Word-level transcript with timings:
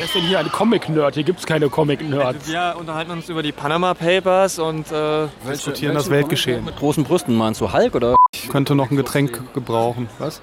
Wer 0.00 0.06
ist 0.06 0.14
denn 0.14 0.22
hier 0.22 0.38
ein 0.38 0.50
Comic-Nerd? 0.50 1.12
Hier 1.12 1.24
gibt 1.24 1.40
es 1.40 1.46
keine 1.46 1.68
Comic-Nerds. 1.68 2.48
Wir 2.48 2.74
unterhalten 2.78 3.10
uns 3.10 3.28
über 3.28 3.42
die 3.42 3.52
Panama 3.52 3.92
Papers 3.92 4.58
und 4.58 4.90
äh, 4.90 5.26
Diskutieren 5.46 5.94
das 5.94 6.08
Weltgeschehen. 6.08 6.64
Mit 6.64 6.76
großen 6.76 7.04
Brüsten 7.04 7.36
meinst 7.36 7.60
du 7.60 7.70
Hulk 7.70 7.94
oder? 7.94 8.16
Ich 8.32 8.48
könnte 8.48 8.74
noch 8.74 8.90
ein 8.90 8.96
Getränk 8.96 9.52
gebrauchen. 9.52 10.08
Was? 10.18 10.40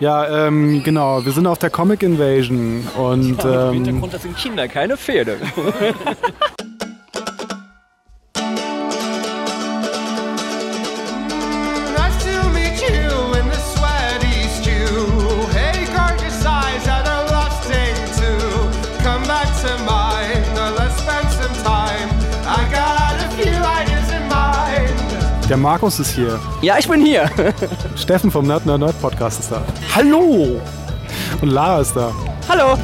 Ja, 0.00 0.48
ähm, 0.48 0.82
genau. 0.82 1.24
Wir 1.24 1.30
sind 1.30 1.46
auf 1.46 1.60
der 1.60 1.70
Comic 1.70 2.02
Invasion 2.02 2.88
und 2.96 3.38
Im 3.44 3.50
ähm, 3.52 3.72
Hintergrund, 3.74 4.14
das 4.14 4.22
sind 4.22 4.36
Kinder, 4.36 4.66
keine 4.66 4.96
Pferde. 4.96 5.36
der 25.48 25.56
Markus 25.56 25.98
ist 25.98 26.14
hier. 26.14 26.38
ja, 26.60 26.76
ich 26.78 26.88
bin 26.88 27.04
hier. 27.04 27.30
Steffen 27.96 28.30
vom 28.30 28.46
Nerd 28.46 28.66
Nerd 28.66 28.80
Nerd 28.80 29.00
Podcast 29.00 29.40
ist 29.40 29.50
da. 29.50 29.62
Hallo! 29.94 30.60
Und 31.40 31.50
Lara 31.50 31.80
ist 31.80 31.94
da. 31.96 32.12
Hallo. 32.48 32.76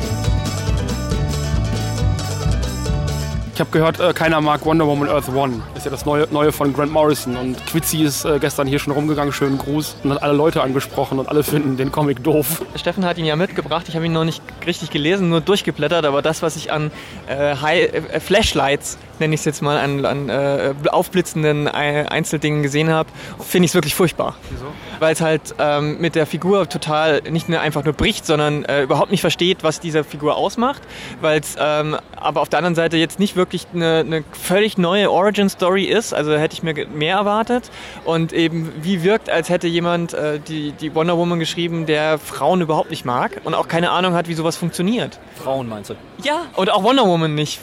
Ich 3.55 3.61
habe 3.61 3.71
gehört, 3.71 4.01
äh, 4.01 4.13
keiner 4.13 4.41
mag 4.41 4.65
Wonder 4.67 4.85
Woman 4.85 5.09
Earth 5.09 5.29
One. 5.29 5.63
Ist 5.77 5.85
ja 5.85 5.91
das 5.91 6.05
neue, 6.05 6.27
neue 6.33 6.51
von 6.51 6.73
Grant 6.73 6.91
Morrison. 6.91 7.37
Und 7.37 7.65
Quitzy 7.67 8.03
ist 8.03 8.25
äh, 8.25 8.41
gestern 8.41 8.67
hier 8.67 8.81
schon 8.81 8.93
rumgegangen, 8.93 9.33
schönen 9.33 9.59
Gruß, 9.59 9.97
und 10.03 10.11
hat 10.11 10.25
alle 10.25 10.33
Leute 10.33 10.61
angesprochen 10.61 11.21
und 11.21 11.29
alle 11.29 11.45
finden 11.45 11.77
den 11.77 11.93
Comic 11.93 12.25
doof. 12.25 12.63
Steffen 12.75 13.05
hat 13.05 13.17
ihn 13.17 13.27
ja 13.27 13.37
mitgebracht. 13.37 13.87
Ich 13.89 13.95
habe 13.95 14.07
ihn 14.07 14.13
noch 14.13 14.25
nicht 14.25 14.43
richtig 14.67 14.91
gelesen, 14.91 15.29
nur 15.29 15.41
durchgeblättert. 15.41 16.05
Aber 16.05 16.21
das, 16.21 16.43
was 16.43 16.57
ich 16.57 16.73
an 16.73 16.91
äh, 17.29 17.55
High, 17.55 17.93
äh, 17.93 18.19
Flashlights, 18.19 18.99
nenne 19.21 19.35
ich 19.35 19.41
es 19.41 19.45
jetzt 19.45 19.63
mal, 19.63 19.79
an, 19.79 20.05
an 20.05 20.29
äh, 20.29 20.75
aufblitzenden 20.91 21.69
Einzeldingen 21.69 22.63
gesehen 22.63 22.91
habe, 22.91 23.09
finde 23.41 23.67
ich 23.67 23.71
es 23.71 23.75
wirklich 23.75 23.95
furchtbar. 23.95 24.37
Wieso? 24.51 24.67
Weil 25.01 25.13
es 25.13 25.21
halt 25.21 25.55
ähm, 25.59 26.01
mit 26.01 26.15
der 26.15 26.27
Figur 26.27 26.69
total 26.69 27.23
nicht 27.31 27.49
nur 27.49 27.61
einfach 27.61 27.85
nur 27.85 27.95
bricht, 27.95 28.27
sondern 28.27 28.65
äh, 28.65 28.83
überhaupt 28.83 29.11
nicht 29.11 29.21
versteht, 29.21 29.63
was 29.63 29.81
diese 29.81 30.05
Figur 30.05 30.37
ausmacht. 30.37 30.83
Weil 31.21 31.41
es 31.41 31.57
ähm, 31.59 31.97
aber 32.25 32.41
auf 32.41 32.49
der 32.49 32.59
anderen 32.59 32.75
Seite 32.75 32.97
jetzt 32.97 33.19
nicht 33.19 33.37
wirklich 33.37 33.67
eine, 33.75 33.99
eine 33.99 34.25
völlig 34.33 34.79
neue 34.79 35.11
Origin-Story 35.11 35.85
ist. 35.85 36.15
Also 36.15 36.37
hätte 36.37 36.55
ich 36.55 36.63
mir 36.63 36.87
mehr 36.89 37.17
erwartet. 37.17 37.71
Und 38.05 38.33
eben 38.33 38.73
wie 38.83 39.03
wirkt, 39.03 39.29
als 39.29 39.49
hätte 39.51 39.69
jemand 39.69 40.15
äh, 40.15 40.41
die, 40.41 40.73
die 40.73 40.95
Wonder 40.95 41.19
Woman 41.19 41.39
geschrieben, 41.39 41.87
der 41.87 42.19
Frauen 42.19 42.61
überhaupt 42.61 42.91
nicht 42.91 43.05
mag 43.05 43.41
und 43.45 43.55
auch 43.55 43.69
keine 43.69 43.91
Ahnung 43.91 44.15
hat, 44.15 44.29
wie 44.29 44.35
sowas 44.35 44.57
funktioniert. 44.57 45.19
Frauen 45.43 45.69
meinst 45.69 45.91
du? 45.91 45.95
Ja. 46.23 46.47
Und 46.57 46.71
auch 46.71 46.83
Wonder 46.83 47.07
Woman 47.07 47.35
nicht, 47.35 47.61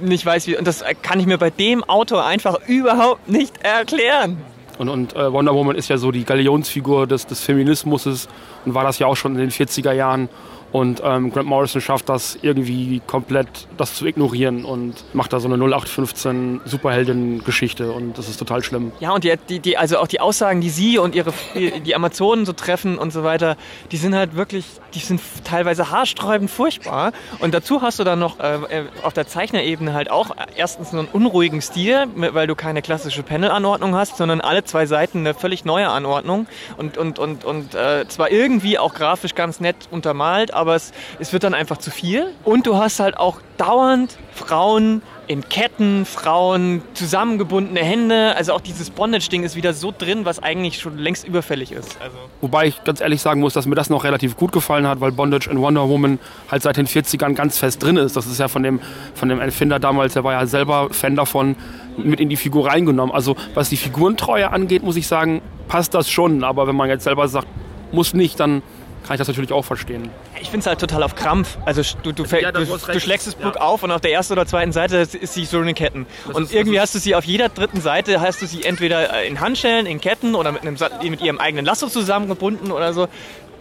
nicht 0.00 0.24
weiß, 0.24 0.46
wie. 0.46 0.56
Und 0.56 0.66
das 0.66 0.82
kann 1.02 1.20
ich 1.20 1.26
mir 1.26 1.38
bei 1.38 1.50
dem 1.50 1.84
Autor 1.84 2.24
einfach 2.24 2.58
überhaupt 2.66 3.28
nicht 3.28 3.62
erklären. 3.62 4.38
Und, 4.78 4.88
und 4.88 5.16
äh, 5.16 5.32
Wonder 5.32 5.54
Woman 5.54 5.76
ist 5.76 5.88
ja 5.88 5.96
so 5.96 6.10
die 6.10 6.24
Galionsfigur 6.24 7.06
des, 7.06 7.26
des 7.26 7.40
Feminismus 7.40 8.06
und 8.06 8.74
war 8.74 8.84
das 8.84 8.98
ja 8.98 9.06
auch 9.06 9.16
schon 9.16 9.32
in 9.34 9.40
den 9.40 9.50
40er 9.50 9.92
Jahren. 9.92 10.28
Und 10.72 11.00
ähm, 11.04 11.32
Grant 11.32 11.48
Morrison 11.48 11.80
schafft 11.80 12.08
das 12.08 12.38
irgendwie 12.42 13.00
komplett, 13.06 13.68
das 13.76 13.94
zu 13.94 14.06
ignorieren 14.06 14.64
und 14.64 14.94
macht 15.14 15.32
da 15.32 15.40
so 15.40 15.48
eine 15.48 15.56
0815 15.56 16.60
Superhelden-Geschichte 16.64 17.92
und 17.92 18.18
das 18.18 18.28
ist 18.28 18.36
total 18.36 18.62
schlimm. 18.62 18.92
Ja, 19.00 19.12
und 19.12 19.24
die, 19.24 19.60
die, 19.60 19.76
also 19.76 19.98
auch 19.98 20.08
die 20.08 20.20
Aussagen, 20.20 20.60
die 20.60 20.70
sie 20.70 20.98
und 20.98 21.14
ihre, 21.14 21.32
die, 21.54 21.80
die 21.80 21.94
Amazonen 21.94 22.44
so 22.44 22.52
treffen 22.52 22.98
und 22.98 23.12
so 23.12 23.22
weiter, 23.24 23.56
die 23.92 23.96
sind 23.96 24.14
halt 24.14 24.36
wirklich, 24.36 24.66
die 24.94 24.98
sind 24.98 25.20
teilweise 25.44 25.90
haarsträubend 25.90 26.50
furchtbar. 26.50 27.12
Und 27.38 27.54
dazu 27.54 27.82
hast 27.82 27.98
du 27.98 28.04
dann 28.04 28.18
noch 28.18 28.40
äh, 28.40 28.54
äh, 28.54 28.84
auf 29.02 29.12
der 29.12 29.26
Zeichnerebene 29.26 29.94
halt 29.94 30.10
auch 30.10 30.30
erstens 30.56 30.92
einen 30.92 31.08
unruhigen 31.08 31.62
Stil, 31.62 32.06
weil 32.16 32.46
du 32.46 32.54
keine 32.54 32.82
klassische 32.82 33.22
Panel-Anordnung 33.22 33.94
hast, 33.94 34.16
sondern 34.16 34.40
alle 34.40 34.64
zwei 34.64 34.86
Seiten 34.86 35.18
eine 35.18 35.34
völlig 35.34 35.64
neue 35.64 35.88
Anordnung 35.88 36.46
und, 36.76 36.98
und, 36.98 37.18
und, 37.18 37.44
und 37.44 37.74
äh, 37.74 38.06
zwar 38.08 38.30
irgendwie 38.30 38.78
auch 38.78 38.94
grafisch 38.94 39.34
ganz 39.34 39.60
nett 39.60 39.76
untermalt, 39.90 40.52
aber 40.56 40.74
es, 40.74 40.92
es 41.18 41.32
wird 41.32 41.44
dann 41.44 41.54
einfach 41.54 41.78
zu 41.78 41.90
viel. 41.90 42.32
Und 42.44 42.66
du 42.66 42.76
hast 42.76 43.00
halt 43.00 43.16
auch 43.16 43.40
dauernd 43.56 44.16
Frauen 44.32 45.02
in 45.28 45.48
Ketten, 45.48 46.04
Frauen, 46.04 46.82
zusammengebundene 46.94 47.80
Hände. 47.80 48.34
Also 48.36 48.52
auch 48.52 48.60
dieses 48.60 48.90
Bondage-Ding 48.90 49.42
ist 49.42 49.56
wieder 49.56 49.72
so 49.72 49.92
drin, 49.96 50.24
was 50.24 50.40
eigentlich 50.42 50.78
schon 50.78 50.98
längst 50.98 51.26
überfällig 51.26 51.72
ist. 51.72 51.98
Also 52.00 52.16
Wobei 52.40 52.66
ich 52.66 52.84
ganz 52.84 53.00
ehrlich 53.00 53.20
sagen 53.20 53.40
muss, 53.40 53.52
dass 53.52 53.66
mir 53.66 53.74
das 53.74 53.90
noch 53.90 54.04
relativ 54.04 54.36
gut 54.36 54.52
gefallen 54.52 54.86
hat, 54.86 55.00
weil 55.00 55.12
Bondage 55.12 55.50
in 55.50 55.60
Wonder 55.60 55.88
Woman 55.88 56.18
halt 56.50 56.62
seit 56.62 56.76
den 56.76 56.86
40ern 56.86 57.34
ganz 57.34 57.58
fest 57.58 57.82
drin 57.82 57.96
ist. 57.96 58.16
Das 58.16 58.26
ist 58.26 58.38
ja 58.38 58.48
von 58.48 58.62
dem, 58.62 58.80
von 59.14 59.28
dem 59.28 59.40
Erfinder 59.40 59.78
damals, 59.78 60.12
der 60.12 60.22
war 60.24 60.32
ja 60.32 60.46
selber 60.46 60.88
Fan 60.90 61.16
davon, 61.16 61.56
mit 61.96 62.20
in 62.20 62.28
die 62.28 62.36
Figur 62.36 62.68
reingenommen. 62.68 63.14
Also 63.14 63.36
was 63.54 63.68
die 63.68 63.76
Figurentreue 63.76 64.52
angeht, 64.52 64.82
muss 64.82 64.96
ich 64.96 65.08
sagen, 65.08 65.42
passt 65.66 65.94
das 65.94 66.08
schon. 66.08 66.44
Aber 66.44 66.66
wenn 66.68 66.76
man 66.76 66.88
jetzt 66.88 67.04
selber 67.04 67.26
sagt, 67.26 67.48
muss 67.92 68.14
nicht, 68.14 68.38
dann 68.38 68.62
kann 69.06 69.14
ich 69.14 69.18
das 69.18 69.28
natürlich 69.28 69.52
auch 69.52 69.64
verstehen. 69.64 70.10
ich 70.40 70.48
finde 70.50 70.58
es 70.60 70.66
halt 70.66 70.80
total 70.80 71.02
auf 71.02 71.14
Krampf. 71.14 71.56
Also 71.64 71.82
du, 72.02 72.12
du, 72.12 72.24
fäll- 72.24 72.42
Ja, 72.42 72.52
du, 72.52 72.64
du 72.64 73.00
schlägst 73.00 73.26
das 73.26 73.34
Buch 73.34 73.54
Ja. 73.54 73.60
auf 73.60 73.82
und 73.82 73.90
auf 73.92 74.00
der 74.00 74.12
ersten 74.12 74.32
oder 74.34 74.46
zweiten 74.46 74.72
Seite 74.72 74.96
ist 74.96 75.32
sie 75.34 75.44
so 75.44 75.60
in 75.62 75.74
Ketten. 75.74 76.06
und 76.32 76.44
ist- 76.44 76.52
irgendwie 76.54 76.76
das 76.76 76.82
hast 76.84 76.94
du 76.96 76.98
sie 76.98 77.14
auf 77.14 77.24
jeder 77.24 77.48
dritten 77.48 77.80
Seite, 77.80 78.20
hast 78.20 78.42
du 78.42 78.46
sie 78.46 78.64
entweder 78.64 79.14
äh, 79.22 79.28
in 79.28 79.40
Handschellen, 79.40 79.86
in 79.86 80.00
Ketten 80.00 80.34
oder 80.34 80.52
mit, 80.52 80.62
einem, 80.62 80.76
mit 81.08 81.20
ihrem 81.22 81.38
eigenen 81.38 81.64
Lasso 81.64 81.86
zusammengebunden 81.88 82.72
oder 82.72 82.92
so. 82.92 83.08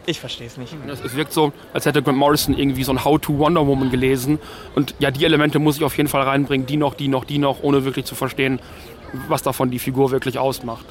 Ich 0.08 0.20
verstehe 0.20 0.46
es 0.48 0.58
nicht. 0.58 0.76
Es, 0.88 1.02
es 1.02 1.16
wirkt 1.16 1.34
so, 1.34 1.52
als 1.74 1.86
hätte 1.88 2.04
Grant 2.04 2.18
Morrison 2.18 2.56
irgendwie 2.56 2.84
so 2.84 2.92
ein 2.92 3.04
How-to 3.04 3.38
Wonder 3.40 3.66
Woman 3.66 3.90
gelesen. 3.90 4.38
Und 4.76 4.94
ja, 5.00 5.10
die 5.10 5.26
Elemente 5.26 5.58
muss 5.58 5.78
ich 5.78 5.84
auf 5.84 5.98
jeden 5.98 6.10
Fall 6.10 6.22
reinbringen, 6.22 6.68
die 6.68 6.78
noch, 6.78 6.94
die 6.94 7.08
noch, 7.08 7.26
die 7.26 7.40
noch, 7.40 7.64
ohne 7.64 7.86
wirklich 7.86 8.06
zu 8.06 8.14
verstehen, 8.14 8.60
was 9.30 9.42
davon 9.42 9.72
die 9.72 9.80
Figur 9.80 10.12
wirklich 10.12 10.38
ausmacht. 10.38 10.86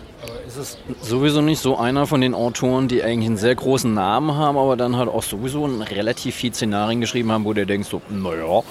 Ist 0.47 0.57
es 0.57 0.79
sowieso 1.01 1.41
nicht 1.41 1.61
so 1.61 1.77
einer 1.77 2.07
von 2.07 2.21
den 2.21 2.35
Autoren, 2.35 2.89
die 2.89 3.03
eigentlich 3.03 3.29
einen 3.29 3.37
sehr 3.37 3.55
großen 3.55 3.93
Namen 3.93 4.35
haben, 4.37 4.57
aber 4.59 4.77
dann 4.77 4.97
halt 4.97 5.09
auch 5.09 5.23
sowieso 5.23 5.67
ein 5.67 5.83
relativ 5.83 6.35
viel 6.35 6.53
Szenarien 6.53 7.01
geschrieben 7.01 7.33
haben, 7.33 7.45
wo 7.45 7.53
der 7.53 7.67
denkt 7.67 7.89
so, 7.89 8.01
naja, 8.09 8.63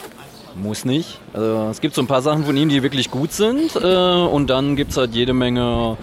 muss 0.55 0.85
nicht. 0.85 1.19
Also 1.33 1.69
es 1.71 1.81
gibt 1.81 1.95
so 1.95 2.01
ein 2.01 2.07
paar 2.07 2.21
Sachen 2.21 2.45
von 2.45 2.55
ihm, 2.55 2.69
die 2.69 2.83
wirklich 2.83 3.09
gut 3.11 3.31
sind 3.31 3.75
äh, 3.75 3.79
und 3.79 4.49
dann 4.49 4.75
gibt 4.75 4.91
es 4.91 4.97
halt 4.97 5.13
jede 5.15 5.33
Menge 5.33 5.97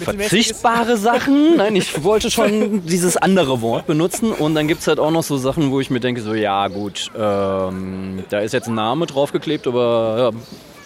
verzichtbare 0.00 0.96
Sachen. 0.96 1.56
Nein, 1.56 1.76
ich 1.76 2.02
wollte 2.02 2.30
schon 2.30 2.86
dieses 2.86 3.16
andere 3.16 3.60
Wort 3.60 3.86
benutzen 3.86 4.32
und 4.32 4.54
dann 4.54 4.66
gibt 4.68 4.80
es 4.80 4.86
halt 4.86 4.98
auch 4.98 5.10
noch 5.10 5.22
so 5.22 5.36
Sachen, 5.36 5.70
wo 5.70 5.80
ich 5.80 5.90
mir 5.90 6.00
denke, 6.00 6.22
so 6.22 6.34
ja 6.34 6.68
gut, 6.68 7.10
ähm, 7.16 8.24
da 8.30 8.40
ist 8.40 8.52
jetzt 8.52 8.68
ein 8.68 8.74
Name 8.74 9.06
draufgeklebt, 9.06 9.66
aber 9.66 10.32
ja, 10.32 10.40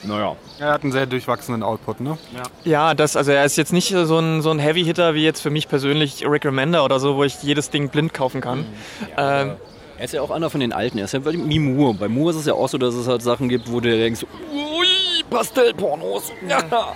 naja. 0.06 0.36
Er 0.58 0.72
hat 0.72 0.82
einen 0.82 0.92
sehr 0.92 1.06
durchwachsenen 1.06 1.62
Output, 1.62 2.00
ne? 2.00 2.16
Ja, 2.64 2.94
das, 2.94 3.16
also 3.16 3.32
er 3.32 3.44
ist 3.44 3.56
jetzt 3.56 3.72
nicht 3.72 3.88
so 3.88 4.18
ein, 4.18 4.42
so 4.42 4.50
ein 4.50 4.58
Heavy-Hitter 4.58 5.14
wie 5.14 5.24
jetzt 5.24 5.40
für 5.40 5.50
mich 5.50 5.68
persönlich 5.68 6.24
Rick 6.28 6.44
Remender 6.44 6.84
oder 6.84 7.00
so, 7.00 7.16
wo 7.16 7.24
ich 7.24 7.42
jedes 7.42 7.70
Ding 7.70 7.88
blind 7.88 8.14
kaufen 8.14 8.40
kann. 8.40 8.66
ähm, 9.16 9.52
Er 9.98 10.04
ist 10.04 10.14
ja 10.14 10.22
auch 10.22 10.30
einer 10.30 10.50
von 10.50 10.60
den 10.60 10.72
Alten. 10.72 10.98
Er 10.98 11.04
ist 11.04 11.12
ja 11.14 11.20
wie 11.24 11.58
Moore. 11.58 11.94
Bei 11.94 12.08
Moore 12.08 12.30
ist 12.32 12.36
es 12.40 12.46
ja 12.46 12.54
auch 12.54 12.68
so, 12.68 12.78
dass 12.78 12.94
es 12.94 13.06
halt 13.06 13.22
Sachen 13.22 13.48
gibt, 13.48 13.70
wo 13.70 13.80
du 13.80 13.90
denkst, 13.96 14.24
ui, 14.52 14.73
Pastellpornos. 15.34 16.32
Ja. 16.48 16.94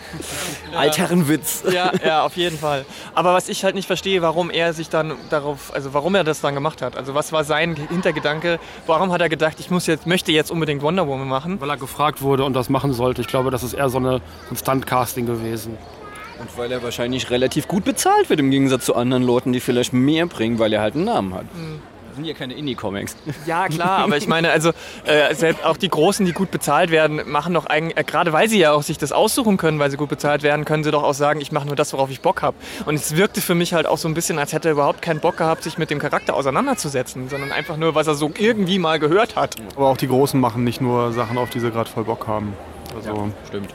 Altherrenwitz. 0.77 1.65
ja, 1.73 1.93
ja, 2.05 2.25
auf 2.25 2.37
jeden 2.37 2.59
Fall. 2.59 2.85
Aber 3.15 3.35
was 3.35 3.49
ich 3.49 3.65
halt 3.65 3.75
nicht 3.75 3.87
verstehe, 3.87 4.23
warum 4.23 4.51
er 4.51 4.73
sich 4.73 4.89
dann 4.89 5.15
darauf, 5.31 5.75
also 5.75 5.95
warum 5.95 6.15
er 6.15 6.25
das 6.25 6.41
dann 6.41 6.55
gemacht 6.55 6.83
hat. 6.83 6.97
Also 6.97 7.15
was 7.15 7.33
war 7.33 7.45
sein 7.45 7.77
Hintergedanke? 7.77 8.59
Warum 8.87 9.13
hat 9.13 9.21
er 9.21 9.29
gedacht, 9.29 9.57
ich 9.61 9.71
muss 9.71 9.87
jetzt, 9.87 10.07
möchte 10.07 10.33
jetzt 10.33 10.51
unbedingt 10.51 10.83
Wonder 10.83 11.07
Woman 11.07 11.29
machen? 11.29 11.61
Weil 11.61 11.71
er 11.71 11.77
gefragt 11.77 12.23
wurde 12.23 12.45
und 12.45 12.55
das 12.55 12.69
machen 12.69 12.93
sollte. 12.93 13.21
Ich 13.21 13.29
glaube, 13.29 13.51
das 13.51 13.63
ist 13.63 13.75
eher 13.75 13.89
so 13.89 13.99
eine, 13.99 14.19
so 14.49 14.55
ein 14.55 14.57
Stunt-Casting 14.57 15.27
gewesen. 15.27 15.77
Und 16.39 16.57
weil 16.57 16.71
er 16.71 16.83
wahrscheinlich 16.83 17.31
relativ 17.31 17.67
gut 17.67 17.85
bezahlt 17.85 18.31
wird 18.31 18.39
im 18.39 18.51
Gegensatz 18.51 18.85
zu 18.85 18.95
anderen 18.95 19.25
Leuten, 19.25 19.53
die 19.53 19.61
vielleicht 19.61 19.93
mehr 19.93 20.27
bringen, 20.27 20.59
weil 20.59 20.73
er 20.73 20.81
halt 20.81 20.95
einen 20.95 21.05
Namen 21.05 21.35
hat. 21.35 21.47
Das 21.53 21.59
sind 22.19 22.27
ja 22.27 22.35
keine 22.35 22.55
Indie-Comics. 22.55 23.17
Ja, 23.47 23.69
klar, 23.69 24.01
aber 24.01 24.17
ich 24.17 24.27
meine, 24.27 24.51
also 24.51 24.71
äh, 25.05 25.35
selbst 25.35 25.65
auch 25.65 25.77
die 25.77 25.89
Großen, 25.89 26.27
die 26.27 26.33
gut 26.33 26.51
bezahlt 26.51 26.91
werden, 26.91 27.23
machen 27.27 27.55
doch 27.55 27.67
eigentlich, 27.67 27.97
äh, 27.97 28.05
gerade 28.05 28.33
weil 28.33 28.49
sie 28.49 28.59
ja 28.59 28.73
auch 28.73 28.83
sich 28.83 28.99
das 28.99 29.13
aussuchen 29.13 29.57
können, 29.57 29.79
weil 29.79 29.91
sie 29.91 29.97
gut 29.97 30.09
bezahlt 30.09 30.43
werden, 30.43 30.65
können 30.65 30.85
sie 30.85 30.91
doch 30.91 31.05
auch 31.05 31.15
sagen, 31.15 31.41
ich 31.41 31.53
mache 31.53 31.67
nur 31.67 31.77
das, 31.77 31.93
worauf 31.93 32.11
ich 32.11 32.21
Bock 32.21 32.43
habe. 32.43 32.57
Und 32.87 32.97
es 32.97 33.17
wirkte 33.17 33.41
für 33.41 33.55
mich 33.55 33.73
halt 33.73 33.87
auch 33.87 33.99
so 33.99 34.09
ein 34.09 34.15
bisschen, 34.15 34.39
als 34.39 34.53
hätte 34.53 34.69
er 34.69 34.73
überhaupt 34.73 35.01
keinen 35.01 35.21
Bock 35.21 35.37
gehabt, 35.37 35.63
sich 35.63 35.79
mit 35.79 35.91
dem 35.91 35.99
Charakter 35.99 36.35
auseinanderzusetzen, 36.35 37.29
sondern 37.29 37.53
einfach 37.53 37.77
nur, 37.77 37.95
was 37.95 38.07
er 38.07 38.15
so 38.15 38.31
irgendwie 38.37 38.79
mal 38.79 38.99
gehört 38.99 39.37
hat. 39.37 39.57
Aber 39.77 39.89
auch 39.89 39.97
die 39.97 40.09
Großen 40.09 40.39
machen 40.41 40.65
nicht 40.65 40.81
nur 40.81 41.13
Sachen, 41.13 41.39
auf 41.39 41.51
die 41.51 41.61
sie 41.61 41.71
gerade 41.71 41.89
voll 41.89 42.05
Bock 42.05 42.27
haben. 42.27 42.55
Also, 42.95 43.31
Stimmt. 43.47 43.73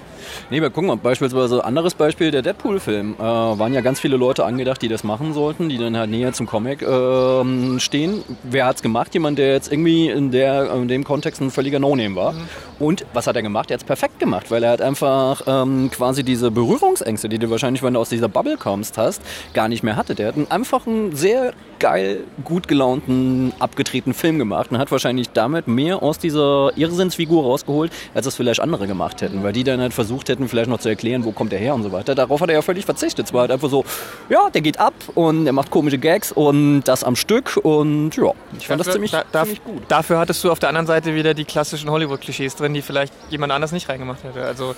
Nee, 0.50 0.60
aber 0.60 0.70
guck 0.70 0.84
mal, 0.84 0.98
beispielsweise 0.98 1.64
anderes 1.64 1.94
Beispiel, 1.94 2.32
der 2.32 2.42
Deadpool-Film. 2.42 3.16
Äh, 3.20 3.22
waren 3.22 3.74
ja 3.74 3.82
ganz 3.82 4.00
viele 4.00 4.18
Leute 4.18 4.46
angedacht, 4.46 4.82
die 4.82 4.88
das 4.88 5.04
machen 5.04 5.34
sollten, 5.34 5.70
die 5.70 5.78
dann 5.78 5.98
halt 5.98 6.10
näher 6.10 6.34
zum 6.34 6.46
Comic 6.46 6.82
ähm, 6.82 7.80
stehen. 7.80 8.24
Wer 8.44 8.66
hat's 8.66 8.82
gemacht? 8.82 9.14
Jemand, 9.14 9.38
der 9.38 9.54
jetzt 9.54 9.72
irgendwie 9.72 10.10
in, 10.10 10.32
der, 10.32 10.72
in 10.74 10.88
dem 10.88 11.04
Kontext 11.04 11.42
ein 11.42 11.52
völliger 11.52 11.80
No-Name 11.80 12.16
war. 12.16 12.34
Und 12.80 13.06
was 13.14 13.28
hat 13.28 13.36
er 13.36 13.42
gemacht? 13.42 13.72
Er 13.72 13.76
hat's 13.76 13.84
perfekt 13.84 14.20
gemacht, 14.20 14.52
weil 14.52 14.64
er 14.64 14.72
hat 14.72 14.82
einfach 14.82 15.42
ähm, 15.48 15.90
quasi 15.92 16.24
diese 16.24 16.52
Berührungsängste, 16.52 17.30
die 17.30 17.40
du 17.40 17.50
wahrscheinlich, 17.50 17.84
wenn 17.84 17.94
du 17.94 18.00
aus 18.00 18.10
dieser 18.10 18.30
Bubble 18.30 18.58
kommst, 18.58 18.98
hast, 18.98 19.22
gar 19.54 19.68
nicht 19.68 19.84
mehr 19.84 19.96
hatte. 19.96 20.16
Der 20.16 20.28
hat 20.28 20.36
einen, 20.36 20.50
einfach 20.52 20.86
einen 20.88 21.16
sehr 21.16 21.54
geil, 21.80 22.22
gut 22.44 22.68
gelaunten, 22.68 23.52
abgedrehten 23.60 24.14
Film 24.14 24.40
gemacht 24.40 24.72
und 24.72 24.78
hat 24.78 24.92
wahrscheinlich 24.92 25.32
damit 25.32 25.68
mehr 25.68 26.02
aus 26.02 26.18
dieser 26.18 26.72
Irrsinnsfigur 26.76 27.44
rausgeholt, 27.44 27.92
als 28.14 28.26
das 28.26 28.36
vielleicht 28.36 28.62
andere 28.62 28.88
gemacht 28.88 29.22
hätten, 29.22 29.44
weil 29.44 29.52
die 29.54 29.64
dann 29.64 29.82
halt 29.82 29.94
versucht 30.14 30.30
hätten, 30.30 30.48
vielleicht 30.48 30.70
noch 30.70 30.80
zu 30.80 30.90
erklären, 30.90 31.26
wo 31.26 31.32
kommt 31.32 31.52
der 31.52 31.60
her 31.60 31.74
und 31.74 31.82
so 31.82 31.92
weiter. 31.92 32.14
Darauf 32.14 32.40
hat 32.42 32.50
er 32.50 32.56
ja 32.56 32.62
völlig 32.62 32.86
verzichtet. 32.86 33.28
Es 33.28 33.34
war 33.34 33.42
halt 33.42 33.52
einfach 33.52 33.70
so, 33.70 33.84
ja, 34.30 34.50
der 34.52 34.62
geht 34.62 34.80
ab 34.80 34.94
und 35.16 35.48
er 35.48 35.54
macht 35.54 35.72
komische 35.72 35.98
Gags 35.98 36.32
und 36.32 36.84
das 36.84 37.04
am 37.04 37.16
Stück 37.16 37.58
und 37.64 38.16
ja, 38.16 38.32
ich 38.58 38.68
fand 38.68 38.80
das 38.80 38.92
ziemlich, 38.92 39.12
da, 39.12 39.24
ziemlich 39.44 39.64
gut. 39.64 39.82
Dafür 39.88 40.20
hattest 40.20 40.44
du 40.44 40.52
auf 40.52 40.60
der 40.60 40.70
anderen 40.70 40.86
Seite 40.86 41.16
wieder 41.16 41.34
die 41.34 41.46
klassischen 41.46 41.90
Hollywood-Klischees 41.90 42.56
drin, 42.56 42.74
die 42.74 42.82
vielleicht 42.82 43.14
jemand 43.30 43.52
anders 43.52 43.72
nicht 43.72 43.90
reingemacht 43.90 44.24
hätte. 44.24 44.46
Also, 44.46 44.76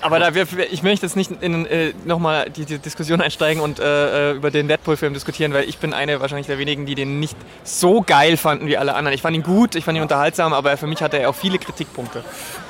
aber 0.00 0.18
da 0.18 0.34
wir, 0.34 0.46
ich 0.70 0.82
möchte 0.82 1.06
jetzt 1.06 1.16
nicht 1.16 1.30
in 1.40 1.66
äh, 1.66 1.92
nochmal 2.04 2.50
die, 2.50 2.64
die 2.64 2.78
Diskussion 2.78 3.20
einsteigen 3.20 3.62
und 3.62 3.78
äh, 3.78 4.32
äh, 4.32 4.36
über 4.36 4.50
den 4.50 4.68
Deadpool-Film 4.68 5.14
diskutieren, 5.14 5.54
weil 5.54 5.68
ich 5.68 5.78
bin 5.78 5.94
eine 5.94 6.20
wahrscheinlich 6.20 6.46
der 6.46 6.58
wenigen, 6.58 6.86
die 6.86 6.94
den 6.94 7.20
nicht 7.20 7.36
so 7.62 8.02
geil 8.02 8.36
fanden 8.36 8.66
wie 8.66 8.76
alle 8.76 8.94
anderen. 8.94 9.14
Ich 9.14 9.22
fand 9.22 9.34
ihn 9.36 9.42
gut, 9.42 9.74
ich 9.74 9.84
fand 9.84 9.96
ihn 9.96 10.02
unterhaltsam, 10.02 10.52
aber 10.52 10.76
für 10.76 10.86
mich 10.86 11.00
hatte 11.02 11.18
er 11.18 11.30
auch 11.30 11.34
viele 11.34 11.58
Kritikpunkte. 11.58 12.18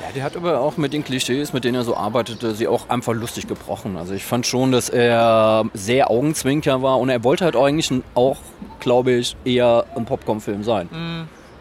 Ja, 0.01 0.11
der 0.13 0.23
hat 0.23 0.37
aber 0.37 0.61
auch 0.61 0.77
mit 0.77 0.93
den 0.93 1.03
Klischees, 1.03 1.51
mit 1.51 1.63
denen 1.63 1.75
er 1.75 1.83
so 1.83 1.97
arbeitete, 1.97 2.55
sie 2.55 2.67
auch 2.67 2.89
einfach 2.89 3.13
lustig 3.13 3.47
gebrochen. 3.47 3.97
Also 3.97 4.13
ich 4.13 4.23
fand 4.23 4.47
schon, 4.47 4.71
dass 4.71 4.89
er 4.89 5.65
sehr 5.73 6.09
Augenzwinker 6.09 6.81
war 6.81 6.99
und 6.99 7.09
er 7.09 7.23
wollte 7.23 7.45
halt 7.45 7.55
eigentlich 7.55 7.91
auch, 8.13 8.37
glaube 8.79 9.11
ich, 9.11 9.35
eher 9.43 9.85
ein 9.95 10.05
Popcorn-Film 10.05 10.63
sein. 10.63 10.89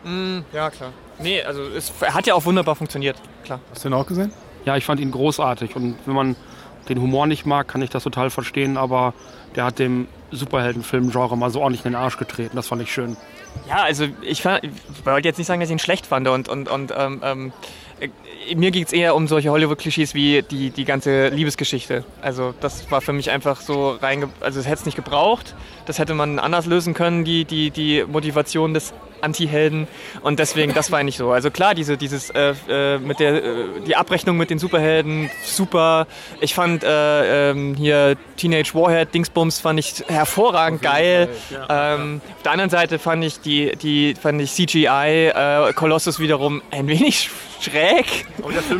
Mm, 0.05 0.41
ja, 0.53 0.71
klar. 0.71 0.93
Nee, 1.19 1.43
also 1.43 1.63
es 1.77 1.93
er 2.01 2.15
hat 2.15 2.27
ja 2.27 2.35
auch 2.35 2.45
wunderbar 2.45 2.75
funktioniert, 2.75 3.17
klar. 3.45 3.61
Hast 3.71 3.85
du 3.85 3.89
den 3.89 3.95
auch 3.95 4.07
gesehen? 4.07 4.33
Ja, 4.65 4.77
ich 4.77 4.85
fand 4.85 5.01
ihn 5.01 5.11
großartig. 5.11 5.77
Und 5.77 5.97
wenn 6.07 6.15
man 6.15 6.37
den 6.89 7.01
Humor 7.01 7.27
nicht 7.27 7.47
mag, 7.47 7.69
kann 7.69 7.83
ich 7.83 7.91
das 7.91 8.05
total 8.05 8.31
verstehen. 8.31 8.77
Aber 8.77 9.15
der 9.57 9.65
hat 9.65 9.79
dem 9.79 10.09
Superheldenfilm-Genre 10.31 11.37
mal 11.37 11.51
so 11.51 11.61
ordentlich 11.61 11.85
in 11.85 11.93
den 11.93 12.01
Arsch 12.01 12.19
getreten. 12.19 12.57
Das 12.57 12.69
fand 12.69 12.83
ich 12.83 12.93
schön. 12.93 13.17
Ja, 13.69 13.83
also 13.83 14.05
ich, 14.23 14.45
ich 14.45 14.45
wollte 14.45 15.29
jetzt 15.29 15.39
nicht 15.39 15.47
sagen, 15.47 15.61
dass 15.61 15.69
ich 15.69 15.75
ihn 15.75 15.79
schlecht 15.79 16.07
fand 16.07 16.27
und, 16.29 16.49
und, 16.49 16.69
und 16.69 16.93
ähm, 16.97 17.21
ähm, 17.23 17.53
äh, 18.01 18.09
mir 18.57 18.71
ging 18.71 18.85
es 18.85 18.93
eher 18.93 19.15
um 19.15 19.27
solche 19.29 19.51
Hollywood-Klischees 19.51 20.15
wie 20.15 20.43
die, 20.43 20.71
die 20.71 20.85
ganze 20.85 21.29
Liebesgeschichte. 21.29 22.05
Also 22.21 22.55
das 22.61 22.91
war 22.91 23.01
für 23.01 23.13
mich 23.13 23.31
einfach 23.31 23.61
so 23.61 23.91
reinge... 23.91 24.29
Also 24.41 24.61
es 24.61 24.67
hätte 24.67 24.81
es 24.81 24.87
nicht 24.87 24.97
gebraucht. 24.97 25.55
Das 25.87 25.99
hätte 25.99 26.15
man 26.15 26.39
anders 26.39 26.67
lösen 26.67 26.95
können, 26.95 27.25
die, 27.25 27.45
die, 27.45 27.71
die 27.71 28.05
Motivation 28.07 28.75
des 28.75 28.93
Anti-Helden. 29.25 29.89
Und 30.23 30.39
deswegen, 30.39 30.75
das 30.75 30.93
war 30.93 31.03
nicht 31.03 31.17
so. 31.17 31.33
Also 31.33 31.51
klar, 31.51 31.75
diese, 31.75 31.97
dieses, 31.97 32.31
äh, 32.31 32.55
äh, 32.69 32.99
mit 32.99 33.19
der, 33.21 33.43
äh, 33.43 33.65
die 33.87 33.97
Abrechnung 33.97 34.37
mit 34.37 34.51
den 34.51 34.59
Superhelden, 34.59 35.31
super. 35.45 36.07
Ich 36.41 36.55
fand 36.55 36.85
äh, 36.85 37.51
ähm, 37.51 37.75
hier 37.75 38.17
Teenage 38.37 38.75
Warhead, 38.75 39.15
Dingsbums, 39.15 39.61
fand 39.61 39.81
ich 39.81 40.05
hervorragend 40.07 40.83
geil. 40.83 41.29
Ähm, 41.69 42.21
auf 42.37 42.43
der 42.43 42.53
anderen 42.53 42.71
Seite 42.71 42.99
fand 42.99 43.25
ich 43.25 43.41
die, 43.41 43.75
die 43.77 44.15
fand 44.15 44.41
ich 44.41 44.53
CGI, 44.53 45.33
äh, 45.35 45.73
Colossus 45.73 46.21
wiederum 46.21 46.63
ein 46.71 46.87
wenig 46.87 47.31
schräg. 47.61 48.27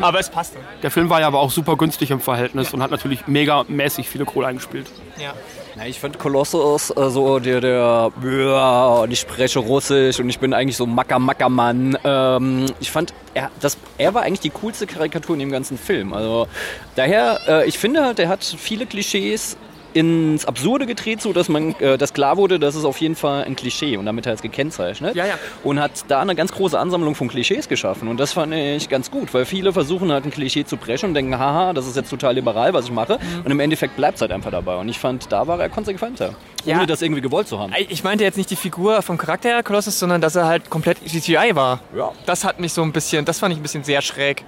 Aber 0.01 0.21
es 0.21 0.31
passte. 0.31 0.59
Der 0.83 0.91
Film 0.91 1.11
war 1.11 1.21
ja 1.21 1.27
aber 1.27 1.41
auch 1.41 1.51
super 1.51 1.77
günstig 1.77 2.11
im 2.11 2.21
Verhältnis 2.21 2.73
und 2.73 2.83
hat 2.83 2.91
natürlich 2.91 3.27
mega 3.27 3.65
mäßig 3.69 4.09
viele 4.09 4.25
Kohle 4.25 4.49
eingespielt. 4.49 4.87
Ja. 5.21 5.35
Na, 5.77 5.89
ich 5.89 5.99
fand 5.99 6.21
Kolossus 6.21 6.91
äh, 6.91 7.11
so 7.11 7.41
der, 7.41 7.61
der, 7.61 8.13
ja, 8.23 8.87
und 8.87 9.11
ich 9.11 9.19
spreche 9.19 9.59
Russisch 9.59 10.21
und 10.21 10.29
ich 10.29 10.39
bin 10.39 10.55
eigentlich 10.55 10.77
so 10.77 10.87
Macker 10.87 11.19
Macker 11.19 11.49
Mann. 11.49 11.99
Ähm, 12.05 12.67
ich 12.79 12.93
fand, 12.93 13.13
er, 13.35 13.51
das, 13.61 13.77
er 13.99 14.15
war 14.15 14.23
eigentlich 14.23 14.41
die 14.41 14.51
coolste 14.51 14.87
Karikatur 14.87 15.35
in 15.35 15.41
dem 15.41 15.51
ganzen 15.51 15.77
Film. 15.77 16.13
Also 16.13 16.47
daher, 16.95 17.41
äh, 17.49 17.69
ich 17.69 17.79
finde, 17.79 18.15
der 18.15 18.29
hat 18.29 18.45
viele 18.45 18.87
Klischees 18.87 19.57
ins 19.95 20.45
Absurde 20.45 20.87
gedreht, 20.87 21.23
so 21.23 21.33
dass 21.33 21.49
man, 21.49 21.75
äh, 21.81 21.97
dass 21.97 22.13
klar 22.13 22.37
wurde, 22.37 22.59
das 22.59 22.75
ist 22.75 22.85
auf 22.85 22.99
jeden 23.01 23.15
Fall 23.17 23.45
ein 23.45 23.57
Klischee 23.57 23.97
und 23.97 24.07
damit 24.07 24.27
halt 24.27 24.43
gekennzeichnet. 24.43 25.15
Ja, 25.15 25.25
ja. 25.25 25.35
Und 25.63 25.81
hat 25.81 26.05
da 26.09 26.21
eine 26.21 26.35
ganz 26.35 26.53
große 26.53 26.79
Ansammlung 26.79 27.15
von 27.15 27.29
Klischees 27.29 27.69
geschaffen 27.69 28.09
und 28.09 28.19
das 28.19 28.33
fand 28.33 28.53
ich 28.53 28.89
ganz 28.89 29.11
gut, 29.11 29.33
weil 29.33 29.45
viele 29.45 29.73
versuchen 29.73 30.11
halt 30.13 30.25
ein 30.25 30.31
Klischee 30.31 30.65
zu 30.65 30.77
brechen 30.77 31.11
und 31.11 31.15
denken, 31.15 31.39
haha, 31.39 31.73
das 31.73 31.87
ist 31.87 31.97
jetzt 31.97 32.11
total 32.11 32.35
liberal, 32.35 32.73
was 32.75 32.87
ich 32.87 32.91
mache 32.93 33.19
und 33.45 33.51
im 33.51 33.61
Endeffekt 33.61 33.97
bleibt 33.97 34.17
es 34.17 34.21
halt 34.21 34.33
einfach 34.33 34.51
dabei 34.51 34.77
und 34.77 34.89
ich 34.89 34.99
fand, 34.99 35.31
da 35.33 35.47
war 35.47 35.61
er 35.61 35.69
konsequenter, 35.69 36.35
ohne 36.67 36.81
Ja. 36.81 36.87
das 36.87 37.01
irgendwie 37.01 37.23
gewollt 37.23 37.47
zu 37.49 37.59
haben. 37.59 37.73
Ich 37.89 38.03
meinte 38.05 38.25
jetzt 38.25 38.37
nicht 38.37 38.51
die 38.51 38.57
Figur 38.57 39.01
vom 39.03 39.17
Charakter 39.17 39.49
her, 39.51 39.63
Colossus, 39.63 39.99
sondern 39.99 40.21
dass 40.21 40.35
er 40.35 40.47
halt 40.47 40.71
komplett 40.71 40.99
CGI 41.07 41.53
war. 41.55 41.81
Ja. 41.97 42.11
Das 42.27 42.45
hat 42.45 42.59
mich 42.59 42.73
so 42.73 42.83
ein 42.83 42.93
bisschen, 42.93 43.25
das 43.25 43.39
fand 43.39 43.53
ich 43.53 43.61
ein 43.61 43.63
bisschen 43.63 43.85
sehr 43.85 44.03
schräg. 44.03 44.45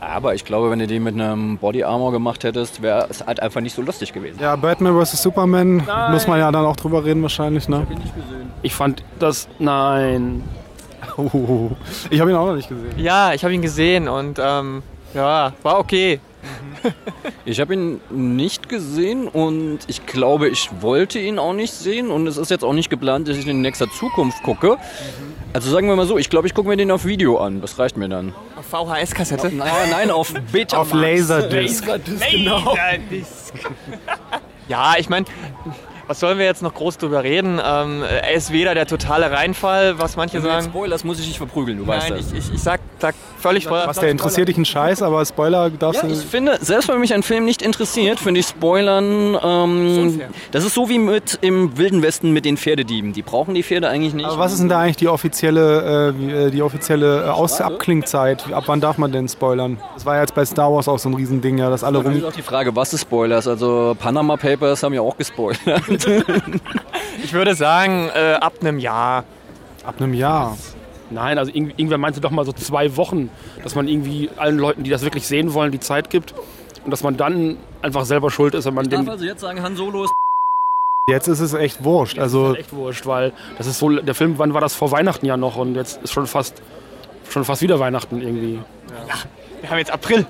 Aber 0.00 0.34
ich 0.34 0.44
glaube, 0.44 0.70
wenn 0.70 0.78
du 0.78 0.86
den 0.86 1.02
mit 1.02 1.14
einem 1.14 1.58
Body 1.58 1.84
Armor 1.84 2.12
gemacht 2.12 2.44
hättest, 2.44 2.82
wäre 2.82 3.06
es 3.10 3.24
halt 3.26 3.40
einfach 3.40 3.60
nicht 3.60 3.74
so 3.74 3.82
lustig 3.82 4.12
gewesen. 4.12 4.38
Ja, 4.40 4.56
Batman 4.56 5.00
vs. 5.04 5.22
Superman 5.22 5.86
muss 6.10 6.26
man 6.26 6.38
ja 6.38 6.50
dann 6.52 6.64
auch 6.64 6.76
drüber 6.76 7.04
reden 7.04 7.22
wahrscheinlich, 7.22 7.68
ne? 7.68 7.86
Ich 8.62 8.74
fand 8.74 9.02
das. 9.18 9.48
Nein. 9.58 10.42
Oh, 11.18 11.70
ich 12.10 12.20
habe 12.20 12.30
ihn 12.30 12.36
auch 12.36 12.46
noch 12.46 12.56
nicht 12.56 12.68
gesehen. 12.68 12.92
Ja, 12.98 13.32
ich 13.32 13.42
habe 13.42 13.54
ihn 13.54 13.62
gesehen 13.62 14.06
und 14.08 14.38
ähm, 14.42 14.82
ja, 15.14 15.52
war 15.62 15.78
okay. 15.78 16.20
Ich 17.44 17.60
habe 17.60 17.74
ihn 17.74 18.00
nicht 18.10 18.68
gesehen 18.68 19.28
und 19.28 19.78
ich 19.86 20.04
glaube, 20.04 20.48
ich 20.48 20.70
wollte 20.80 21.18
ihn 21.18 21.38
auch 21.38 21.52
nicht 21.52 21.72
sehen 21.72 22.10
und 22.10 22.26
es 22.26 22.36
ist 22.36 22.50
jetzt 22.50 22.64
auch 22.64 22.72
nicht 22.72 22.90
geplant, 22.90 23.28
dass 23.28 23.36
ich 23.36 23.44
ihn 23.44 23.50
in 23.50 23.60
nächster 23.62 23.88
Zukunft 23.90 24.42
gucke. 24.42 24.78
Also 25.52 25.70
sagen 25.70 25.88
wir 25.88 25.96
mal 25.96 26.06
so, 26.06 26.18
ich 26.18 26.28
glaube, 26.28 26.48
ich 26.48 26.54
gucke 26.54 26.68
mir 26.68 26.76
den 26.76 26.90
auf 26.90 27.04
Video 27.04 27.38
an. 27.38 27.60
Das 27.60 27.78
reicht 27.78 27.96
mir 27.96 28.08
dann. 28.08 28.34
Auf 28.72 28.88
VHS-Kassette. 28.88 29.50
Nein, 29.54 29.70
nein, 29.90 30.10
auf 30.10 30.32
Beta. 30.52 30.78
Auf 30.78 30.92
Laserdisc. 30.92 31.84
Genau. 32.30 32.76
Ja, 34.68 34.94
ich 34.98 35.08
meine, 35.08 35.26
was 36.08 36.18
sollen 36.18 36.38
wir 36.38 36.44
jetzt 36.44 36.60
noch 36.60 36.74
groß 36.74 36.98
drüber 36.98 37.22
reden? 37.22 37.60
Ähm, 37.64 38.02
er 38.02 38.32
ist 38.32 38.52
weder 38.52 38.74
der 38.74 38.86
totale 38.86 39.30
Reinfall, 39.30 39.96
was 40.00 40.16
manche 40.16 40.40
sagen. 40.40 40.66
Spoilers 40.66 41.04
muss 41.04 41.20
ich 41.20 41.26
dich 41.28 41.38
verprügeln, 41.38 41.78
du 41.78 41.86
weißt 41.86 42.10
Nein, 42.10 42.18
das. 42.18 42.32
ich, 42.32 42.38
ich, 42.48 42.54
ich 42.54 42.60
sag, 42.60 42.80
sag 42.98 43.14
völlig 43.48 43.64
Spoiler. 43.64 43.86
Was, 43.86 43.98
der 43.98 44.10
interessiert 44.10 44.48
dich 44.48 44.56
ein 44.56 44.64
Scheiß, 44.64 45.02
aber 45.02 45.24
Spoiler 45.24 45.70
darfst 45.70 46.02
Ja, 46.02 46.08
du... 46.08 46.14
ich 46.14 46.20
finde, 46.24 46.58
selbst 46.60 46.88
wenn 46.88 47.00
mich 47.00 47.14
ein 47.14 47.22
Film 47.22 47.44
nicht 47.44 47.62
interessiert, 47.62 48.18
finde 48.18 48.40
ich 48.40 48.46
Spoilern, 48.46 49.36
ähm, 49.42 50.20
das 50.52 50.64
ist 50.64 50.74
so 50.74 50.88
wie 50.88 50.98
mit 50.98 51.38
im 51.40 51.76
Wilden 51.78 52.02
Westen 52.02 52.32
mit 52.32 52.44
den 52.44 52.56
Pferdedieben. 52.56 53.12
Die 53.12 53.22
brauchen 53.22 53.54
die 53.54 53.62
Pferde 53.62 53.88
eigentlich 53.88 54.14
nicht. 54.14 54.26
Aber 54.26 54.38
was 54.38 54.52
ist 54.52 54.60
denn 54.60 54.68
da 54.68 54.80
eigentlich 54.80 54.96
die 54.96 55.08
offizielle, 55.08 56.12
äh, 56.18 56.46
äh, 56.46 56.50
die 56.50 56.62
offizielle 56.62 57.24
äh, 57.24 57.28
Aus 57.28 57.60
Abklingzeit? 57.60 58.52
Ab 58.52 58.64
wann 58.66 58.80
darf 58.80 58.98
man 58.98 59.12
denn 59.12 59.28
spoilern? 59.28 59.78
Das 59.94 60.06
war 60.06 60.16
ja 60.16 60.22
jetzt 60.22 60.34
bei 60.34 60.44
Star 60.44 60.72
Wars 60.72 60.88
auch 60.88 60.98
so 60.98 61.08
ein 61.08 61.14
Riesending, 61.14 61.58
ja, 61.58 61.70
dass 61.70 61.84
alle 61.84 61.98
Das 61.98 62.06
rum... 62.06 62.16
ist 62.16 62.24
auch 62.24 62.32
die 62.32 62.42
Frage, 62.42 62.74
was 62.74 62.92
ist 62.92 63.02
Spoilers? 63.02 63.46
Also 63.48 63.96
Panama 63.98 64.36
Papers 64.36 64.82
haben 64.82 64.94
ja 64.94 65.00
auch 65.00 65.16
gespoilert. 65.16 65.58
Ich 67.22 67.32
würde 67.32 67.54
sagen, 67.54 68.08
äh, 68.14 68.34
ab 68.34 68.54
einem 68.60 68.78
Jahr. 68.78 69.24
Ab 69.84 69.96
einem 69.98 70.14
Jahr. 70.14 70.56
Nein, 71.10 71.38
also 71.38 71.50
irgend- 71.52 71.78
irgendwer 71.78 71.98
meinte 71.98 72.20
doch 72.20 72.30
mal 72.30 72.44
so 72.44 72.52
zwei 72.52 72.96
Wochen, 72.96 73.30
dass 73.62 73.74
man 73.74 73.86
irgendwie 73.88 74.28
allen 74.36 74.58
Leuten, 74.58 74.82
die 74.84 74.90
das 74.90 75.02
wirklich 75.02 75.26
sehen 75.26 75.54
wollen, 75.54 75.70
die 75.72 75.80
Zeit 75.80 76.10
gibt. 76.10 76.34
Und 76.84 76.90
dass 76.90 77.02
man 77.02 77.16
dann 77.16 77.56
einfach 77.82 78.04
selber 78.04 78.30
schuld 78.30 78.54
ist, 78.54 78.64
wenn 78.64 78.74
man 78.74 78.88
den. 78.88 79.08
also 79.08 79.24
jetzt 79.24 79.40
sagen, 79.40 79.62
Han 79.62 79.76
Solo 79.76 80.04
ist 80.04 80.12
Jetzt 81.08 81.28
ist 81.28 81.38
es 81.38 81.54
echt 81.54 81.84
wurscht. 81.84 82.18
Also 82.18 82.54
echt 82.56 82.72
wurscht, 82.72 83.06
weil 83.06 83.32
das 83.58 83.68
ist 83.68 83.78
so. 83.78 83.90
Der 83.90 84.14
Film, 84.14 84.38
wann 84.38 84.54
war 84.54 84.60
das 84.60 84.74
vor 84.74 84.90
Weihnachten 84.90 85.24
ja 85.26 85.36
noch? 85.36 85.56
Und 85.56 85.76
jetzt 85.76 86.02
ist 86.02 86.12
schon 86.12 86.26
fast 86.26 86.60
schon 87.28 87.44
fast 87.44 87.62
wieder 87.62 87.78
Weihnachten 87.78 88.20
irgendwie. 88.20 88.58
Wir 89.60 89.70
haben 89.70 89.78
jetzt 89.78 89.90
April. 89.90 90.26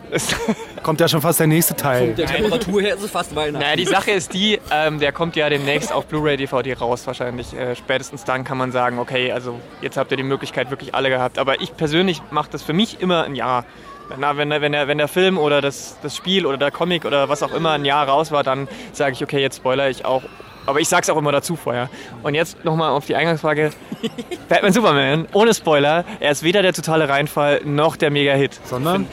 kommt 0.83 1.00
ja 1.00 1.09
schon 1.09 1.21
fast 1.21 1.40
der 1.40 1.47
nächste 1.47 1.75
Teil. 1.75 2.14
der 2.14 2.26
Temperatur 2.26 2.80
her 2.80 2.95
ist 2.95 3.02
es 3.02 3.11
fast 3.11 3.35
Weihnachten. 3.35 3.59
Naja, 3.59 3.76
die 3.76 3.85
Sache 3.85 4.12
ist 4.12 4.33
die, 4.33 4.61
ähm, 4.71 5.00
der 5.00 5.12
kommt 5.12 5.37
ja 5.37 5.49
demnächst 5.49 5.92
auf 5.92 6.06
Blu-ray 6.06 6.37
DVD 6.37 6.75
raus 6.75 7.06
wahrscheinlich. 7.06 7.52
Äh, 7.54 7.75
spätestens 7.75 8.25
dann 8.25 8.45
kann 8.45 8.56
man 8.56 8.73
sagen, 8.73 8.99
okay, 8.99 9.33
also 9.33 9.59
jetzt 9.83 9.97
habt 9.97 10.11
ihr 10.11 10.16
die 10.16 10.23
Möglichkeit 10.23 10.71
wirklich 10.71 10.95
alle 10.95 11.09
gehabt. 11.09 11.38
Aber 11.38 11.61
ich 11.61 11.76
persönlich 11.76 12.23
mache 12.30 12.50
das 12.50 12.62
für 12.62 12.73
mich 12.73 13.00
immer 13.00 13.25
ein 13.25 13.35
Jahr. 13.35 13.64
Na, 14.18 14.37
wenn, 14.37 14.50
der, 14.50 14.61
wenn, 14.61 14.73
der, 14.73 14.87
wenn 14.87 14.99
der 14.99 15.09
Film 15.09 15.37
oder 15.37 15.61
das, 15.61 15.99
das 16.02 16.16
Spiel 16.16 16.47
oder 16.47 16.56
der 16.56 16.71
Comic 16.71 17.04
oder 17.04 17.28
was 17.28 17.42
auch 17.42 17.52
immer 17.52 17.73
ein 17.73 17.85
Jahr 17.85 18.09
raus 18.09 18.30
war, 18.30 18.45
dann 18.45 18.68
sage 18.92 19.14
ich, 19.14 19.23
okay, 19.23 19.40
jetzt 19.40 19.56
spoiler 19.56 19.90
ich 19.90 20.04
auch. 20.04 20.23
Aber 20.67 20.81
ich 20.81 20.89
sag's 20.89 21.09
auch 21.09 21.17
immer 21.17 21.33
dazu 21.33 21.57
vorher. 21.57 21.89
Und 22.23 22.35
jetzt 22.35 22.65
nochmal 22.65 22.91
auf 22.91 23.07
die 23.07 23.15
Eingangsfrage. 23.15 23.71
Batman 24.49 24.73
Superman, 24.73 25.29
ohne 25.33 25.55
Spoiler, 25.55 26.05
er 26.21 26.31
ist 26.33 26.43
weder 26.43 26.63
der 26.63 26.73
totale 26.73 27.09
Reinfall 27.09 27.61
noch 27.65 27.97
der 27.97 28.11
Mega-Hit 28.11 28.61
Sondern? 28.65 29.07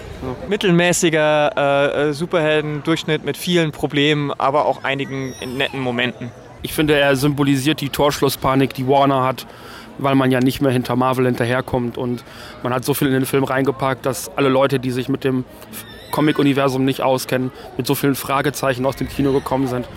mittelmäßiger 0.48 1.52
äh, 1.56 2.10
äh, 2.10 2.14
Superhelden-Durchschnitt 2.14 3.24
mit 3.24 3.38
vielen 3.38 3.72
Problemen, 3.72 4.32
aber 4.32 4.66
auch 4.66 4.84
einigen 4.84 5.34
netten 5.58 5.80
Momenten. 5.80 6.32
Ich 6.62 6.74
finde, 6.74 6.98
er 6.98 7.16
symbolisiert 7.16 7.82
die 7.82 7.90
Torschlusspanik, 7.90 8.74
die 8.74 8.88
Warner 8.88 9.24
hat, 9.24 9.46
weil 9.98 10.16
man 10.16 10.32
ja 10.32 10.40
nicht 10.40 10.62
mehr 10.62 10.72
hinter 10.72 10.96
Marvel 10.96 11.26
hinterherkommt. 11.26 11.98
Und 11.98 12.24
man 12.64 12.74
hat 12.74 12.86
so 12.86 12.94
viel 12.94 13.08
in 13.08 13.14
den 13.14 13.26
Film 13.26 13.44
reingepackt, 13.44 14.06
dass 14.06 14.36
alle 14.38 14.50
Leute, 14.50 14.80
die 14.80 14.92
sich 14.92 15.10
mit 15.10 15.24
dem 15.24 15.46
Comic-Universum 16.12 16.86
nicht 16.86 17.02
auskennen, 17.02 17.52
mit 17.76 17.86
so 17.86 17.96
vielen 17.96 18.16
Fragezeichen 18.16 18.86
aus 18.86 18.96
dem 18.96 19.10
Kino 19.10 19.34
gekommen 19.34 19.68
sind 19.68 19.88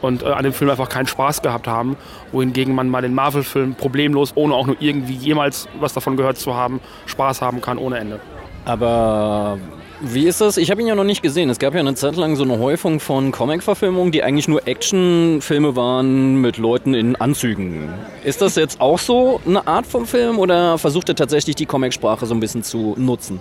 und 0.00 0.22
äh, 0.22 0.26
an 0.26 0.44
dem 0.44 0.52
Film 0.52 0.70
einfach 0.70 0.88
keinen 0.88 1.06
Spaß 1.06 1.42
gehabt 1.42 1.66
haben, 1.66 1.96
wohingegen 2.32 2.74
man 2.74 2.88
mal 2.88 3.02
den 3.02 3.14
Marvel-Film 3.14 3.74
problemlos, 3.74 4.32
ohne 4.34 4.54
auch 4.54 4.66
nur 4.66 4.76
irgendwie 4.80 5.14
jemals 5.14 5.68
was 5.80 5.92
davon 5.92 6.16
gehört 6.16 6.38
zu 6.38 6.54
haben, 6.54 6.80
Spaß 7.06 7.42
haben 7.42 7.60
kann 7.60 7.78
ohne 7.78 7.98
Ende. 7.98 8.20
Aber 8.64 9.58
wie 10.00 10.26
ist 10.26 10.40
das? 10.40 10.58
Ich 10.58 10.70
habe 10.70 10.80
ihn 10.80 10.86
ja 10.86 10.94
noch 10.94 11.04
nicht 11.04 11.22
gesehen. 11.22 11.50
Es 11.50 11.58
gab 11.58 11.74
ja 11.74 11.80
eine 11.80 11.94
Zeit 11.94 12.14
lang 12.14 12.36
so 12.36 12.44
eine 12.44 12.58
Häufung 12.58 13.00
von 13.00 13.32
Comic-Verfilmungen, 13.32 14.12
die 14.12 14.22
eigentlich 14.22 14.46
nur 14.46 14.68
Actionfilme 14.68 15.74
waren 15.74 16.40
mit 16.40 16.56
Leuten 16.56 16.94
in 16.94 17.16
Anzügen. 17.16 17.88
Ist 18.22 18.40
das 18.40 18.54
jetzt 18.54 18.80
auch 18.80 18.98
so 18.98 19.40
eine 19.44 19.66
Art 19.66 19.86
von 19.86 20.06
Film 20.06 20.38
oder 20.38 20.78
versucht 20.78 21.08
er 21.08 21.16
tatsächlich 21.16 21.56
die 21.56 21.66
Comicsprache 21.66 22.26
so 22.26 22.34
ein 22.34 22.40
bisschen 22.40 22.62
zu 22.62 22.94
nutzen? 22.96 23.40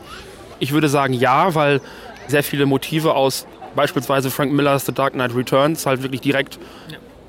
Ich 0.60 0.72
würde 0.72 0.90
sagen 0.90 1.14
ja, 1.14 1.54
weil 1.54 1.80
sehr 2.28 2.44
viele 2.44 2.66
Motive 2.66 3.14
aus 3.14 3.46
beispielsweise 3.76 4.30
Frank 4.30 4.52
Millers 4.52 4.86
The 4.86 4.94
Dark 4.94 5.14
Knight 5.14 5.36
Returns 5.36 5.86
halt 5.86 6.04
wirklich 6.04 6.22
direkt 6.22 6.60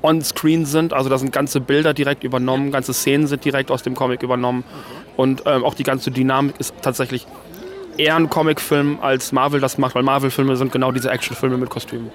on-screen 0.01 0.65
sind. 0.65 0.93
Also 0.93 1.09
da 1.09 1.17
sind 1.17 1.31
ganze 1.31 1.59
Bilder 1.59 1.93
direkt 1.93 2.23
übernommen, 2.23 2.71
ganze 2.71 2.93
Szenen 2.93 3.27
sind 3.27 3.43
direkt 3.45 3.71
aus 3.71 3.83
dem 3.83 3.95
Comic 3.95 4.23
übernommen. 4.23 4.63
Und 5.17 5.43
ähm, 5.45 5.65
auch 5.65 5.73
die 5.73 5.83
ganze 5.83 6.11
Dynamik 6.11 6.55
ist 6.59 6.73
tatsächlich 6.81 7.27
eher 7.97 8.15
ein 8.15 8.29
Comicfilm, 8.29 8.99
als 9.01 9.31
Marvel 9.31 9.59
das 9.59 9.77
macht, 9.77 9.95
weil 9.95 10.03
Marvel-Filme 10.03 10.55
sind 10.55 10.71
genau 10.71 10.91
diese 10.91 11.11
Actionfilme 11.11 11.57
mit 11.57 11.69
Kostümen. 11.69 12.09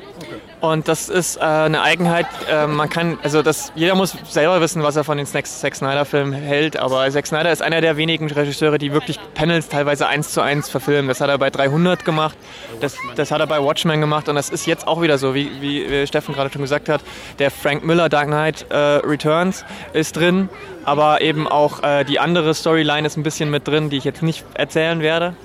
Und 0.65 0.89
das 0.89 1.11
ist 1.11 1.37
äh, 1.37 1.41
eine 1.41 1.83
Eigenheit, 1.83 2.27
äh, 2.51 2.67
man 2.67 2.89
kann, 2.89 3.19
also 3.23 3.43
das, 3.43 3.71
jeder 3.75 3.95
muss 3.95 4.17
selber 4.27 4.63
wissen, 4.63 4.83
was 4.83 4.97
er 4.97 5.05
von 5.05 5.19
den 5.19 5.27
Zack 5.27 5.47
Snyder-Filmen 5.47 6.33
hält, 6.33 6.79
aber 6.79 7.11
Zack 7.11 7.27
Snyder 7.27 7.53
ist 7.53 7.61
einer 7.61 7.83
der 7.83 7.99
wenigen 7.99 8.31
Regisseure, 8.31 8.79
die 8.79 8.91
wirklich 8.91 9.21
Panels 9.35 9.69
teilweise 9.69 10.07
eins 10.07 10.33
zu 10.33 10.41
eins 10.41 10.71
verfilmen. 10.71 11.09
Das 11.09 11.21
hat 11.21 11.29
er 11.29 11.37
bei 11.37 11.51
300 11.51 12.07
gemacht, 12.07 12.39
das, 12.81 12.97
das 13.15 13.31
hat 13.31 13.41
er 13.41 13.47
bei 13.47 13.63
Watchmen 13.63 14.01
gemacht 14.01 14.27
und 14.31 14.37
das 14.37 14.49
ist 14.49 14.67
jetzt 14.67 14.89
auch 14.89 15.03
wieder 15.03 15.19
so, 15.19 15.35
wie, 15.35 15.51
wie 15.61 16.07
Steffen 16.07 16.35
gerade 16.35 16.51
schon 16.51 16.63
gesagt 16.63 16.89
hat, 16.89 17.03
der 17.39 17.51
Frank 17.51 17.85
Miller 17.85 18.09
Dark 18.09 18.29
Knight 18.29 18.65
äh, 18.71 18.77
Returns 18.77 19.67
ist 19.93 20.17
drin, 20.17 20.49
aber 20.87 21.21
eben 21.21 21.47
auch 21.47 21.83
äh, 21.83 22.05
die 22.05 22.19
andere 22.21 22.55
Storyline 22.55 23.07
ist 23.07 23.19
ein 23.19 23.23
bisschen 23.23 23.51
mit 23.51 23.69
drin, 23.69 23.91
die 23.91 23.99
ich 23.99 24.05
jetzt 24.05 24.23
nicht 24.23 24.47
erzählen 24.55 25.01
werde. 25.01 25.37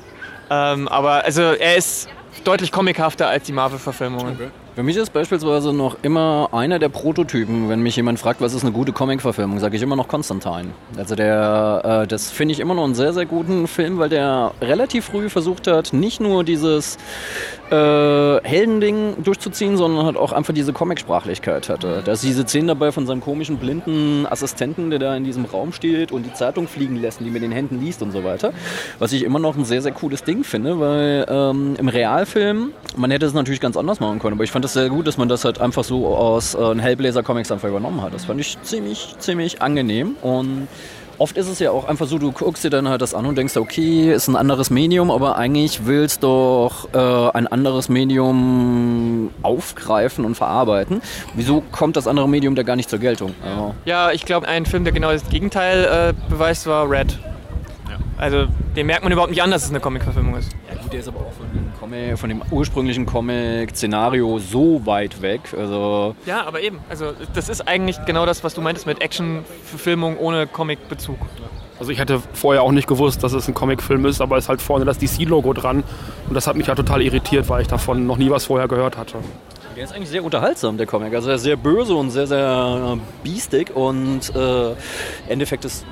Ähm, 0.49 0.87
aber 0.87 1.25
also 1.25 1.41
er 1.41 1.75
ist 1.75 2.07
deutlich 2.45 2.71
comichafter 2.71 3.27
als 3.27 3.43
die 3.43 3.51
Marvel-Verfilmungen. 3.51 4.51
Für 4.79 4.83
mich 4.83 4.95
ist 4.95 5.11
beispielsweise 5.11 5.73
noch 5.73 5.97
immer 6.03 6.51
einer 6.53 6.79
der 6.79 6.87
Prototypen, 6.87 7.67
wenn 7.67 7.81
mich 7.81 7.97
jemand 7.97 8.17
fragt, 8.17 8.39
was 8.39 8.53
ist 8.53 8.63
eine 8.63 8.71
gute 8.71 8.93
Comic-Verfilmung, 8.93 9.59
sage 9.59 9.75
ich 9.75 9.81
immer 9.81 9.97
noch 9.97 10.07
Constantine. 10.07 10.69
Also 10.95 11.15
der, 11.15 12.03
äh, 12.03 12.07
das 12.07 12.31
finde 12.31 12.53
ich 12.53 12.61
immer 12.61 12.75
noch 12.75 12.85
einen 12.85 12.95
sehr, 12.95 13.11
sehr 13.11 13.25
guten 13.25 13.67
Film, 13.67 13.97
weil 13.97 14.07
der 14.07 14.53
relativ 14.61 15.03
früh 15.03 15.27
versucht 15.27 15.67
hat, 15.67 15.91
nicht 15.91 16.21
nur 16.21 16.45
dieses 16.45 16.97
äh, 17.71 18.47
Heldending 18.47 19.23
durchzuziehen, 19.23 19.77
sondern 19.77 20.05
hat 20.05 20.17
auch 20.17 20.31
einfach 20.31 20.53
diese 20.53 20.73
Comicsprachlichkeit 20.73 21.69
hatte. 21.69 22.01
Da 22.03 22.11
ist 22.11 22.23
diese 22.23 22.43
Szene 22.43 22.67
dabei 22.67 22.91
von 22.91 23.05
seinem 23.05 23.21
komischen 23.21 23.57
blinden 23.57 24.25
Assistenten, 24.25 24.89
der 24.89 24.99
da 24.99 25.15
in 25.15 25.23
diesem 25.23 25.45
Raum 25.45 25.73
steht 25.73 26.11
und 26.11 26.23
die 26.23 26.33
Zeitung 26.33 26.67
fliegen 26.67 26.95
lässt, 26.95 27.19
die 27.19 27.29
mit 27.29 27.43
den 27.43 27.51
Händen 27.51 27.79
liest 27.79 28.01
und 28.01 28.11
so 28.11 28.23
weiter. 28.23 28.53
Was 28.99 29.11
ich 29.11 29.23
immer 29.23 29.39
noch 29.39 29.55
ein 29.57 29.65
sehr, 29.65 29.81
sehr 29.81 29.91
cooles 29.91 30.23
Ding 30.23 30.43
finde, 30.43 30.79
weil 30.79 31.25
ähm, 31.29 31.75
im 31.77 31.87
Realfilm, 31.87 32.71
man 32.95 33.11
hätte 33.11 33.25
es 33.25 33.33
natürlich 33.33 33.59
ganz 33.59 33.77
anders 33.77 33.99
machen 33.99 34.19
können, 34.19 34.35
aber 34.35 34.43
ich 34.43 34.51
fand 34.51 34.65
es 34.65 34.73
sehr 34.73 34.89
gut, 34.89 35.07
dass 35.07 35.17
man 35.17 35.29
das 35.29 35.45
halt 35.45 35.61
einfach 35.61 35.83
so 35.83 36.07
aus 36.07 36.55
äh, 36.55 36.75
Hellblazer 36.79 37.23
Comics 37.23 37.51
einfach 37.51 37.69
übernommen 37.69 38.01
hat. 38.01 38.13
Das 38.13 38.25
fand 38.25 38.39
ich 38.39 38.61
ziemlich, 38.63 39.15
ziemlich 39.19 39.61
angenehm 39.61 40.15
und 40.21 40.67
Oft 41.19 41.35
ist 41.35 41.49
es 41.49 41.59
ja 41.59 41.71
auch 41.71 41.85
einfach 41.85 42.07
so, 42.07 42.17
du 42.17 42.31
guckst 42.31 42.63
dir 42.63 42.69
dann 42.69 42.87
halt 42.87 43.01
das 43.01 43.13
an 43.13 43.25
und 43.25 43.37
denkst, 43.37 43.57
okay, 43.57 44.13
ist 44.13 44.29
ein 44.29 44.37
anderes 44.37 44.69
Medium, 44.69 45.11
aber 45.11 45.35
eigentlich 45.35 45.85
willst 45.85 46.23
doch 46.23 46.87
äh, 46.93 47.37
ein 47.37 47.45
anderes 47.45 47.89
Medium 47.89 49.29
aufgreifen 49.41 50.23
und 50.23 50.35
verarbeiten. 50.35 51.01
Wieso 51.35 51.61
kommt 51.73 51.97
das 51.97 52.07
andere 52.07 52.29
Medium 52.29 52.55
da 52.55 52.63
gar 52.63 52.77
nicht 52.77 52.89
zur 52.89 52.99
Geltung? 52.99 53.33
Also, 53.43 53.75
Ja, 53.83 54.11
ich 54.11 54.23
glaube, 54.23 54.47
ein 54.47 54.65
Film, 54.65 54.85
der 54.85 54.93
genau 54.93 55.11
das 55.11 55.27
Gegenteil 55.27 56.13
äh, 56.15 56.29
beweist, 56.29 56.67
war 56.67 56.89
Red. 56.89 57.19
Also, 58.17 58.47
den 58.77 58.85
merkt 58.87 59.03
man 59.03 59.11
überhaupt 59.11 59.31
nicht 59.31 59.43
an, 59.43 59.51
dass 59.51 59.63
es 59.63 59.69
eine 59.69 59.81
Comic-Verfilmung 59.81 60.35
ist. 60.37 60.51
ja 60.69 60.81
gut, 60.81 60.93
der 60.93 61.01
ist 61.01 61.07
aber 61.09 61.19
auch 61.19 61.33
Comic, 61.89 62.19
von 62.19 62.29
dem 62.29 62.41
ursprünglichen 62.51 63.05
Comic-Szenario 63.05 64.39
so 64.39 64.85
weit 64.85 65.21
weg. 65.21 65.41
Also 65.57 66.15
Ja, 66.25 66.45
aber 66.45 66.61
eben. 66.61 66.79
Also, 66.89 67.13
das 67.33 67.49
ist 67.49 67.67
eigentlich 67.67 67.97
genau 68.05 68.25
das, 68.25 68.43
was 68.43 68.53
du 68.53 68.61
meintest 68.61 68.85
mit 68.85 69.01
Action-Verfilmung 69.01 70.17
ohne 70.17 70.47
Comic-Bezug. 70.47 71.17
Also 71.79 71.91
ich 71.91 71.99
hätte 71.99 72.21
vorher 72.33 72.63
auch 72.63 72.71
nicht 72.73 72.87
gewusst, 72.87 73.23
dass 73.23 73.31
es 73.31 73.47
ein 73.47 73.53
Comicfilm 73.53 74.05
ist, 74.05 74.19
aber 74.19 74.37
es 74.37 74.45
ist 74.45 74.49
halt 74.49 74.61
vorne 74.61 74.83
das 74.83 74.97
DC-Logo 74.97 75.53
dran. 75.53 75.83
Und 76.27 76.35
das 76.35 76.45
hat 76.45 76.57
mich 76.57 76.67
ja 76.67 76.75
total 76.75 77.01
irritiert, 77.01 77.47
weil 77.47 77.61
ich 77.61 77.69
davon 77.69 78.05
noch 78.05 78.17
nie 78.17 78.29
was 78.29 78.45
vorher 78.45 78.67
gehört 78.67 78.97
hatte. 78.97 79.15
Der 79.77 79.85
ist 79.85 79.93
eigentlich 79.93 80.09
sehr 80.09 80.23
unterhaltsam, 80.23 80.77
der 80.77 80.85
Comic. 80.85 81.13
Also 81.13 81.29
er 81.29 81.35
ist 81.35 81.43
sehr 81.43 81.55
böse 81.55 81.95
und 81.95 82.11
sehr, 82.11 82.27
sehr 82.27 82.97
äh, 82.97 82.99
biestig 83.23 83.73
und 83.73 84.35
äh, 84.35 84.71
im 84.71 84.75
Endeffekt 85.29 85.63
ist 85.63 85.85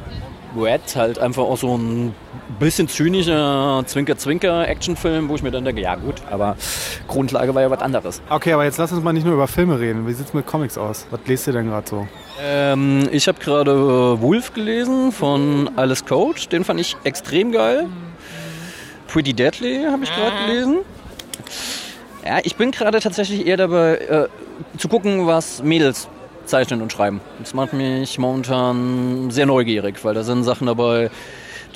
Red 0.62 0.96
halt 0.96 1.20
einfach 1.20 1.44
auch 1.44 1.58
so 1.58 1.78
ein 1.78 2.14
bisschen 2.60 2.88
zynischer 2.88 3.84
Zwinker-Zwinker-Actionfilm, 3.86 5.30
wo 5.30 5.36
ich 5.36 5.44
mir 5.44 5.52
dann 5.52 5.66
denke, 5.66 5.82
ja 5.82 5.96
gut, 5.96 6.16
aber 6.30 6.56
Grundlage 7.08 7.54
war 7.54 7.62
ja 7.62 7.70
was 7.70 7.82
anderes. 7.82 8.22
Okay, 8.30 8.54
aber 8.54 8.66
jetzt 8.66 8.78
lass 8.78 8.92
uns 8.92 9.04
mal 9.04 9.14
nicht 9.14 9.26
nur 9.26 9.34
über 9.34 9.48
Filme 9.48 9.80
reden. 9.80 10.08
Wie 10.08 10.14
sieht's 10.14 10.34
mit 10.34 10.46
Comics 10.46 10.78
aus? 10.78 11.08
Was 11.12 11.20
lest 11.28 11.48
ihr 11.48 11.54
denn 11.54 11.68
gerade 11.68 11.88
so? 11.88 12.08
Ähm, 12.42 13.08
ich 13.12 13.28
habe 13.28 13.40
gerade 13.40 13.72
äh, 13.72 14.22
Wolf 14.22 14.54
gelesen 14.54 15.12
von 15.12 15.70
Alice 15.76 16.06
Coach, 16.06 16.50
den 16.50 16.64
fand 16.64 16.80
ich 16.80 16.96
extrem 17.04 17.52
geil. 17.52 17.88
Pretty 19.08 19.34
Deadly 19.34 19.86
habe 19.90 20.04
ich 20.04 20.14
gerade 20.14 20.46
gelesen. 20.46 20.78
Ja, 22.26 22.40
ich 22.44 22.56
bin 22.56 22.72
gerade 22.72 23.00
tatsächlich 23.00 23.48
eher 23.48 23.58
dabei 23.58 23.96
äh, 23.96 24.28
zu 24.78 24.90
gucken, 24.90 25.28
was 25.28 25.64
Mädels 25.64 26.10
zeichnen 26.48 26.82
und 26.82 26.92
schreiben. 26.92 27.22
Das 27.40 27.54
macht 27.54 27.74
mich 27.74 28.18
momentan 28.18 29.30
sehr 29.30 29.46
neugierig, 29.46 30.04
weil 30.04 30.14
da 30.14 30.24
sind 30.24 30.44
Sachen 30.44 30.68
dabei, 30.68 31.10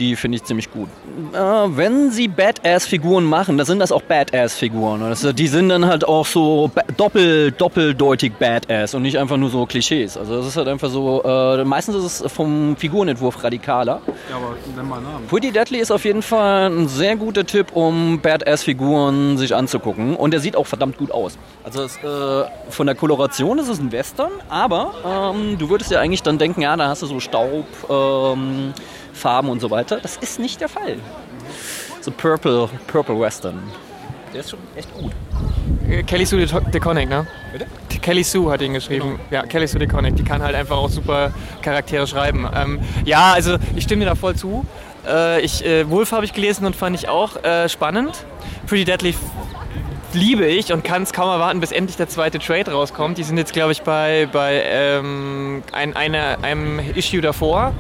die 0.02 0.16
finde 0.16 0.38
ich 0.38 0.44
ziemlich 0.44 0.72
gut. 0.72 0.90
Äh, 1.34 1.38
wenn 1.38 2.10
sie 2.12 2.28
Badass-Figuren 2.28 3.24
machen, 3.24 3.58
dann 3.58 3.68
sind 3.68 3.80
das 3.80 3.92
auch 3.92 4.02
Badass-Figuren. 4.02 5.04
Also 5.04 5.32
die 5.32 5.48
sind 5.48 5.70
dann 5.70 5.86
halt 5.86 6.06
auch 6.06 6.26
so 6.26 6.72
doppel, 6.98 7.52
doppeldeutig 7.52 8.34
Badass 8.34 8.96
und 8.96 9.04
nicht 9.04 9.20
einfach 9.20 9.38
nur 9.38 9.50
so 9.50 9.66
Klischees. 9.66 10.18
Also 10.18 10.38
das 10.38 10.48
ist 10.48 10.58
halt 10.58 10.68
einfach 10.68 10.90
so, 10.90 11.24
äh, 11.24 11.64
meistens 11.64 11.96
ist 11.98 12.22
es 12.22 12.32
vom 12.32 12.76
Figurenentwurf 12.76 13.44
radikaler. 13.44 14.02
Ja, 14.30 14.38
aber 14.38 14.56
nenn 14.76 14.90
mal 14.90 15.02
Namen. 15.02 15.28
Pretty 15.28 15.52
Deadly 15.52 15.80
ist 15.80 15.92
auf 15.92 16.04
jeden 16.04 16.24
Fall 16.24 16.72
ein 16.72 16.88
sehr 16.88 17.16
guter 17.16 17.46
Tipp, 17.46 17.68
um 17.74 18.20
Badass-Figuren 18.22 19.38
sich 19.38 19.56
anzugucken. 19.56 20.16
Und 20.16 20.32
der 20.32 20.40
sieht 20.40 20.56
auch 20.56 20.66
verdammt 20.66 20.98
gut 20.98 21.12
aus. 21.12 21.38
Also 21.64 21.84
es, 21.84 21.98
äh, 21.98 22.50
von 22.70 22.88
der 22.88 22.96
Koloration 22.96 23.60
ist 23.60 23.70
es 23.70 23.80
ein 23.80 23.92
Western, 23.92 24.32
aber 24.50 24.94
ähm, 25.06 25.60
du 25.60 25.70
würdest 25.70 25.92
ja 25.92 26.00
eigentlich 26.00 26.24
dann 26.24 26.40
denken, 26.40 26.62
ja, 26.62 26.76
da 26.76 26.88
hast 26.88 27.04
du 27.04 27.06
so 27.06 27.20
Staub, 27.20 27.66
ähm, 27.88 28.74
Farben 29.14 29.50
und 29.50 29.60
so 29.60 29.70
weiter. 29.70 30.00
Das 30.00 30.18
ist 30.18 30.40
nicht 30.40 30.62
der 30.62 30.70
Fall. 30.70 30.98
So 32.02 32.12
Purple, 32.12 32.70
Purple 32.88 33.20
Western. 33.20 33.62
Der 34.34 34.40
ist 34.42 34.52
schon 34.52 34.60
echt 34.76 34.94
gut. 34.94 35.12
Äh, 35.90 36.04
Kelly 36.04 36.26
Sue 36.26 36.46
DeConnick, 36.46 37.10
ne? 37.10 37.28
Bitte? 37.52 37.66
Kelly 38.02 38.24
Sue 38.24 38.52
hat 38.52 38.62
ihn 38.62 38.74
geschrieben. 38.74 39.20
Ja, 39.30 39.44
Kelly 39.44 39.68
Sue 39.68 39.80
DeConnick. 39.80 40.16
Die 40.16 40.24
kann 40.24 40.42
halt 40.42 40.56
einfach 40.56 40.78
auch 40.78 40.90
super 40.90 41.32
Charaktere 41.62 42.08
schreiben. 42.08 42.48
Ähm, 42.56 42.80
ja, 43.06 43.34
also 43.34 43.58
ich 43.76 43.84
stimme 43.84 44.04
dir 44.04 44.10
da 44.10 44.16
voll 44.16 44.36
zu. 44.36 44.66
Äh, 45.06 45.42
ich, 45.42 45.66
äh, 45.66 45.90
Wolf 45.90 46.12
habe 46.12 46.26
ich 46.26 46.34
gelesen 46.34 46.66
und 46.66 46.76
fand 46.76 46.96
ich 46.96 47.10
auch 47.10 47.44
äh, 47.44 47.68
spannend. 47.70 48.26
Pretty 48.68 48.86
Deadly 48.86 49.14
liebe 50.14 50.46
ich 50.46 50.74
und 50.74 50.84
kann 50.84 51.04
es 51.04 51.14
kaum 51.14 51.30
erwarten, 51.30 51.60
bis 51.60 51.72
endlich 51.72 51.98
der 51.98 52.08
zweite 52.10 52.40
Trade 52.40 52.72
rauskommt. 52.72 53.18
Die 53.18 53.24
sind 53.24 53.38
jetzt, 53.38 53.54
glaube 53.54 53.72
ich, 53.72 53.82
bei, 53.82 54.28
bei 54.32 54.64
ähm, 54.66 55.64
ein, 55.72 55.96
einer, 55.96 56.38
einem 56.42 56.80
Issue 56.96 57.22
davor. 57.22 57.74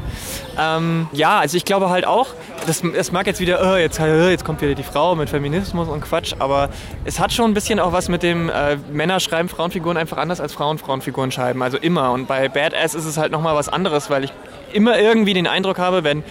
Ähm, 0.59 1.07
ja, 1.13 1.39
also 1.39 1.57
ich 1.57 1.65
glaube 1.65 1.89
halt 1.89 2.05
auch, 2.05 2.27
das, 2.67 2.83
das 2.95 3.11
mag 3.11 3.27
jetzt 3.27 3.39
wieder, 3.39 3.75
äh, 3.75 3.81
jetzt, 3.81 3.99
äh, 3.99 4.29
jetzt 4.29 4.45
kommt 4.45 4.61
wieder 4.61 4.75
die 4.75 4.83
Frau 4.83 5.15
mit 5.15 5.29
Feminismus 5.29 5.87
und 5.87 6.01
Quatsch, 6.01 6.33
aber 6.39 6.69
es 7.05 7.19
hat 7.19 7.31
schon 7.31 7.51
ein 7.51 7.53
bisschen 7.53 7.79
auch 7.79 7.93
was 7.93 8.09
mit 8.09 8.23
dem, 8.23 8.49
äh, 8.49 8.77
Männer 8.91 9.19
schreiben 9.19 9.49
Frauenfiguren 9.49 9.97
einfach 9.97 10.17
anders 10.17 10.41
als 10.41 10.53
Frauen 10.53 10.77
Frauenfiguren 10.77 11.31
schreiben, 11.31 11.63
also 11.63 11.77
immer. 11.77 12.11
Und 12.11 12.27
bei 12.27 12.49
Badass 12.49 12.93
ist 12.93 13.05
es 13.05 13.17
halt 13.17 13.31
nochmal 13.31 13.55
was 13.55 13.69
anderes, 13.69 14.09
weil 14.09 14.25
ich 14.25 14.33
immer 14.73 14.99
irgendwie 14.99 15.33
den 15.33 15.47
Eindruck 15.47 15.79
habe, 15.79 16.03
wenn 16.03 16.23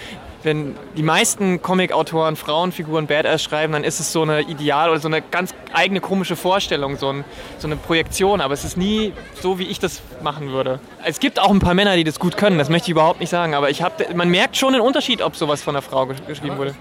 wenn 0.42 0.74
die 0.96 1.02
meisten 1.02 1.60
Comic-Autoren 1.62 2.36
Frauenfiguren 2.36 3.06
Badass 3.06 3.42
schreiben, 3.42 3.72
dann 3.74 3.84
ist 3.84 4.00
es 4.00 4.10
so 4.12 4.22
eine 4.22 4.40
Ideal 4.42 4.90
oder 4.90 4.98
so 5.00 5.08
eine 5.08 5.20
ganz 5.22 5.54
eigene 5.72 6.00
komische 6.00 6.34
Vorstellung, 6.36 6.96
so, 6.96 7.08
ein, 7.12 7.24
so 7.58 7.66
eine 7.66 7.76
Projektion. 7.76 8.40
Aber 8.40 8.54
es 8.54 8.64
ist 8.64 8.76
nie 8.76 9.12
so, 9.40 9.58
wie 9.58 9.64
ich 9.64 9.78
das 9.78 10.00
machen 10.22 10.50
würde. 10.50 10.80
Es 11.04 11.20
gibt 11.20 11.38
auch 11.40 11.50
ein 11.50 11.58
paar 11.60 11.74
Männer, 11.74 11.96
die 11.96 12.04
das 12.04 12.18
gut 12.18 12.36
können, 12.36 12.58
das 12.58 12.68
möchte 12.70 12.86
ich 12.86 12.90
überhaupt 12.92 13.20
nicht 13.20 13.30
sagen. 13.30 13.54
Aber 13.54 13.70
ich 13.70 13.82
hab, 13.82 14.14
man 14.14 14.28
merkt 14.30 14.56
schon 14.56 14.72
den 14.72 14.82
Unterschied, 14.82 15.22
ob 15.22 15.36
sowas 15.36 15.62
von 15.62 15.74
einer 15.76 15.82
Frau 15.82 16.04
gesch- 16.04 16.24
geschrieben 16.26 16.56
wurde. 16.58 16.74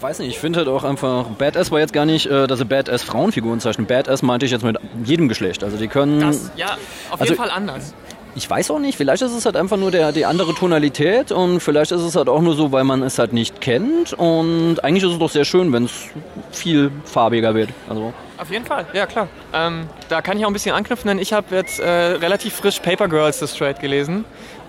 Weiß 0.00 0.18
nicht, 0.18 0.28
ich 0.28 0.38
finde 0.38 0.58
halt 0.60 0.68
auch 0.68 0.84
einfach, 0.84 1.24
Badass 1.38 1.70
war 1.70 1.80
jetzt 1.80 1.92
gar 1.92 2.04
nicht, 2.06 2.26
äh, 2.26 2.46
dass 2.46 2.58
sie 2.58 2.64
Badass 2.64 3.02
Frauenfiguren 3.02 3.60
zeichnen. 3.60 3.86
Badass 3.86 4.22
meinte 4.22 4.46
ich 4.46 4.52
jetzt 4.52 4.62
mit 4.64 4.76
jedem 5.04 5.28
Geschlecht. 5.28 5.64
Also 5.64 5.76
die 5.76 5.88
können... 5.88 6.20
Das, 6.20 6.50
ja, 6.56 6.76
auf 7.10 7.20
Also- 7.20 7.24
jeden 7.24 7.36
Fall 7.36 7.50
anders. 7.50 7.94
Ich 8.36 8.48
weiß 8.48 8.70
auch 8.70 8.78
nicht, 8.78 8.98
vielleicht 8.98 9.22
ist 9.22 9.32
es 9.32 9.46
halt 9.46 9.56
einfach 9.56 9.78
nur 9.78 9.90
der, 9.90 10.12
die 10.12 10.26
andere 10.26 10.54
Tonalität 10.54 11.32
und 11.32 11.60
vielleicht 11.60 11.90
ist 11.90 12.02
es 12.02 12.16
halt 12.16 12.28
auch 12.28 12.42
nur 12.42 12.54
so, 12.54 12.70
weil 12.70 12.84
man 12.84 13.02
es 13.02 13.18
halt 13.18 13.32
nicht 13.32 13.62
kennt. 13.62 14.12
Und 14.12 14.84
eigentlich 14.84 15.04
ist 15.04 15.12
es 15.12 15.18
doch 15.18 15.30
sehr 15.30 15.46
schön, 15.46 15.72
wenn 15.72 15.84
es 15.84 16.08
viel 16.52 16.90
farbiger 17.06 17.54
wird. 17.54 17.70
Also 17.88 18.12
Auf 18.36 18.50
jeden 18.50 18.66
Fall, 18.66 18.84
ja 18.92 19.06
klar. 19.06 19.28
Ähm, 19.54 19.88
da 20.10 20.20
kann 20.20 20.38
ich 20.38 20.44
auch 20.44 20.50
ein 20.50 20.52
bisschen 20.52 20.74
anknüpfen, 20.74 21.08
denn 21.08 21.18
ich 21.18 21.32
habe 21.32 21.56
jetzt 21.56 21.80
äh, 21.80 21.88
relativ 21.88 22.54
frisch 22.54 22.78
Paper 22.78 23.08
Girls 23.08 23.38
The 23.38 23.48
Straight 23.48 23.80
gelesen. 23.80 24.26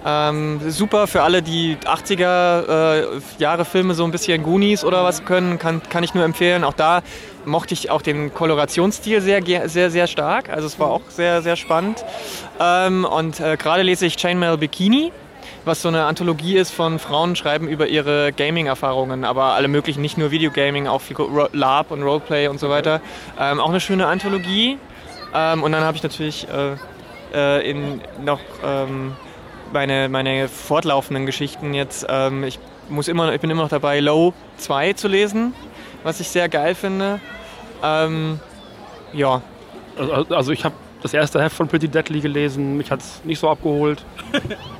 Ähm, 0.09 0.61
super 0.71 1.05
für 1.05 1.23
alle, 1.23 1.41
die 1.41 1.75
80er 1.83 3.17
äh, 3.17 3.21
Jahre 3.39 3.65
Filme 3.65 3.93
so 3.93 4.05
ein 4.05 4.11
bisschen 4.11 4.41
Goonies 4.41 4.85
oder 4.85 5.03
was 5.03 5.25
können, 5.25 5.59
kann, 5.59 5.81
kann 5.89 6.01
ich 6.01 6.13
nur 6.13 6.23
empfehlen. 6.23 6.63
Auch 6.63 6.73
da 6.73 7.01
mochte 7.43 7.73
ich 7.73 7.91
auch 7.91 8.01
den 8.01 8.33
Kolorationsstil 8.33 9.19
sehr, 9.19 9.43
sehr, 9.67 9.91
sehr 9.91 10.07
stark. 10.07 10.49
Also 10.49 10.65
es 10.65 10.79
war 10.79 10.91
auch 10.91 11.01
sehr, 11.09 11.41
sehr 11.41 11.57
spannend. 11.57 12.05
Ähm, 12.57 13.03
und 13.03 13.41
äh, 13.41 13.57
gerade 13.57 13.83
lese 13.83 14.05
ich 14.05 14.15
Chainmail 14.15 14.57
Bikini 14.57 15.11
was 15.65 15.81
so 15.81 15.89
eine 15.89 16.05
Anthologie 16.05 16.55
ist 16.55 16.71
von 16.71 16.97
Frauen 16.97 17.35
schreiben 17.35 17.67
über 17.67 17.87
ihre 17.87 18.31
Gaming-Erfahrungen, 18.31 19.25
aber 19.25 19.55
alle 19.55 19.67
möglichen, 19.67 20.01
nicht 20.01 20.17
nur 20.17 20.31
Videogaming, 20.31 20.87
auch 20.87 21.01
viel 21.01 21.17
LARP 21.51 21.91
und 21.91 22.03
Roleplay 22.03 22.47
und 22.47 22.57
so 22.57 22.69
weiter. 22.69 23.01
Ähm, 23.37 23.59
auch 23.59 23.67
eine 23.67 23.81
schöne 23.81 24.07
Anthologie. 24.07 24.77
Ähm, 25.35 25.63
und 25.63 25.73
dann 25.73 25.83
habe 25.83 25.97
ich 25.97 26.03
natürlich 26.03 26.47
äh, 26.47 26.77
äh, 27.33 27.69
in 27.69 28.01
noch 28.23 28.39
ähm, 28.63 29.17
meine, 29.73 30.09
meine 30.09 30.47
fortlaufenden 30.47 31.25
Geschichten 31.25 31.73
jetzt. 31.73 32.05
Ähm, 32.09 32.43
ich, 32.43 32.59
muss 32.89 33.07
immer, 33.07 33.33
ich 33.33 33.41
bin 33.41 33.49
immer 33.49 33.63
noch 33.63 33.69
dabei, 33.69 33.99
Low 33.99 34.33
2 34.57 34.93
zu 34.93 35.07
lesen, 35.07 35.53
was 36.03 36.19
ich 36.19 36.29
sehr 36.29 36.49
geil 36.49 36.75
finde. 36.75 37.19
Ähm, 37.83 38.39
ja, 39.13 39.41
Also, 39.97 40.35
also 40.35 40.51
ich 40.51 40.63
habe 40.63 40.75
das 41.01 41.13
erste 41.13 41.41
Heft 41.41 41.55
von 41.55 41.67
Pretty 41.67 41.87
Deadly 41.87 42.19
gelesen. 42.19 42.77
Mich 42.77 42.91
hat 42.91 43.01
es 43.01 43.21
nicht 43.23 43.39
so 43.39 43.49
abgeholt. 43.49 44.03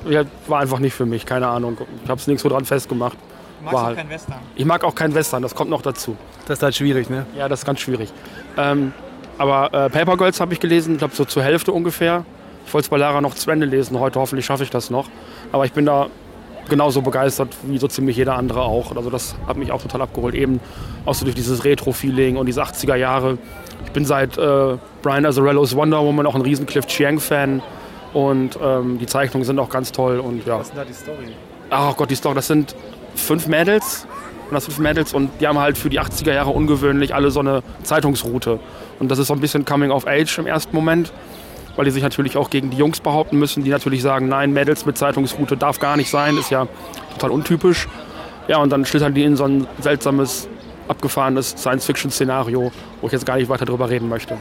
war 0.46 0.60
einfach 0.60 0.78
nicht 0.78 0.94
für 0.94 1.06
mich, 1.06 1.24
keine 1.26 1.46
Ahnung. 1.46 1.78
Ich 2.04 2.10
habe 2.10 2.20
es 2.20 2.26
nirgendwo 2.26 2.48
dran 2.48 2.64
festgemacht. 2.64 3.16
War 3.64 3.86
halt. 3.86 4.08
Western. 4.08 4.36
Ich 4.54 4.64
mag 4.64 4.84
auch 4.84 4.94
keinen 4.94 5.14
Western, 5.14 5.42
das 5.42 5.54
kommt 5.54 5.70
noch 5.70 5.82
dazu. 5.82 6.16
Das 6.46 6.58
ist 6.58 6.62
halt 6.62 6.76
schwierig, 6.76 7.10
ne? 7.10 7.26
Ja, 7.36 7.48
das 7.48 7.60
ist 7.60 7.64
ganz 7.66 7.80
schwierig. 7.80 8.12
Ähm, 8.56 8.92
aber 9.36 9.72
äh, 9.72 9.90
Paper 9.90 10.16
Girls 10.16 10.40
habe 10.40 10.52
ich 10.52 10.60
gelesen, 10.60 10.92
ich 10.94 10.98
glaube 10.98 11.14
so 11.14 11.24
zur 11.24 11.42
Hälfte 11.42 11.72
ungefähr. 11.72 12.24
Ich 12.68 12.74
wollte 12.74 12.84
es 12.84 12.90
bei 12.90 12.98
Lara 12.98 13.22
noch 13.22 13.34
zu 13.34 13.50
Ende 13.50 13.64
lesen, 13.64 13.98
heute 13.98 14.20
hoffentlich 14.20 14.44
schaffe 14.44 14.62
ich 14.62 14.68
das 14.68 14.90
noch. 14.90 15.08
Aber 15.52 15.64
ich 15.64 15.72
bin 15.72 15.86
da 15.86 16.08
genauso 16.68 17.00
begeistert 17.00 17.48
wie 17.62 17.78
so 17.78 17.88
ziemlich 17.88 18.18
jeder 18.18 18.36
andere 18.36 18.60
auch. 18.60 18.94
Also 18.94 19.08
das 19.08 19.36
hat 19.46 19.56
mich 19.56 19.72
auch 19.72 19.80
total 19.80 20.02
abgeholt. 20.02 20.34
Eben 20.34 20.60
auch 21.06 21.14
so 21.14 21.24
durch 21.24 21.34
dieses 21.34 21.64
Retro-Feeling 21.64 22.36
und 22.36 22.44
diese 22.44 22.62
80er 22.62 22.94
Jahre. 22.94 23.38
Ich 23.86 23.92
bin 23.92 24.04
seit 24.04 24.36
äh, 24.36 24.76
Brian 25.00 25.24
Azzarellos 25.24 25.76
Wonder 25.76 26.04
Woman 26.04 26.26
auch 26.26 26.34
ein 26.34 26.42
riesen 26.42 26.66
Cliff 26.66 26.84
Chiang-Fan. 26.84 27.62
Und 28.12 28.58
ähm, 28.62 28.98
die 28.98 29.06
Zeichnungen 29.06 29.46
sind 29.46 29.58
auch 29.58 29.70
ganz 29.70 29.90
toll. 29.90 30.18
Und 30.20 30.44
ja. 30.44 30.58
Was 30.58 30.66
ist 30.66 30.74
denn 30.74 30.78
da 30.78 30.84
die 30.84 30.92
Story? 30.92 31.32
Ach 31.70 31.96
Gott, 31.96 32.10
die 32.10 32.16
Story, 32.16 32.34
das 32.34 32.48
sind 32.48 32.76
fünf 33.14 33.46
Mädels. 33.46 34.06
Und 34.50 34.54
das 34.54 34.66
fünf 34.66 34.78
Mädels 34.78 35.14
und 35.14 35.30
die 35.40 35.46
haben 35.46 35.58
halt 35.58 35.78
für 35.78 35.88
die 35.88 36.00
80er 36.00 36.34
Jahre 36.34 36.50
ungewöhnlich 36.50 37.14
alle 37.14 37.30
so 37.30 37.40
eine 37.40 37.62
Zeitungsroute. 37.82 38.60
Und 38.98 39.10
das 39.10 39.18
ist 39.18 39.28
so 39.28 39.34
ein 39.34 39.40
bisschen 39.40 39.64
Coming 39.64 39.90
of 39.90 40.06
Age 40.06 40.38
im 40.38 40.46
ersten 40.46 40.74
Moment, 40.74 41.12
weil 41.78 41.84
die 41.84 41.92
sich 41.92 42.02
natürlich 42.02 42.36
auch 42.36 42.50
gegen 42.50 42.70
die 42.70 42.76
Jungs 42.76 42.98
behaupten 42.98 43.38
müssen, 43.38 43.62
die 43.62 43.70
natürlich 43.70 44.02
sagen, 44.02 44.28
nein, 44.28 44.52
Mädels 44.52 44.84
mit 44.84 44.98
Zeitungsroute 44.98 45.56
darf 45.56 45.78
gar 45.78 45.96
nicht 45.96 46.10
sein, 46.10 46.36
ist 46.36 46.50
ja 46.50 46.66
total 47.12 47.30
untypisch. 47.30 47.86
Ja, 48.48 48.58
und 48.58 48.70
dann 48.70 48.84
schlittern 48.84 49.14
die 49.14 49.22
in 49.22 49.36
so 49.36 49.44
ein 49.44 49.64
seltsames, 49.78 50.48
abgefahrenes 50.88 51.50
Science-Fiction-Szenario, 51.50 52.72
wo 53.00 53.06
ich 53.06 53.12
jetzt 53.12 53.26
gar 53.26 53.36
nicht 53.36 53.48
weiter 53.48 53.64
drüber 53.64 53.88
reden 53.88 54.08
möchte. 54.08 54.36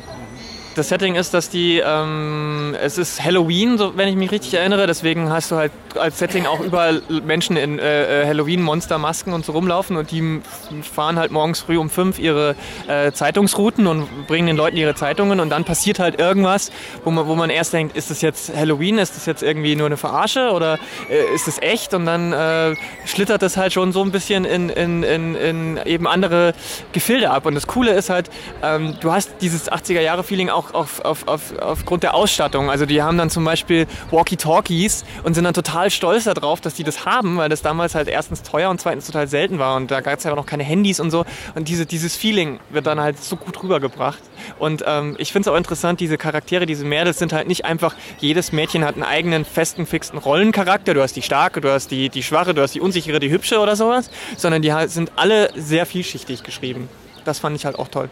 Das 0.78 0.90
Setting 0.90 1.16
ist, 1.16 1.34
dass 1.34 1.50
die, 1.50 1.82
ähm, 1.84 2.76
es 2.80 3.00
ist 3.00 3.24
Halloween, 3.24 3.80
so, 3.80 3.98
wenn 3.98 4.08
ich 4.10 4.16
mich 4.16 4.30
richtig 4.30 4.54
erinnere, 4.54 4.86
deswegen 4.86 5.32
hast 5.32 5.50
du 5.50 5.56
halt 5.56 5.72
als 5.98 6.20
Setting 6.20 6.46
auch 6.46 6.60
überall 6.60 7.02
Menschen 7.26 7.58
in 7.58 7.80
äh, 7.80 8.22
äh, 8.22 8.28
Halloween-Monster-Masken 8.28 9.34
und 9.34 9.44
so 9.44 9.54
rumlaufen. 9.54 9.98
Und 9.98 10.12
die 10.12 10.42
fahren 10.84 11.18
halt 11.18 11.32
morgens 11.32 11.62
früh 11.62 11.78
um 11.78 11.90
fünf 11.90 12.20
ihre 12.20 12.56
äh, 12.88 13.12
Zeitungsrouten 13.12 13.88
und 13.88 14.28
bringen 14.28 14.46
den 14.46 14.56
Leuten 14.56 14.78
ihre 14.78 14.94
Zeitungen. 14.94 15.40
Und 15.40 15.50
dann 15.50 15.64
passiert 15.64 15.98
halt 15.98 16.20
irgendwas, 16.20 16.72
wo 17.04 17.10
man, 17.10 17.28
wo 17.28 17.34
man 17.34 17.50
erst 17.50 17.74
denkt, 17.74 17.98
ist 17.98 18.12
das 18.12 18.22
jetzt 18.22 18.56
Halloween, 18.56 19.00
ist 19.00 19.16
das 19.16 19.26
jetzt 19.26 19.42
irgendwie 19.42 19.76
nur 19.76 19.88
eine 19.88 19.98
Verarsche? 19.98 20.52
Oder 20.52 20.78
äh, 21.10 21.34
ist 21.34 21.48
das 21.48 21.60
echt? 21.60 21.96
Und 21.96 22.06
dann 22.06 22.34
äh, 22.34 22.76
schlittert 23.06 23.42
das 23.42 23.58
halt 23.58 23.74
schon 23.74 23.92
so 23.92 24.04
ein 24.04 24.12
bisschen 24.12 24.46
in, 24.46 24.70
in, 24.70 25.02
in, 25.02 25.36
in 25.36 25.80
eben 25.86 26.08
andere 26.08 26.54
Gefilde 26.94 27.32
ab. 27.32 27.48
Und 27.48 27.56
das 27.56 27.66
Coole 27.66 27.94
ist 27.94 28.12
halt, 28.12 28.30
ähm, 28.62 28.96
du 29.02 29.12
hast 29.12 29.32
dieses 29.42 29.72
80er-Jahre-Feeling 29.72 30.50
auch 30.50 30.67
auf, 30.74 31.02
auf, 31.02 31.28
auf, 31.28 31.58
aufgrund 31.60 32.04
der 32.04 32.14
Ausstattung. 32.14 32.70
Also 32.70 32.86
die 32.86 33.02
haben 33.02 33.18
dann 33.18 33.30
zum 33.30 33.44
Beispiel 33.46 33.88
Walkie-Talkies 34.12 35.06
und 35.24 35.34
sind 35.34 35.44
dann 35.44 35.54
total 35.54 35.90
stolz 35.90 36.26
darauf, 36.26 36.62
dass 36.62 36.74
die 36.74 36.84
das 36.84 37.06
haben, 37.06 37.38
weil 37.38 37.50
das 37.50 37.62
damals 37.62 37.96
halt 37.96 38.08
erstens 38.08 38.44
teuer 38.44 38.70
und 38.70 38.82
zweitens 38.82 39.06
total 39.06 39.28
selten 39.28 39.60
war 39.60 39.76
und 39.76 39.92
da 39.92 40.02
gab 40.02 40.18
es 40.18 40.24
ja 40.24 40.32
auch 40.32 40.36
noch 40.36 40.46
keine 40.46 40.64
Handys 40.64 41.00
und 41.00 41.12
so. 41.12 41.26
Und 41.56 41.68
diese, 41.68 41.86
dieses 41.86 42.16
Feeling 42.16 42.60
wird 42.70 42.88
dann 42.88 43.00
halt 43.00 43.24
so 43.24 43.36
gut 43.36 43.62
rübergebracht. 43.62 44.20
Und 44.60 44.84
ähm, 44.86 45.16
ich 45.18 45.32
finde 45.32 45.50
es 45.50 45.54
auch 45.54 45.58
interessant, 45.58 46.00
diese 46.00 46.18
Charaktere, 46.18 46.66
diese 46.66 46.86
Mädels 46.86 47.20
sind 47.20 47.34
halt 47.34 47.48
nicht 47.48 47.66
einfach, 47.66 47.96
jedes 48.20 48.52
Mädchen 48.52 48.86
hat 48.86 48.96
einen 48.96 49.04
eigenen 49.04 49.46
festen, 49.46 49.86
fixen 49.86 50.18
Rollencharakter. 50.18 50.94
Du 50.94 51.02
hast 51.02 51.16
die 51.16 51.22
starke, 51.22 51.62
du 51.62 51.72
hast 51.72 51.92
die, 51.92 52.10
die 52.10 52.24
schwache, 52.24 52.54
du 52.54 52.62
hast 52.62 52.76
die 52.76 52.82
unsichere, 52.82 53.20
die 53.20 53.30
hübsche 53.30 53.60
oder 53.60 53.76
sowas, 53.76 54.10
sondern 54.36 54.62
die 54.62 54.74
sind 54.88 55.12
alle 55.16 55.50
sehr 55.56 55.86
vielschichtig 55.86 56.44
geschrieben. 56.44 56.90
Das 57.26 57.40
fand 57.40 57.56
ich 57.56 57.66
halt 57.66 57.78
auch 57.78 57.88
toll. 57.88 58.10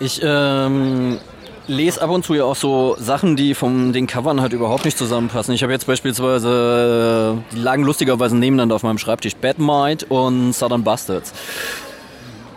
Ich 0.00 0.20
ähm, 0.22 1.18
lese 1.68 2.02
ab 2.02 2.10
und 2.10 2.24
zu 2.24 2.34
ja 2.34 2.44
auch 2.44 2.56
so 2.56 2.96
Sachen, 2.98 3.36
die 3.36 3.54
von 3.54 3.92
den 3.92 4.06
Covern 4.06 4.40
halt 4.40 4.52
überhaupt 4.52 4.84
nicht 4.84 4.98
zusammenpassen. 4.98 5.54
Ich 5.54 5.62
habe 5.62 5.72
jetzt 5.72 5.86
beispielsweise, 5.86 7.38
äh, 7.50 7.54
die 7.54 7.60
lagen 7.60 7.84
lustigerweise 7.84 8.36
nebeneinander 8.36 8.74
auf 8.74 8.82
meinem 8.82 8.98
Schreibtisch, 8.98 9.36
Batmite 9.36 10.06
und 10.06 10.54
Southern 10.54 10.82
Bastards. 10.82 11.32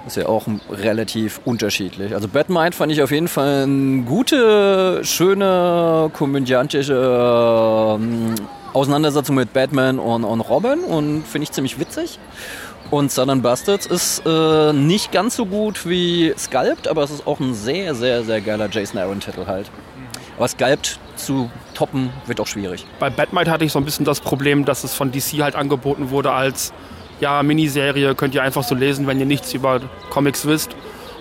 Ist 0.08 0.18
ja 0.18 0.26
auch 0.26 0.48
relativ 0.72 1.42
unterschiedlich. 1.46 2.16
Also 2.16 2.28
Batmite 2.28 2.76
fand 2.76 2.92
ich 2.92 3.04
auf 3.04 3.12
jeden 3.12 3.28
Fall 3.28 3.64
eine 3.64 4.02
gute, 4.02 5.02
schöne, 5.04 6.10
komödiantische 6.14 7.98
ähm, 8.00 8.34
Auseinandersetzung 8.74 9.36
mit 9.36 9.54
Batman 9.54 10.00
und, 10.00 10.24
und 10.24 10.42
Robin 10.42 10.80
und 10.80 11.28
finde 11.28 11.44
ich 11.44 11.52
ziemlich 11.52 11.80
witzig. 11.80 12.18
Und 12.92 13.10
Southern 13.10 13.42
Bastards 13.42 13.86
ist 13.86 14.22
äh, 14.26 14.74
nicht 14.74 15.14
ganz 15.14 15.38
so 15.38 15.46
gut 15.46 15.88
wie 15.88 16.34
Sculpt, 16.38 16.90
aber 16.90 17.04
es 17.04 17.12
ist 17.12 17.26
auch 17.26 17.40
ein 17.40 17.54
sehr, 17.54 17.96
sehr, 17.96 18.24
sehr 18.24 18.42
geiler 18.42 18.70
Jason 18.70 19.00
Aaron-Titel 19.00 19.46
halt. 19.48 19.72
Aber 20.36 20.48
Sculpt 20.50 21.00
zu 21.16 21.50
toppen 21.74 22.10
wird 22.26 22.42
auch 22.42 22.48
schwierig. 22.48 22.86
Bei 23.00 23.10
Batmite 23.10 23.50
hatte 23.50 23.64
ich 23.64 23.72
so 23.72 23.80
ein 23.80 23.86
bisschen 23.86 24.04
das 24.04 24.20
Problem, 24.20 24.66
dass 24.66 24.84
es 24.84 24.94
von 24.94 25.10
DC 25.10 25.42
halt 25.42 25.56
angeboten 25.56 26.10
wurde 26.10 26.34
als 26.34 26.74
ja, 27.22 27.42
Miniserie, 27.44 28.14
könnt 28.14 28.36
ihr 28.36 28.44
einfach 28.44 28.64
so 28.64 28.76
lesen, 28.76 29.08
wenn 29.08 29.20
ihr 29.20 29.26
nichts 29.26 29.54
über 29.54 29.80
Comics 30.10 30.46
wisst. 30.46 30.76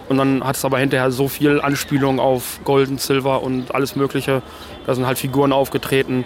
Und 0.09 0.19
dann 0.19 0.43
hat 0.43 0.57
es 0.57 0.65
aber 0.65 0.81
hinterher 0.81 1.13
so 1.13 1.29
viel 1.29 1.61
Anspielung 1.61 2.19
auf 2.19 2.59
Golden, 2.65 2.99
Silver 2.99 3.43
und 3.43 3.73
alles 3.77 3.95
Mögliche. 3.95 4.43
Da 4.87 4.97
sind 4.97 5.07
halt 5.07 5.19
Figuren 5.19 5.53
aufgetreten, 5.53 6.25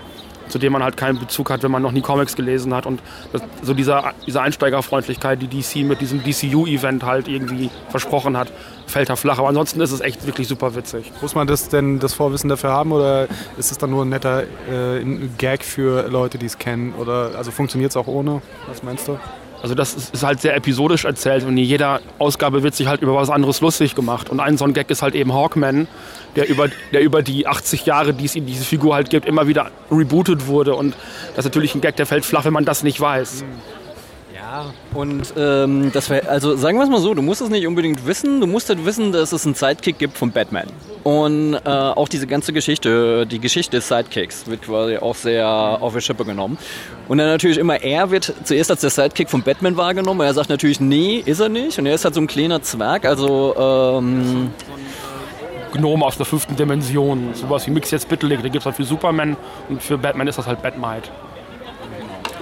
zu 0.48 0.58
denen 0.58 0.72
man 0.72 0.82
halt 0.82 0.96
keinen 0.96 1.18
Bezug 1.18 1.50
hat, 1.50 1.62
wenn 1.62 1.70
man 1.70 1.82
noch 1.82 1.92
nie 1.92 2.00
Comics 2.00 2.36
gelesen 2.36 2.74
hat. 2.74 2.86
Und 2.86 3.00
das, 3.32 3.42
so 3.62 3.74
dieser, 3.74 4.12
diese 4.26 4.40
Einsteigerfreundlichkeit, 4.40 5.40
die 5.42 5.48
DC 5.48 5.86
mit 5.86 6.00
diesem 6.00 6.22
DCU-Event 6.22 7.04
halt 7.04 7.28
irgendwie 7.28 7.70
versprochen 7.88 8.36
hat, 8.36 8.52
fällt 8.86 9.10
da 9.10 9.16
flach. 9.16 9.38
Aber 9.38 9.48
ansonsten 9.48 9.80
ist 9.80 9.92
es 9.92 10.00
echt 10.00 10.26
wirklich 10.26 10.48
super 10.48 10.74
witzig. 10.74 11.12
Muss 11.20 11.34
man 11.34 11.46
das 11.46 11.68
denn 11.68 11.98
das 11.98 12.14
Vorwissen 12.14 12.48
dafür 12.48 12.70
haben 12.70 12.92
oder 12.92 13.28
ist 13.56 13.70
es 13.70 13.78
dann 13.78 13.90
nur 13.90 14.04
ein 14.04 14.08
netter 14.08 14.42
äh, 14.42 15.04
Gag 15.38 15.64
für 15.64 16.08
Leute, 16.08 16.38
die 16.38 16.46
es 16.46 16.58
kennen? 16.58 16.94
Oder 16.94 17.32
also 17.36 17.50
funktioniert 17.50 17.90
es 17.90 17.96
auch 17.96 18.06
ohne? 18.06 18.42
Was 18.66 18.82
meinst 18.82 19.08
du? 19.08 19.18
Also 19.64 19.74
das 19.74 19.94
ist, 19.94 20.12
ist 20.12 20.22
halt 20.22 20.42
sehr 20.42 20.54
episodisch 20.54 21.06
erzählt 21.06 21.42
und 21.44 21.56
in 21.56 21.64
jeder 21.64 22.02
Ausgabe 22.18 22.62
wird 22.62 22.74
sich 22.74 22.86
halt 22.86 23.00
über 23.00 23.14
was 23.14 23.30
anderes 23.30 23.62
lustig 23.62 23.94
gemacht. 23.94 24.28
Und 24.28 24.38
ein 24.38 24.58
so 24.58 24.66
ein 24.66 24.74
Gag 24.74 24.90
ist 24.90 25.00
halt 25.00 25.14
eben 25.14 25.32
Hawkman, 25.32 25.88
der 26.36 26.50
über, 26.50 26.68
der 26.92 27.00
über 27.00 27.22
die 27.22 27.46
80 27.46 27.86
Jahre, 27.86 28.12
die 28.12 28.26
es 28.26 28.36
in 28.36 28.44
diese 28.44 28.62
Figur 28.62 28.94
halt 28.94 29.08
gibt, 29.08 29.24
immer 29.24 29.48
wieder 29.48 29.70
rebootet 29.90 30.48
wurde. 30.48 30.74
Und 30.74 30.94
das 31.28 31.38
ist 31.38 31.44
natürlich 31.46 31.74
ein 31.74 31.80
Gag, 31.80 31.96
der 31.96 32.04
fällt 32.04 32.26
flach, 32.26 32.44
wenn 32.44 32.52
man 32.52 32.66
das 32.66 32.82
nicht 32.82 33.00
weiß. 33.00 33.42
Ja. 34.34 34.66
Und 34.92 35.32
ähm, 35.38 35.90
das 35.94 36.10
wär, 36.10 36.28
also 36.28 36.56
sagen 36.56 36.76
wir 36.76 36.84
es 36.84 36.90
mal 36.90 37.00
so, 37.00 37.14
du 37.14 37.22
musst 37.22 37.40
es 37.40 37.48
nicht 37.48 37.66
unbedingt 37.66 38.06
wissen, 38.06 38.42
du 38.42 38.46
musst 38.46 38.68
halt 38.68 38.84
wissen, 38.84 39.12
dass 39.12 39.32
es 39.32 39.46
einen 39.46 39.54
Sidekick 39.54 39.98
gibt 39.98 40.18
von 40.18 40.30
Batman. 40.30 40.66
Und 41.04 41.54
äh, 41.54 41.68
auch 41.68 42.08
diese 42.08 42.26
ganze 42.26 42.54
Geschichte, 42.54 43.26
die 43.26 43.38
Geschichte 43.38 43.76
des 43.76 43.88
Sidekicks 43.88 44.46
wird 44.46 44.62
quasi 44.62 44.96
auch 44.96 45.14
sehr 45.14 45.46
auf 45.46 45.94
die 45.94 46.00
Schippe 46.00 46.24
genommen. 46.24 46.56
Und 47.08 47.18
dann 47.18 47.26
natürlich 47.26 47.58
immer 47.58 47.82
er 47.82 48.10
wird 48.10 48.32
zuerst 48.44 48.70
als 48.70 48.80
der 48.80 48.88
Sidekick 48.88 49.28
von 49.28 49.42
Batman 49.42 49.76
wahrgenommen, 49.76 50.20
aber 50.20 50.28
er 50.28 50.34
sagt 50.34 50.48
natürlich, 50.48 50.80
nee, 50.80 51.22
ist 51.24 51.40
er 51.40 51.50
nicht. 51.50 51.78
Und 51.78 51.84
er 51.84 51.94
ist 51.94 52.06
halt 52.06 52.14
so 52.14 52.22
ein 52.22 52.26
kleiner 52.26 52.62
Zwerg, 52.62 53.04
also 53.04 53.54
ähm, 53.98 54.50
Gnome 55.74 56.06
aus 56.06 56.16
der 56.16 56.24
fünften 56.24 56.56
Dimension. 56.56 57.34
Sowas 57.34 57.66
wie 57.66 57.70
Mix 57.70 57.90
jetzt 57.90 58.08
Bitterlig, 58.08 58.40
den 58.40 58.50
gibt 58.50 58.62
es 58.62 58.66
halt 58.66 58.76
für 58.76 58.84
Superman 58.84 59.36
und 59.68 59.82
für 59.82 59.98
Batman 59.98 60.26
ist 60.26 60.38
das 60.38 60.46
halt 60.46 60.62
Batmite. 60.62 61.10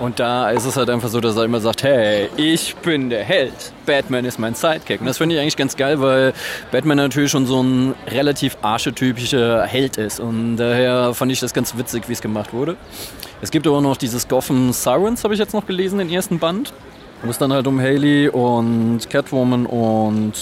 Und 0.03 0.19
da 0.19 0.51
ist 0.51 0.65
es 0.65 0.77
halt 0.77 0.91
einfach 0.91 1.09
so, 1.09 1.21
dass 1.21 1.37
er 1.37 1.45
immer 1.45 1.61
sagt, 1.61 1.85
hey, 1.85 2.29
ich 2.37 2.75
bin 2.75 3.09
der 3.09 3.23
Held. 3.23 3.53
Batman 3.87 4.25
ist 4.25 4.37
mein 4.37 4.57
Sidekick. 4.57 5.01
Und 5.01 5.07
das 5.07 5.19
finde 5.19 5.37
ich 5.37 5.41
eigentlich 5.41 5.57
ganz 5.57 5.77
geil, 5.77 6.01
weil 6.01 6.33
Batman 6.73 6.97
natürlich 6.97 7.31
schon 7.31 7.47
so 7.47 7.62
ein 7.62 7.95
relativ 8.09 8.59
archetypischer 8.62 9.62
Held 9.62 9.99
ist. 9.99 10.19
Und 10.19 10.57
daher 10.57 11.15
fand 11.15 11.31
ich 11.31 11.38
das 11.38 11.55
ganz 11.55 11.79
witzig, 11.79 12.09
wie 12.09 12.15
es 12.15 12.21
gemacht 12.21 12.53
wurde. 12.53 12.77
Es 13.43 13.53
gibt 13.53 13.65
aber 13.65 13.81
noch 13.81 13.97
dieses 13.97 14.27
Gotham 14.27 14.73
Sirens, 14.73 15.23
habe 15.23 15.35
ich 15.35 15.41
jetzt 15.41 15.55
noch 15.55 15.67
gelesen, 15.67 16.01
den 16.01 16.11
ersten 16.11 16.41
Band. 16.41 16.73
Wo 17.23 17.31
es 17.31 17.38
dann 17.38 17.53
halt 17.53 17.69
um 17.69 17.79
Haley 17.79 18.29
und 18.29 19.09
Catwoman 19.09 19.67
und 19.67 20.33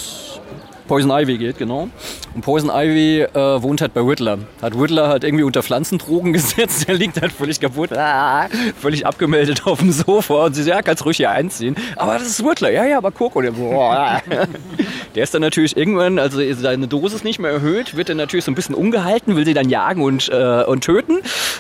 Poison 0.91 1.13
Ivy 1.13 1.39
geht, 1.39 1.57
genau. 1.57 1.89
Und 2.35 2.41
Poison 2.41 2.69
Ivy 2.69 3.21
äh, 3.23 3.63
wohnt 3.63 3.81
halt 3.81 3.95
bei 3.95 4.01
Riddler. 4.01 4.39
Hat 4.61 4.75
Riddler 4.75 5.07
halt 5.07 5.23
irgendwie 5.23 5.45
unter 5.45 5.63
Pflanzendrogen 5.63 6.33
gesetzt. 6.33 6.89
Der 6.89 6.97
liegt 6.97 7.23
halt 7.23 7.31
völlig 7.31 7.61
kaputt, 7.61 7.93
ah, 7.93 8.49
völlig 8.77 9.07
abgemeldet 9.07 9.69
auf 9.69 9.79
dem 9.79 9.93
Sofa. 9.93 10.47
Und 10.47 10.55
sie 10.55 10.65
sagt, 10.65 10.75
ja, 10.75 10.83
kannst 10.83 11.05
ruhig 11.05 11.19
hier 11.19 11.31
einziehen. 11.31 11.77
Aber 11.95 12.15
das 12.15 12.27
ist 12.27 12.45
Riddler. 12.45 12.73
Ja, 12.73 12.87
ja, 12.87 12.99
aber 12.99 13.13
guck. 13.13 13.37
Und 13.37 13.45
der, 13.45 13.53
boah. 13.53 14.21
der 15.15 15.23
ist 15.23 15.33
dann 15.33 15.43
natürlich 15.43 15.77
irgendwann, 15.77 16.19
also 16.19 16.41
seine 16.55 16.89
Dosis 16.89 17.23
nicht 17.23 17.39
mehr 17.39 17.53
erhöht, 17.53 17.97
wird 17.97 18.09
dann 18.09 18.17
natürlich 18.17 18.45
so 18.45 18.51
ein 18.51 18.57
bisschen 18.57 18.75
umgehalten, 18.75 19.37
will 19.37 19.45
sie 19.45 19.55
dann 19.55 19.69
jagen 19.69 20.03
und, 20.03 20.29
äh, 20.29 20.65
und 20.65 20.83
töten. 20.83 21.19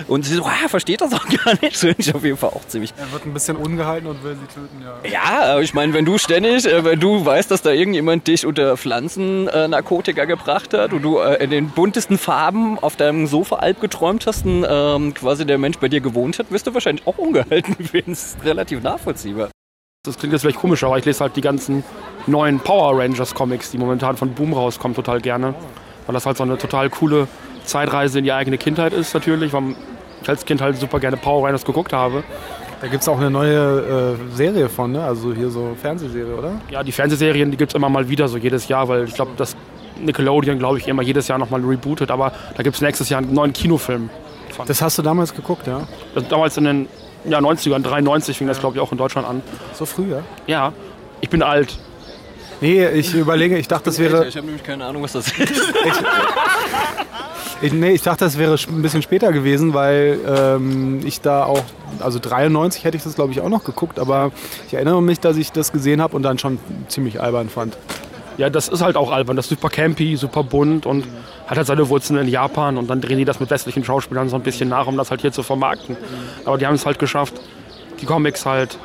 Und 0.08 0.24
sie 0.24 0.34
so, 0.34 0.44
ah, 0.44 0.66
versteht 0.66 1.02
das 1.02 1.12
auch 1.12 1.26
gar 1.44 1.54
nicht. 1.62 1.76
Finde 1.76 1.98
ich 2.00 2.12
auf 2.12 2.24
jeden 2.24 2.36
Fall 2.36 2.50
auch 2.50 2.66
ziemlich 2.66 2.92
Er 2.98 3.12
wird 3.12 3.26
ein 3.26 3.32
bisschen 3.32 3.56
ungehalten 3.56 4.08
und 4.08 4.24
will 4.24 4.34
sie 4.34 4.52
töten, 4.52 4.82
ja. 4.82 5.08
ja, 5.08 5.52
aber 5.52 5.62
ich 5.62 5.72
meine, 5.72 5.92
wenn 5.92 6.04
du 6.04 6.18
ständig, 6.18 6.66
äh, 6.66 6.84
wenn 6.84 6.98
du 6.98 7.24
weißt, 7.24 7.48
dass 7.48 7.62
da 7.62 7.70
irgendjemand 7.70 8.26
dich 8.26 8.44
unter 8.44 8.76
Pflanzen 8.76 9.19
äh, 9.48 9.68
Narkotika 9.68 10.24
gebracht 10.24 10.74
hat 10.74 10.92
und 10.92 11.02
du 11.02 11.18
äh, 11.18 11.42
in 11.42 11.50
den 11.50 11.70
buntesten 11.70 12.18
Farben 12.18 12.78
auf 12.78 12.96
deinem 12.96 13.26
Sofa 13.26 13.60
halb 13.60 13.80
geträumt 13.80 14.26
hast 14.26 14.44
und 14.44 14.66
ähm, 14.68 15.14
quasi 15.14 15.46
der 15.46 15.58
Mensch 15.58 15.78
bei 15.78 15.88
dir 15.88 16.00
gewohnt 16.00 16.38
hat, 16.38 16.50
wirst 16.50 16.66
du 16.66 16.74
wahrscheinlich 16.74 17.06
auch 17.06 17.18
ungehalten 17.18 17.76
werden. 17.92 18.12
Das 18.12 18.34
ist 18.34 18.44
relativ 18.44 18.82
nachvollziehbar. 18.82 19.50
Das 20.04 20.18
klingt 20.18 20.32
jetzt 20.32 20.42
vielleicht 20.42 20.58
komisch, 20.58 20.82
aber 20.82 20.96
ich 20.98 21.04
lese 21.04 21.20
halt 21.20 21.36
die 21.36 21.42
ganzen 21.42 21.84
neuen 22.26 22.58
Power 22.60 22.98
Rangers 22.98 23.34
Comics, 23.34 23.70
die 23.70 23.78
momentan 23.78 24.16
von 24.16 24.32
Boom 24.32 24.54
rauskommen, 24.54 24.94
total 24.94 25.20
gerne. 25.20 25.54
Weil 26.06 26.14
das 26.14 26.24
halt 26.24 26.38
so 26.38 26.42
eine 26.42 26.56
total 26.56 26.88
coole 26.88 27.28
Zeitreise 27.64 28.18
in 28.18 28.24
die 28.24 28.32
eigene 28.32 28.56
Kindheit 28.56 28.92
ist 28.92 29.12
natürlich, 29.12 29.52
weil 29.52 29.74
ich 30.22 30.28
als 30.28 30.44
Kind 30.44 30.60
halt 30.60 30.76
super 30.76 31.00
gerne 31.00 31.16
Power 31.16 31.46
Rangers 31.46 31.64
geguckt 31.64 31.92
habe. 31.92 32.24
Da 32.80 32.86
gibt 32.86 33.02
es 33.02 33.08
auch 33.08 33.18
eine 33.18 33.30
neue 33.30 34.16
äh, 34.32 34.34
Serie 34.36 34.68
von, 34.68 34.92
ne? 34.92 35.04
Also 35.04 35.34
hier 35.34 35.50
so 35.50 35.76
Fernsehserie, 35.80 36.34
oder? 36.34 36.52
Ja, 36.70 36.82
die 36.82 36.92
Fernsehserien, 36.92 37.50
die 37.50 37.56
gibt 37.58 37.72
es 37.72 37.74
immer 37.74 37.90
mal 37.90 38.08
wieder, 38.08 38.26
so 38.26 38.38
jedes 38.38 38.68
Jahr, 38.68 38.88
weil 38.88 39.04
ich 39.04 39.14
glaube, 39.14 39.32
das 39.36 39.54
Nickelodeon, 40.00 40.58
glaube 40.58 40.78
ich, 40.78 40.88
immer 40.88 41.02
jedes 41.02 41.28
Jahr 41.28 41.38
nochmal 41.38 41.60
rebootet, 41.60 42.10
aber 42.10 42.32
da 42.56 42.62
gibt 42.62 42.76
es 42.76 42.82
nächstes 42.82 43.10
Jahr 43.10 43.20
einen 43.20 43.34
neuen 43.34 43.52
Kinofilm. 43.52 44.08
Von. 44.56 44.66
Das 44.66 44.80
hast 44.80 44.96
du 44.96 45.02
damals 45.02 45.34
geguckt, 45.34 45.66
ja? 45.66 45.86
Das, 46.14 46.26
damals 46.28 46.56
in 46.56 46.64
den 46.64 46.88
ja, 47.24 47.38
90ern, 47.38 47.82
93 47.82 48.38
fing 48.38 48.46
das, 48.46 48.60
glaube 48.60 48.76
ich, 48.76 48.80
auch 48.80 48.92
in 48.92 48.98
Deutschland 48.98 49.28
an. 49.28 49.42
So 49.74 49.84
früh, 49.84 50.10
ja? 50.10 50.22
Ja, 50.46 50.72
ich 51.20 51.28
bin 51.28 51.42
alt. 51.42 51.78
Nee, 52.62 52.88
ich 52.88 53.14
überlege, 53.14 53.58
ich 53.58 53.68
dachte, 53.68 53.86
das 53.86 53.98
wäre. 53.98 54.26
Ich 54.26 54.36
habe 54.36 54.46
nämlich 54.46 54.64
keine 54.64 54.84
Ahnung, 54.84 55.02
was 55.02 55.12
das 55.12 55.28
ist. 55.38 55.72
Ich, 57.62 57.74
nee, 57.74 57.90
ich 57.90 58.00
dachte, 58.02 58.24
das 58.24 58.38
wäre 58.38 58.54
ein 58.54 58.82
bisschen 58.82 59.02
später 59.02 59.32
gewesen, 59.32 59.74
weil 59.74 60.18
ähm, 60.26 61.00
ich 61.04 61.20
da 61.20 61.44
auch, 61.44 61.62
also 61.98 62.18
93 62.18 62.84
hätte 62.84 62.96
ich 62.96 63.02
das 63.02 63.14
glaube 63.14 63.32
ich 63.32 63.40
auch 63.42 63.50
noch 63.50 63.64
geguckt, 63.64 63.98
aber 63.98 64.32
ich 64.66 64.74
erinnere 64.74 65.02
mich, 65.02 65.20
dass 65.20 65.36
ich 65.36 65.52
das 65.52 65.70
gesehen 65.70 66.00
habe 66.00 66.16
und 66.16 66.22
dann 66.22 66.38
schon 66.38 66.58
ziemlich 66.88 67.20
albern 67.20 67.50
fand. 67.50 67.76
Ja, 68.38 68.48
das 68.48 68.68
ist 68.68 68.80
halt 68.80 68.96
auch 68.96 69.12
albern. 69.12 69.36
Das 69.36 69.44
ist 69.46 69.50
super 69.50 69.68
campy, 69.68 70.16
super 70.16 70.42
bunt 70.42 70.86
und 70.86 71.04
hat 71.46 71.58
halt 71.58 71.66
seine 71.66 71.86
Wurzeln 71.90 72.18
in 72.18 72.28
Japan 72.28 72.78
und 72.78 72.88
dann 72.88 73.02
drehen 73.02 73.18
die 73.18 73.26
das 73.26 73.40
mit 73.40 73.50
westlichen 73.50 73.84
Schauspielern 73.84 74.30
so 74.30 74.36
ein 74.36 74.42
bisschen 74.42 74.70
nach, 74.70 74.86
um 74.86 74.96
das 74.96 75.10
halt 75.10 75.20
hier 75.20 75.32
zu 75.32 75.42
vermarkten. 75.42 75.98
Aber 76.46 76.56
die 76.56 76.66
haben 76.66 76.76
es 76.76 76.86
halt 76.86 76.98
geschafft, 76.98 77.34
die 78.00 78.06
Comics 78.06 78.46
halt 78.46 78.78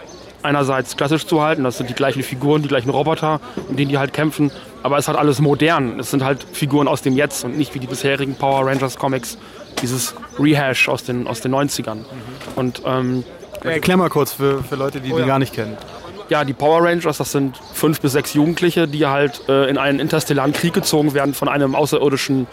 einerseits 0.46 0.96
klassisch 0.96 1.26
zu 1.26 1.42
halten. 1.42 1.64
Das 1.64 1.78
sind 1.78 1.90
die 1.90 1.94
gleichen 1.94 2.24
Figuren, 2.24 2.62
die 2.62 2.68
gleichen 2.70 2.90
Roboter, 2.90 3.42
mit 3.70 3.80
denen 3.80 3.90
die 3.90 3.98
halt 3.98 4.14
kämpfen. 4.14 4.52
Aber 4.84 4.98
es 4.98 5.06
ist 5.06 5.08
halt 5.10 5.18
alles 5.18 5.40
modern. 5.40 6.00
Es 6.00 6.12
sind 6.12 6.24
halt 6.24 6.46
Figuren 6.54 6.88
aus 6.88 7.02
dem 7.02 7.16
Jetzt 7.16 7.44
und 7.44 7.58
nicht 7.58 7.74
wie 7.76 7.80
die 7.80 7.88
bisherigen 7.88 8.36
Power 8.36 8.66
Rangers 8.68 8.98
Comics, 8.98 9.38
dieses 9.82 10.16
Rehash 10.40 10.88
aus 10.88 11.04
den, 11.04 11.28
aus 11.28 11.42
den 11.42 11.54
90ern. 11.54 12.06
Und 12.56 12.82
ähm, 12.86 13.24
Erklär 13.64 13.98
mal 13.98 14.10
kurz 14.10 14.34
für, 14.34 14.64
für 14.64 14.76
Leute, 14.76 15.02
die 15.02 15.12
die 15.12 15.26
gar 15.26 15.40
nicht 15.40 15.54
kennen. 15.54 15.76
ja, 16.30 16.44
die 16.44 16.54
Power 16.54 16.84
Rangers, 16.84 17.18
das 17.18 17.32
sind 17.32 17.58
fünf 17.74 18.00
bis 18.00 18.12
sechs 18.12 18.34
Jugendliche, 18.36 18.88
die 18.88 19.08
halt 19.08 19.42
äh, 19.50 19.68
in 19.70 19.78
einen 19.80 20.00
interstellaren 20.00 20.54
Krieg 20.54 20.74
gezogen 20.74 21.14
werden 21.16 21.34
von 21.34 21.50
einem 21.50 21.74
außerirdischen 21.74 22.48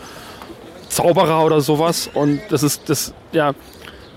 Zauberer 0.89 1.45
oder 1.45 1.61
sowas. 1.61 2.09
Und 2.13 2.41
das 2.51 2.63
ist 2.63 2.89
das, 2.89 3.13
ja, 3.33 3.53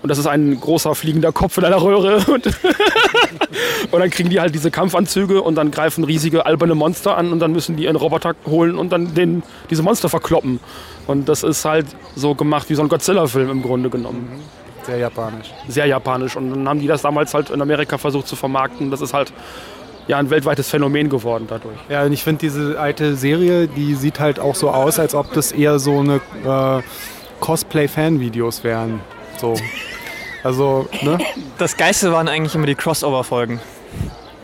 und 0.02 0.10
das 0.10 0.18
ist 0.18 0.28
ein 0.28 0.60
großer 0.60 0.94
fliegender 0.96 1.32
Kopf 1.32 1.58
in 1.58 1.66
einer 1.66 1.82
Röhre. 1.82 2.18
Und, 2.32 2.46
und 3.92 4.00
dann 4.00 4.10
kriegen 4.10 4.30
die 4.30 4.40
halt 4.40 4.54
diese 4.54 4.72
Kampfanzüge 4.72 5.42
und 5.42 5.56
dann 5.56 5.72
greifen 5.72 6.04
riesige 6.04 6.46
alberne 6.46 6.76
Monster 6.76 7.18
an 7.18 7.32
und 7.32 7.40
dann 7.40 7.52
müssen 7.52 7.76
die 7.76 7.84
ihren 7.86 7.96
Roboter 7.96 8.36
holen 8.46 8.78
und 8.78 8.92
dann 8.92 9.14
den, 9.16 9.44
diese 9.70 9.84
Monster 9.84 10.10
verkloppen. 10.10 10.60
Und 11.08 11.30
das 11.30 11.44
ist 11.44 11.66
halt 11.66 11.86
so 12.16 12.36
gemacht 12.36 12.70
wie 12.70 12.76
so 12.76 12.82
ein 12.82 12.90
Godzilla-Film 12.90 13.50
im 13.50 13.62
Grunde 13.62 13.90
genommen 13.90 14.28
Sehr 14.86 14.98
japanisch. 14.98 15.48
sehr 15.68 15.86
japanisch. 15.86 16.36
Und 16.36 16.50
dann 16.52 16.68
haben 16.68 16.80
die 16.80 16.88
das 16.88 17.02
damals 17.04 17.34
halt 17.34 17.50
in 17.52 17.62
Amerika 17.62 17.98
versucht 17.98 18.28
zu 18.28 18.36
vermarkten. 18.36 18.92
Das 18.92 19.02
ist 19.02 19.14
halt 19.14 19.32
ja 20.08 20.18
ein 20.18 20.30
weltweites 20.30 20.70
Phänomen 20.70 21.10
geworden 21.10 21.46
dadurch. 21.48 21.78
Ja, 21.90 22.04
und 22.04 22.12
ich 22.14 22.24
finde 22.24 22.40
diese 22.42 22.80
alte 22.80 23.16
Serie, 23.16 23.68
die 23.68 23.96
sieht 23.96 24.20
halt 24.20 24.40
auch 24.40 24.56
so 24.56 24.70
aus, 24.72 25.00
als 25.00 25.16
ob 25.16 25.32
das 25.34 25.52
eher 25.52 25.80
so 25.80 26.00
eine 26.00 26.22
äh, 26.46 26.82
Cosplay-Fan-Videos 27.40 28.64
wären. 28.64 29.00
So. 29.40 29.56
Also, 30.44 30.88
ne? 31.02 31.18
Das 31.58 31.76
Geiste 31.76 32.12
waren 32.12 32.28
eigentlich 32.28 32.54
immer 32.54 32.68
die 32.68 32.76
Crossover-Folgen. 32.76 33.60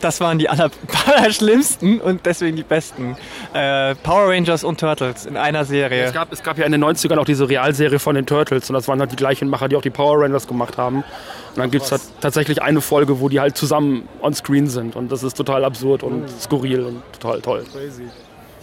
Das 0.00 0.20
waren 0.20 0.36
die 0.36 0.48
aller, 0.48 0.68
allerschlimmsten 1.06 2.00
und 2.00 2.26
deswegen 2.26 2.56
die 2.56 2.64
besten. 2.64 3.16
Äh, 3.54 3.94
Power 3.94 4.30
Rangers 4.30 4.64
und 4.64 4.80
Turtles 4.80 5.26
in 5.26 5.36
einer 5.36 5.64
Serie. 5.64 6.02
Es 6.02 6.12
gab, 6.12 6.32
es 6.32 6.42
gab 6.42 6.58
ja 6.58 6.66
in 6.66 6.72
den 6.72 6.82
90ern 6.82 7.18
auch 7.18 7.24
diese 7.24 7.48
Realserie 7.48 8.00
von 8.00 8.16
den 8.16 8.26
Turtles 8.26 8.68
und 8.68 8.74
das 8.74 8.88
waren 8.88 8.98
halt 8.98 9.12
die 9.12 9.16
gleichen 9.16 9.48
Macher, 9.48 9.68
die 9.68 9.76
auch 9.76 9.82
die 9.82 9.90
Power 9.90 10.20
Rangers 10.20 10.48
gemacht 10.48 10.76
haben. 10.76 10.96
Und 10.96 11.58
dann 11.58 11.70
gibt 11.70 11.84
es 11.84 11.92
halt 11.92 12.02
tatsächlich 12.20 12.60
eine 12.60 12.80
Folge, 12.80 13.20
wo 13.20 13.28
die 13.28 13.38
halt 13.38 13.56
zusammen 13.56 14.08
on 14.22 14.34
screen 14.34 14.66
sind 14.68 14.96
und 14.96 15.12
das 15.12 15.22
ist 15.22 15.34
total 15.34 15.64
absurd 15.64 16.02
und 16.02 16.28
skurril 16.28 16.80
und 16.80 17.02
total 17.20 17.40
toll. 17.40 17.64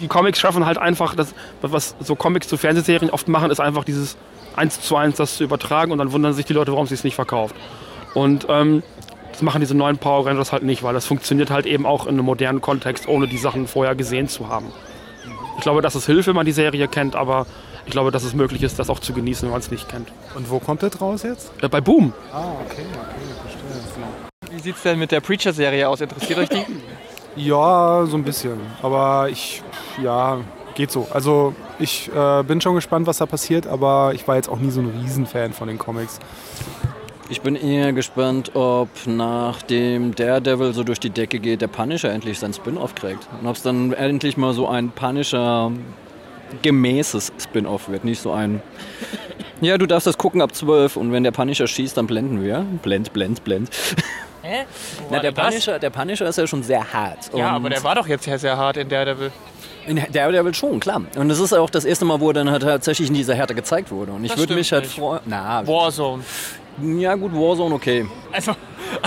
Die 0.01 0.07
Comics 0.09 0.39
schaffen 0.39 0.65
halt 0.65 0.77
einfach, 0.77 1.15
das, 1.15 1.33
was 1.61 1.95
so 2.01 2.15
Comics 2.15 2.49
zu 2.49 2.57
Fernsehserien 2.57 3.11
oft 3.11 3.29
machen, 3.29 3.49
ist 3.49 3.61
einfach 3.61 3.85
dieses 3.85 4.17
eins 4.59 4.79
zu 4.81 4.95
eins 4.95 5.15
das 5.15 5.37
zu 5.37 5.43
übertragen 5.43 5.91
und 5.91 5.97
dann 5.97 6.11
wundern 6.11 6.33
sich 6.33 6.45
die 6.45 6.53
Leute, 6.53 6.71
warum 6.71 6.85
sie 6.85 6.93
es 6.93 7.03
nicht 7.03 7.15
verkauft. 7.15 7.55
Und 8.13 8.45
ähm, 8.49 8.83
das 9.31 9.41
machen 9.41 9.61
diese 9.61 9.75
neuen 9.75 9.97
Power 9.97 10.25
Rangers 10.25 10.51
halt 10.51 10.63
nicht, 10.63 10.83
weil 10.83 10.93
das 10.93 11.05
funktioniert 11.05 11.49
halt 11.49 11.65
eben 11.65 11.85
auch 11.85 12.05
in 12.05 12.15
einem 12.15 12.25
modernen 12.25 12.61
Kontext, 12.61 13.07
ohne 13.07 13.27
die 13.27 13.37
Sachen 13.37 13.67
vorher 13.67 13.95
gesehen 13.95 14.27
zu 14.27 14.49
haben. 14.49 14.67
Ich 15.57 15.63
glaube, 15.63 15.81
das 15.81 15.95
ist 15.95 16.05
Hilfe, 16.05 16.27
wenn 16.27 16.35
man 16.35 16.45
die 16.45 16.51
Serie 16.51 16.87
kennt, 16.87 17.15
aber 17.15 17.45
ich 17.85 17.91
glaube, 17.91 18.11
dass 18.11 18.23
es 18.23 18.33
möglich 18.33 18.63
ist, 18.63 18.79
das 18.79 18.89
auch 18.89 18.99
zu 18.99 19.13
genießen, 19.13 19.43
wenn 19.43 19.51
man 19.51 19.61
es 19.61 19.71
nicht 19.71 19.89
kennt. 19.89 20.09
Und 20.35 20.49
wo 20.49 20.59
kommt 20.59 20.83
das 20.83 21.01
raus 21.01 21.23
jetzt? 21.23 21.51
Äh, 21.61 21.69
bei 21.69 21.81
Boom. 21.81 22.13
Ah, 22.31 22.43
okay, 22.65 22.83
okay, 22.93 23.41
verstehe. 23.41 24.55
Wie 24.55 24.59
sieht's 24.59 24.83
denn 24.83 24.99
mit 24.99 25.11
der 25.11 25.21
Preacher-Serie 25.21 25.87
aus? 25.87 26.01
Interessiert 26.01 26.39
euch 26.39 26.49
die? 26.49 26.65
Ja, 27.35 28.05
so 28.05 28.17
ein 28.17 28.23
bisschen. 28.23 28.59
Aber 28.81 29.29
ich, 29.29 29.61
ja, 30.01 30.39
geht 30.79 30.91
so. 30.91 31.09
Also 31.11 31.53
ich 31.77 32.09
äh, 32.15 32.43
bin 32.43 32.61
schon 32.61 32.73
gespannt, 32.73 33.05
was 33.05 33.17
da 33.17 33.25
passiert, 33.25 33.67
aber 33.67 34.13
ich 34.15 34.25
war 34.29 34.37
jetzt 34.37 34.47
auch 34.47 34.59
nie 34.59 34.71
so 34.71 34.79
ein 34.79 34.89
Riesenfan 35.01 35.51
von 35.51 35.67
den 35.67 35.77
Comics. 35.77 36.19
Ich 37.29 37.41
bin 37.41 37.57
eher 37.57 37.91
gespannt, 37.91 38.55
ob 38.55 38.87
nachdem 39.05 40.15
Daredevil 40.15 40.73
so 40.73 40.85
durch 40.85 41.01
die 41.01 41.09
Decke 41.09 41.39
geht, 41.39 41.59
der 41.59 41.67
Punisher 41.67 42.09
endlich 42.13 42.39
sein 42.39 42.53
Spin-off 42.53 42.95
kriegt. 42.95 43.27
Und 43.41 43.47
ob 43.47 43.57
es 43.57 43.61
dann 43.61 43.91
endlich 43.91 44.37
mal 44.37 44.53
so 44.53 44.69
ein 44.69 44.91
Punisher 44.91 45.69
gemäßes 46.61 47.33
Spin-off 47.37 47.89
wird. 47.89 48.05
Nicht 48.05 48.21
so 48.21 48.31
ein, 48.31 48.61
ja, 49.59 49.77
du 49.77 49.85
darfst 49.85 50.07
das 50.07 50.17
gucken 50.17 50.41
ab 50.41 50.55
12 50.55 50.95
und 50.95 51.11
wenn 51.11 51.25
der 51.25 51.31
Punisher 51.31 51.67
schießt, 51.67 51.97
dann 51.97 52.07
blenden 52.07 52.41
wir. 52.41 52.65
Blend, 52.83 53.11
blend, 53.11 53.43
blend. 53.43 53.69
Hä? 54.43 54.63
Na, 55.11 55.19
der 55.19 55.33
Punisher, 55.33 55.77
der 55.77 55.89
Punisher 55.89 56.29
ist 56.29 56.37
ja 56.37 56.47
schon 56.47 56.63
sehr 56.63 56.93
hart. 56.93 57.31
Ja, 57.35 57.49
aber 57.49 57.69
der 57.69 57.83
war 57.83 57.95
doch 57.95 58.07
jetzt 58.07 58.25
ja 58.25 58.37
sehr 58.37 58.55
hart 58.55 58.77
in 58.77 58.87
Daredevil. 58.87 59.31
In 59.85 60.01
Daredevil 60.11 60.53
schon, 60.53 60.79
klar. 60.79 61.01
Und 61.15 61.29
es 61.29 61.39
ist 61.39 61.53
auch 61.53 61.69
das 61.69 61.85
erste 61.85 62.05
Mal, 62.05 62.19
wo 62.19 62.29
er 62.29 62.33
dann 62.33 62.51
halt 62.51 62.63
tatsächlich 62.63 63.09
in 63.09 63.13
dieser 63.15 63.35
Härte 63.35 63.55
gezeigt 63.55 63.91
wurde. 63.91 64.11
Und 64.11 64.23
ich 64.23 64.37
würde 64.37 64.55
mich 64.55 64.71
halt 64.71 64.87
freuen. 64.87 65.21
Na, 65.25 65.65
Warzone. 65.65 66.23
ja 66.97 67.15
gut, 67.15 67.33
Warzone 67.33 67.75
okay. 67.75 68.05
Also, 68.31 68.55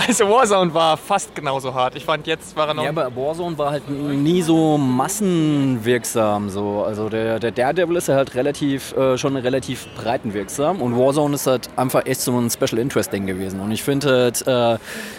also 0.07 0.29
Warzone 0.29 0.73
war 0.73 0.97
fast 0.97 1.35
genauso 1.35 1.73
hart. 1.73 1.95
Ich 1.95 2.05
fand, 2.05 2.27
jetzt 2.27 2.55
war 2.55 2.67
er 2.67 2.73
noch... 2.73 2.83
Ja, 2.83 2.89
aber 2.89 3.15
Warzone 3.15 3.57
war 3.57 3.71
halt 3.71 3.89
nie 3.89 4.41
so 4.41 4.77
massenwirksam. 4.77 6.49
So. 6.49 6.83
Also 6.83 7.09
der, 7.09 7.39
der 7.39 7.51
Daredevil 7.51 7.97
ist 7.97 8.07
ja 8.07 8.15
halt 8.15 8.35
relativ, 8.35 8.93
äh, 8.93 9.17
schon 9.17 9.35
relativ 9.35 9.87
breitenwirksam 9.95 10.81
und 10.81 10.97
Warzone 10.97 11.35
ist 11.35 11.47
halt 11.47 11.69
einfach 11.75 12.05
echt 12.05 12.21
so 12.21 12.37
ein 12.37 12.49
Special 12.49 12.79
Interest 12.79 13.11
Ding 13.11 13.25
gewesen. 13.25 13.59
Und 13.59 13.71
ich 13.71 13.83
finde 13.83 14.09
halt, 14.09 14.47
äh, 14.47 14.77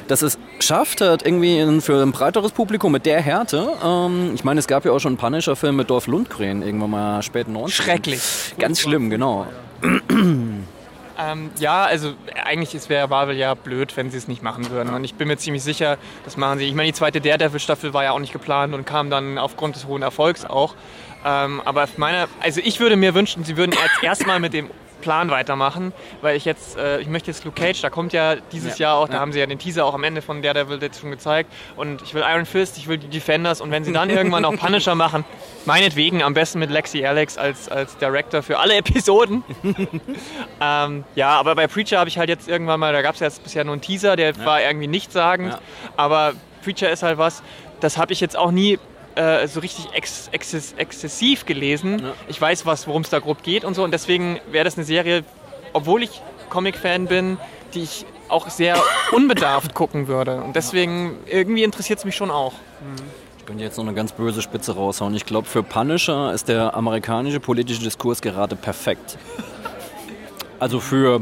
dass 0.08 0.22
es 0.22 0.38
schafft 0.60 1.00
halt 1.00 1.24
irgendwie 1.24 1.80
für 1.80 2.02
ein 2.02 2.12
breiteres 2.12 2.52
Publikum 2.52 2.92
mit 2.92 3.06
der 3.06 3.20
Härte. 3.20 3.68
Ähm, 3.84 4.32
ich 4.34 4.44
meine, 4.44 4.60
es 4.60 4.66
gab 4.66 4.84
ja 4.84 4.92
auch 4.92 5.00
schon 5.00 5.10
einen 5.10 5.18
Punisher-Film 5.18 5.76
mit 5.76 5.90
Dolph 5.90 6.06
Lundgren 6.06 6.62
irgendwann 6.62 6.90
mal 6.90 7.22
späten 7.22 7.52
90 7.52 7.76
Schrecklich. 7.76 8.22
Ganz 8.58 8.80
schlimm, 8.80 9.10
genau. 9.10 9.46
Ähm, 11.18 11.50
ja, 11.58 11.84
also 11.84 12.14
eigentlich 12.44 12.88
wäre 12.88 13.08
Marvel 13.08 13.36
ja 13.36 13.54
blöd, 13.54 13.96
wenn 13.96 14.10
sie 14.10 14.18
es 14.18 14.28
nicht 14.28 14.42
machen 14.42 14.70
würden. 14.70 14.92
Und 14.92 15.04
ich 15.04 15.14
bin 15.14 15.28
mir 15.28 15.36
ziemlich 15.36 15.62
sicher, 15.62 15.98
das 16.24 16.36
machen 16.36 16.58
sie. 16.58 16.66
Ich 16.66 16.74
meine, 16.74 16.88
die 16.88 16.94
zweite 16.94 17.20
Daredevil-Staffel 17.20 17.94
war 17.94 18.04
ja 18.04 18.12
auch 18.12 18.18
nicht 18.18 18.32
geplant 18.32 18.74
und 18.74 18.84
kam 18.84 19.10
dann 19.10 19.38
aufgrund 19.38 19.76
des 19.76 19.86
hohen 19.86 20.02
Erfolgs 20.02 20.44
auch. 20.44 20.74
Ähm, 21.24 21.62
aber 21.64 21.88
meine, 21.96 22.28
also 22.40 22.60
ich 22.62 22.80
würde 22.80 22.96
mir 22.96 23.14
wünschen, 23.14 23.44
sie 23.44 23.56
würden 23.56 23.72
jetzt 23.72 24.02
erstmal 24.02 24.40
mit 24.40 24.52
dem 24.52 24.70
Plan 25.04 25.30
weitermachen, 25.30 25.92
weil 26.22 26.34
ich 26.36 26.46
jetzt, 26.46 26.78
äh, 26.78 26.98
ich 27.00 27.08
möchte 27.08 27.30
jetzt 27.30 27.44
Luke 27.44 27.60
Cage, 27.60 27.80
da 27.82 27.90
kommt 27.90 28.14
ja 28.14 28.36
dieses 28.52 28.78
Ja, 28.78 28.88
Jahr 28.88 28.96
auch, 28.96 29.06
da 29.08 29.14
ja. 29.14 29.20
haben 29.20 29.32
sie 29.32 29.38
ja 29.38 29.44
den 29.46 29.58
Teaser 29.58 29.84
auch 29.84 29.92
am 29.94 30.02
Ende 30.02 30.22
von 30.22 30.40
Daredevil 30.40 30.82
jetzt 30.82 31.00
schon 31.00 31.10
gezeigt 31.10 31.52
und 31.76 32.00
ich 32.02 32.14
will 32.14 32.24
Iron 32.26 32.46
Fist, 32.46 32.78
ich 32.78 32.88
will 32.88 32.96
die 32.96 33.08
Defenders 33.08 33.60
und 33.60 33.70
wenn 33.70 33.84
sie 33.84 33.92
dann 33.92 34.08
irgendwann 34.16 34.44
auch 34.46 34.56
Punisher 34.56 34.94
machen, 34.94 35.24
meinetwegen 35.66 36.22
am 36.22 36.32
besten 36.32 36.58
mit 36.58 36.70
Lexi 36.70 37.04
Alex 37.04 37.36
als, 37.36 37.68
als 37.68 37.98
Director 37.98 38.42
für 38.42 38.58
alle 38.58 38.76
Episoden. 38.76 39.44
ähm, 40.60 41.04
ja, 41.14 41.30
aber 41.38 41.54
bei 41.54 41.66
Preacher 41.66 41.98
habe 41.98 42.08
ich 42.08 42.18
halt 42.18 42.28
jetzt 42.28 42.48
irgendwann 42.48 42.80
mal, 42.80 42.92
da 42.92 43.02
gab 43.02 43.14
es 43.14 43.20
jetzt 43.20 43.42
bisher 43.44 43.64
nur 43.64 43.74
einen 43.74 43.82
Teaser, 43.82 44.16
der 44.16 44.36
war 44.44 44.62
irgendwie 44.62 44.86
nichtssagend, 44.86 45.52
Ja. 45.52 45.58
aber 45.96 46.32
Preacher 46.62 46.90
ist 46.90 47.02
halt 47.02 47.18
was, 47.18 47.42
das 47.80 47.98
habe 47.98 48.12
ich 48.12 48.20
jetzt 48.20 48.36
auch 48.38 48.50
nie 48.50 48.78
äh, 49.14 49.46
so 49.46 49.60
richtig 49.60 49.88
ex 49.92 50.28
exzess 50.32 50.74
exzessiv 50.76 51.46
gelesen. 51.46 52.00
Ja. 52.00 52.12
Ich 52.28 52.40
weiß, 52.40 52.66
was, 52.66 52.86
worum 52.86 53.02
es 53.02 53.10
da 53.10 53.18
grob 53.18 53.42
geht 53.42 53.64
und 53.64 53.74
so. 53.74 53.84
Und 53.84 53.92
deswegen 53.92 54.40
wäre 54.50 54.64
das 54.64 54.76
eine 54.76 54.84
Serie, 54.84 55.24
obwohl 55.72 56.02
ich 56.02 56.22
Comic-Fan 56.50 57.06
bin, 57.06 57.38
die 57.74 57.82
ich 57.82 58.06
auch 58.28 58.48
sehr 58.48 58.76
unbedarft 59.12 59.74
gucken 59.74 60.08
würde. 60.08 60.42
Und 60.42 60.56
deswegen 60.56 61.18
irgendwie 61.26 61.62
interessiert 61.62 61.98
es 61.98 62.04
mich 62.04 62.16
schon 62.16 62.30
auch. 62.30 62.54
Ich 63.38 63.46
könnte 63.46 63.62
jetzt 63.62 63.76
noch 63.76 63.84
eine 63.84 63.94
ganz 63.94 64.12
böse 64.12 64.40
Spitze 64.40 64.74
raushauen. 64.74 65.14
Ich 65.14 65.26
glaube, 65.26 65.46
für 65.46 65.62
Punisher 65.62 66.32
ist 66.32 66.48
der 66.48 66.74
amerikanische 66.74 67.40
politische 67.40 67.82
Diskurs 67.82 68.22
gerade 68.22 68.56
perfekt. 68.56 69.18
Also 70.58 70.80
für 70.80 71.20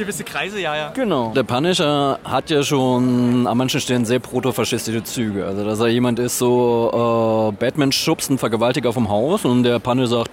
Gewisse 0.00 0.24
Kreise, 0.24 0.58
ja, 0.58 0.74
ja. 0.74 0.92
Genau. 0.94 1.30
Der 1.34 1.42
Punisher 1.42 2.18
hat 2.24 2.48
ja 2.48 2.62
schon 2.62 3.46
an 3.46 3.58
manchen 3.58 3.82
Stellen 3.82 4.06
sehr 4.06 4.18
protofaschistische 4.18 5.04
Züge. 5.04 5.44
Also, 5.44 5.62
dass 5.62 5.78
er 5.78 5.88
jemand 5.88 6.18
ist, 6.18 6.38
so 6.38 7.50
äh, 7.52 7.56
Batman 7.60 7.92
schubst 7.92 8.30
einen 8.30 8.38
Vergewaltiger 8.38 8.94
vom 8.94 9.10
Haus 9.10 9.44
und 9.44 9.62
der 9.62 9.78
Punisher 9.78 10.08
sagt, 10.08 10.30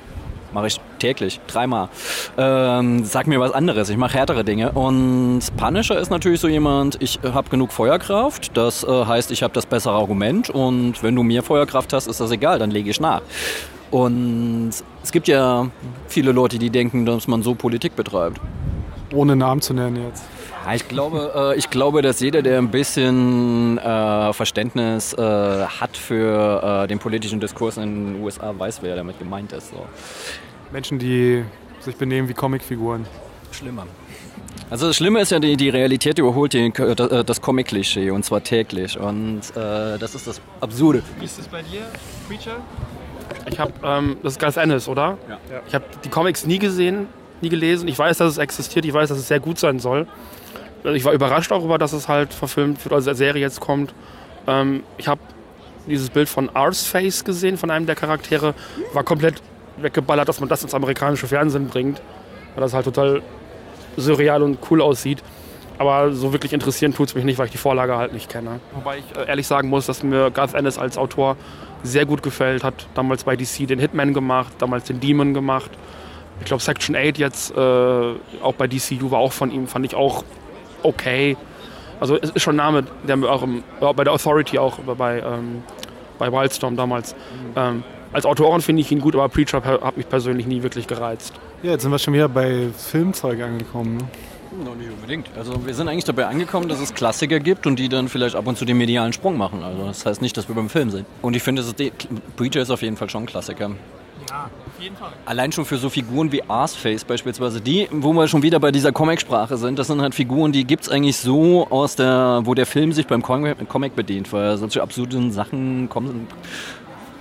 mache 0.53 0.67
ich 0.67 0.79
täglich, 0.99 1.41
dreimal. 1.47 1.89
Ähm, 2.37 3.03
sag 3.03 3.27
mir 3.27 3.41
was 3.41 3.51
anderes, 3.51 3.89
ich 3.89 3.97
mache 3.97 4.13
härtere 4.13 4.45
Dinge. 4.45 4.71
Und 4.71 5.41
Punisher 5.57 5.99
ist 5.99 6.11
natürlich 6.11 6.39
so 6.39 6.47
jemand, 6.47 7.01
ich 7.01 7.19
habe 7.21 7.49
genug 7.49 7.73
Feuerkraft, 7.73 8.55
das 8.55 8.85
äh, 8.85 8.87
heißt, 8.87 9.31
ich 9.31 9.43
habe 9.43 9.53
das 9.53 9.65
bessere 9.65 9.95
Argument 9.95 10.49
und 10.49 11.03
wenn 11.03 11.13
du 11.13 11.23
mehr 11.23 11.43
Feuerkraft 11.43 11.91
hast, 11.91 12.07
ist 12.07 12.21
das 12.21 12.31
egal, 12.31 12.57
dann 12.57 12.71
lege 12.71 12.89
ich 12.89 13.01
nach. 13.01 13.21
Und 13.91 14.71
es 15.03 15.11
gibt 15.11 15.27
ja 15.27 15.67
viele 16.07 16.31
Leute, 16.31 16.57
die 16.57 16.69
denken, 16.69 17.05
dass 17.05 17.27
man 17.27 17.43
so 17.43 17.53
Politik 17.53 17.97
betreibt. 17.97 18.39
Ohne 19.13 19.35
Namen 19.35 19.61
zu 19.61 19.73
nennen 19.73 20.07
jetzt. 20.07 20.23
Ja, 20.65 20.73
ich 20.73 20.87
glaube, 20.87 21.53
äh, 21.53 21.57
ich 21.57 21.69
glaube, 21.69 22.01
dass 22.01 22.19
jeder, 22.19 22.41
der 22.41 22.57
ein 22.57 22.71
bisschen 22.71 23.77
äh, 23.77 24.33
Verständnis 24.33 25.13
äh, 25.13 25.21
hat 25.21 25.95
für 25.95 26.83
äh, 26.83 26.87
den 26.87 26.99
politischen 26.99 27.39
Diskurs 27.39 27.77
in 27.77 28.15
den 28.15 28.23
USA, 28.23 28.53
weiß, 28.57 28.81
wer 28.81 28.95
damit 28.95 29.17
gemeint 29.17 29.53
ist. 29.53 29.69
So. 29.69 29.85
Menschen, 30.71 30.99
die 30.99 31.43
sich 31.79 31.95
benehmen 31.95 32.27
wie 32.27 32.33
Comicfiguren. 32.33 33.05
Schlimmer. 33.51 33.87
Also 34.69 34.87
das 34.87 34.97
Schlimme 34.97 35.21
ist 35.21 35.31
ja, 35.31 35.39
die, 35.39 35.55
die 35.55 35.69
Realität 35.69 36.19
überholt 36.19 36.53
äh, 36.53 37.23
das 37.23 37.41
Comic-Klischee 37.41 38.11
und 38.11 38.25
zwar 38.25 38.43
täglich. 38.43 38.99
Und 38.99 39.39
äh, 39.55 39.97
das 39.97 40.13
ist 40.15 40.27
das 40.27 40.41
Absurde. 40.59 41.01
Wie 41.19 41.25
ist 41.25 41.39
das 41.39 41.47
bei 41.47 41.61
dir, 41.61 41.83
Preacher? 42.27 42.57
Ich 43.49 43.57
habe, 43.59 43.71
ähm, 43.83 44.17
das 44.23 44.33
ist 44.33 44.39
Garth 44.39 44.57
Ennis, 44.57 44.89
oder? 44.89 45.17
Ja. 45.29 45.39
Ich 45.67 45.73
habe 45.73 45.85
die 46.03 46.09
Comics 46.09 46.45
nie 46.45 46.59
gesehen, 46.59 47.07
nie 47.41 47.49
gelesen. 47.49 47.87
Ich 47.87 47.97
weiß, 47.97 48.17
dass 48.17 48.33
es 48.33 48.37
existiert, 48.37 48.85
ich 48.85 48.93
weiß, 48.93 49.09
dass 49.09 49.17
es 49.17 49.27
sehr 49.27 49.39
gut 49.39 49.59
sein 49.59 49.79
soll. 49.79 50.07
Also 50.83 50.95
Ich 50.95 51.05
war 51.05 51.13
überrascht 51.13 51.51
darüber, 51.51 51.77
dass 51.77 51.93
es 51.93 52.07
halt 52.07 52.33
verfilmt 52.33 52.83
wird, 52.83 52.93
also 52.93 53.09
als 53.09 53.17
Serie 53.17 53.41
jetzt 53.41 53.59
kommt. 53.59 53.93
Ähm, 54.47 54.83
ich 54.97 55.07
habe 55.07 55.21
dieses 55.87 56.09
Bild 56.09 56.29
von 56.29 56.49
Arseface 56.53 57.23
gesehen, 57.23 57.57
von 57.57 57.71
einem 57.71 57.85
der 57.85 57.95
Charaktere, 57.95 58.53
war 58.93 59.03
komplett 59.03 59.41
weggeballert, 59.77 60.27
dass 60.27 60.39
man 60.39 60.49
das 60.49 60.63
ins 60.63 60.73
amerikanische 60.73 61.27
Fernsehen 61.27 61.67
bringt, 61.67 62.01
weil 62.55 62.61
das 62.61 62.73
halt 62.73 62.85
total 62.85 63.21
surreal 63.95 64.43
und 64.43 64.59
cool 64.69 64.81
aussieht. 64.81 65.23
Aber 65.79 66.11
so 66.11 66.33
wirklich 66.33 66.53
interessieren 66.53 66.93
tut 66.93 67.09
es 67.09 67.15
mich 67.15 67.23
nicht, 67.23 67.37
weil 67.37 67.45
ich 67.45 67.51
die 67.51 67.59
Vorlage 67.59 67.97
halt 67.97 68.11
nicht 68.11 68.29
kenne. 68.29 68.59
Wobei 68.73 68.97
ich 68.97 69.05
äh, 69.15 69.27
ehrlich 69.27 69.45
sagen 69.45 69.69
muss, 69.69 69.85
dass 69.85 70.01
mir 70.03 70.31
Garth 70.31 70.55
Ennis 70.55 70.77
als 70.77 70.97
Autor 70.97 71.37
sehr 71.83 72.05
gut 72.05 72.23
gefällt. 72.23 72.63
Hat 72.63 72.87
damals 72.95 73.23
bei 73.23 73.35
DC 73.35 73.67
den 73.67 73.77
Hitman 73.79 74.13
gemacht, 74.13 74.53
damals 74.57 74.85
den 74.85 74.99
Demon 74.99 75.33
gemacht. 75.35 75.69
Ich 76.39 76.45
glaube 76.45 76.61
Section 76.63 76.95
8 76.95 77.17
jetzt, 77.17 77.51
äh, 77.51 77.55
auch 77.57 78.53
bei 78.57 78.67
DCU 78.67 79.11
war 79.11 79.19
auch 79.19 79.33
von 79.33 79.51
ihm, 79.51 79.67
fand 79.67 79.85
ich 79.85 79.95
auch 79.95 80.23
okay. 80.83 81.35
Also 81.99 82.17
es 82.21 82.29
ist 82.29 82.43
schon 82.43 82.55
ein 82.55 82.57
Name, 82.57 82.83
der 83.07 83.17
mir 83.17 83.29
auch 83.29 83.43
im, 83.43 83.63
bei 83.79 84.03
der 84.03 84.13
Authority 84.13 84.59
auch, 84.59 84.77
bei, 84.79 85.19
ähm, 85.19 85.63
bei 86.19 86.31
Wildstorm 86.31 86.75
damals. 86.75 87.15
Ähm, 87.55 87.83
als 88.13 88.25
Autorin 88.25 88.61
finde 88.61 88.81
ich 88.81 88.91
ihn 88.91 89.01
gut, 89.01 89.15
aber 89.15 89.27
Preacher 89.29 89.63
hat 89.63 89.97
mich 89.97 90.07
persönlich 90.07 90.47
nie 90.47 90.63
wirklich 90.63 90.87
gereizt. 90.87 91.33
Ja, 91.63 91.71
jetzt 91.71 91.81
sind 91.81 91.91
wir 91.91 91.99
schon 91.99 92.13
wieder 92.13 92.29
bei 92.29 92.67
Filmzeug 92.77 93.41
angekommen. 93.41 93.97
Ne? 93.97 94.03
Noch 94.63 94.75
nicht 94.75 94.89
unbedingt. 94.89 95.27
Also 95.37 95.65
wir 95.65 95.73
sind 95.73 95.89
eigentlich 95.89 96.05
dabei 96.05 96.27
angekommen, 96.27 96.69
dass 96.69 96.79
es 96.79 96.93
Klassiker 96.93 97.39
gibt 97.39 97.67
und 97.67 97.77
die 97.77 97.89
dann 97.89 98.07
vielleicht 98.07 98.35
ab 98.35 98.47
und 98.47 98.57
zu 98.57 98.65
den 98.65 98.77
medialen 98.77 99.11
Sprung 99.11 99.37
machen. 99.37 99.61
Also 99.63 99.85
das 99.85 100.05
heißt 100.05 100.21
nicht, 100.21 100.37
dass 100.37 100.47
wir 100.47 100.55
beim 100.55 100.69
Film 100.69 100.89
sind. 100.89 101.05
Und 101.21 101.35
ich 101.35 101.43
finde, 101.43 101.63
Preacher 102.37 102.61
ist 102.61 102.71
auf 102.71 102.81
jeden 102.81 102.95
Fall 102.95 103.09
schon 103.09 103.23
ein 103.23 103.25
Klassiker. 103.25 103.71
Ja, 104.29 104.49
auf 104.77 104.83
jeden 104.83 104.95
Fall. 104.95 105.11
Allein 105.25 105.51
schon 105.51 105.65
für 105.65 105.77
so 105.77 105.89
Figuren 105.89 106.31
wie 106.31 106.43
Arseface 106.43 107.03
beispielsweise, 107.03 107.61
die, 107.61 107.87
wo 107.91 108.13
wir 108.13 108.27
schon 108.27 108.43
wieder 108.43 108.59
bei 108.59 108.71
dieser 108.71 108.91
Comic-Sprache 108.91 109.57
sind, 109.57 109.79
das 109.79 109.87
sind 109.87 110.01
halt 110.01 110.15
Figuren, 110.15 110.51
die 110.51 110.65
gibt's 110.65 110.89
eigentlich 110.89 111.17
so 111.17 111.67
aus 111.69 111.95
der, 111.95 112.41
wo 112.43 112.53
der 112.53 112.65
Film 112.65 112.93
sich 112.93 113.07
beim 113.07 113.21
Comic, 113.21 113.95
bedient, 113.95 114.31
weil 114.31 114.57
solche 114.57 114.81
absurden 114.81 115.31
Sachen 115.31 115.89
kommen. 115.89 116.27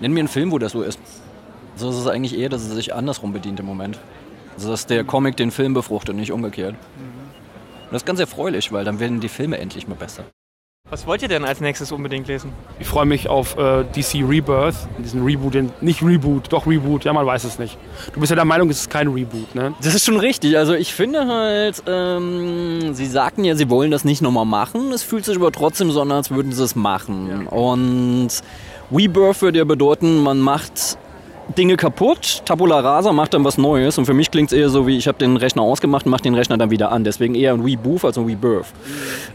Nenn 0.01 0.13
mir 0.13 0.21
einen 0.21 0.29
Film, 0.29 0.53
wo 0.53 0.59
das 0.59 0.73
so 0.73 0.83
ist. 0.83 1.01
So 1.77 1.91
ist 1.91 1.97
es 1.97 2.07
eigentlich 2.07 2.39
eher, 2.39 2.49
dass 2.49 2.63
es 2.63 2.75
sich 2.75 2.95
andersrum 2.95 3.33
bedient 3.33 3.61
im 3.61 3.67
Moment. 3.67 3.99
Also 4.57 4.71
dass 4.71 4.87
der 4.87 5.05
Comic 5.05 5.37
den 5.37 5.51
Film 5.51 5.75
befruchtet 5.75 6.11
und 6.11 6.21
nicht 6.21 6.33
umgekehrt. 6.33 6.75
Und 6.75 7.93
das 7.93 8.03
ist 8.03 8.07
ganz 8.07 8.21
erfreulich, 8.21 8.73
weil 8.73 8.85
dann 8.85 9.01
werden 9.01 9.21
die 9.21 9.29
Filme 9.29 9.59
endlich 9.59 9.87
mal 9.87 9.95
besser. 9.95 10.25
Was 10.89 11.05
wollt 11.05 11.21
ihr 11.21 11.27
denn 11.27 11.45
als 11.45 11.61
nächstes 11.61 11.91
unbedingt 11.91 12.29
lesen? 12.29 12.53
Ich 12.79 12.87
freue 12.87 13.07
mich 13.07 13.29
auf 13.29 13.59
äh, 13.59 13.83
DC 13.83 14.23
Rebirth, 14.23 14.77
diesen 14.99 15.25
Reboot, 15.25 15.55
den, 15.55 15.73
nicht 15.81 16.01
Reboot, 16.01 16.53
doch 16.53 16.65
Reboot, 16.65 17.05
ja 17.05 17.13
man 17.13 17.27
weiß 17.27 17.43
es 17.43 17.59
nicht. 17.59 17.77
Du 18.13 18.21
bist 18.21 18.31
ja 18.31 18.37
der 18.37 18.45
Meinung, 18.45 18.71
es 18.71 18.83
ist 18.83 18.91
kein 18.91 19.09
Reboot, 19.09 19.53
ne? 19.57 19.75
Das 19.83 19.97
ist 19.97 20.05
schon 20.05 20.21
richtig. 20.21 20.57
Also 20.57 20.75
ich 20.75 20.95
finde 20.95 21.27
halt, 21.27 21.83
ähm, 21.89 22.95
sie 22.95 23.07
sagten 23.07 23.43
ja, 23.43 23.57
sie 23.57 23.69
wollen 23.69 23.91
das 23.91 24.05
nicht 24.05 24.23
nochmal 24.23 24.45
machen. 24.45 24.93
Es 24.93 25.03
fühlt 25.03 25.25
sich 25.25 25.35
aber 25.35 25.51
trotzdem 25.51 25.91
so 25.91 26.03
an, 26.03 26.13
als 26.13 26.31
würden 26.31 26.53
sie 26.53 26.63
es 26.63 26.77
machen. 26.77 27.49
Und 27.49 28.29
Rebirth 28.93 29.43
würde 29.43 29.59
ja 29.59 29.65
bedeuten, 29.65 30.23
man 30.23 30.39
macht 30.39 30.99
Dinge 31.57 31.77
kaputt, 31.77 32.43
Tabula 32.45 32.81
Rasa 32.81 33.13
macht 33.13 33.33
dann 33.35 33.45
was 33.45 33.57
Neues. 33.57 33.99
Und 33.99 34.07
für 34.07 34.15
mich 34.15 34.31
klingt 34.31 34.53
es 34.53 34.59
eher 34.59 34.69
so 34.69 34.87
wie, 34.87 34.97
ich 34.97 35.07
habe 35.07 35.19
den 35.19 35.37
Rechner 35.37 35.63
ausgemacht 35.63 36.05
und 36.05 36.11
mache 36.11 36.23
den 36.23 36.35
Rechner 36.35 36.59
dann 36.59 36.71
wieder 36.71 36.91
an. 36.91 37.05
Deswegen 37.05 37.35
eher 37.35 37.55
ein 37.55 37.61
Reboot 37.61 38.05
als 38.05 38.19
ein 38.19 38.25
Rebirth. 38.25 38.67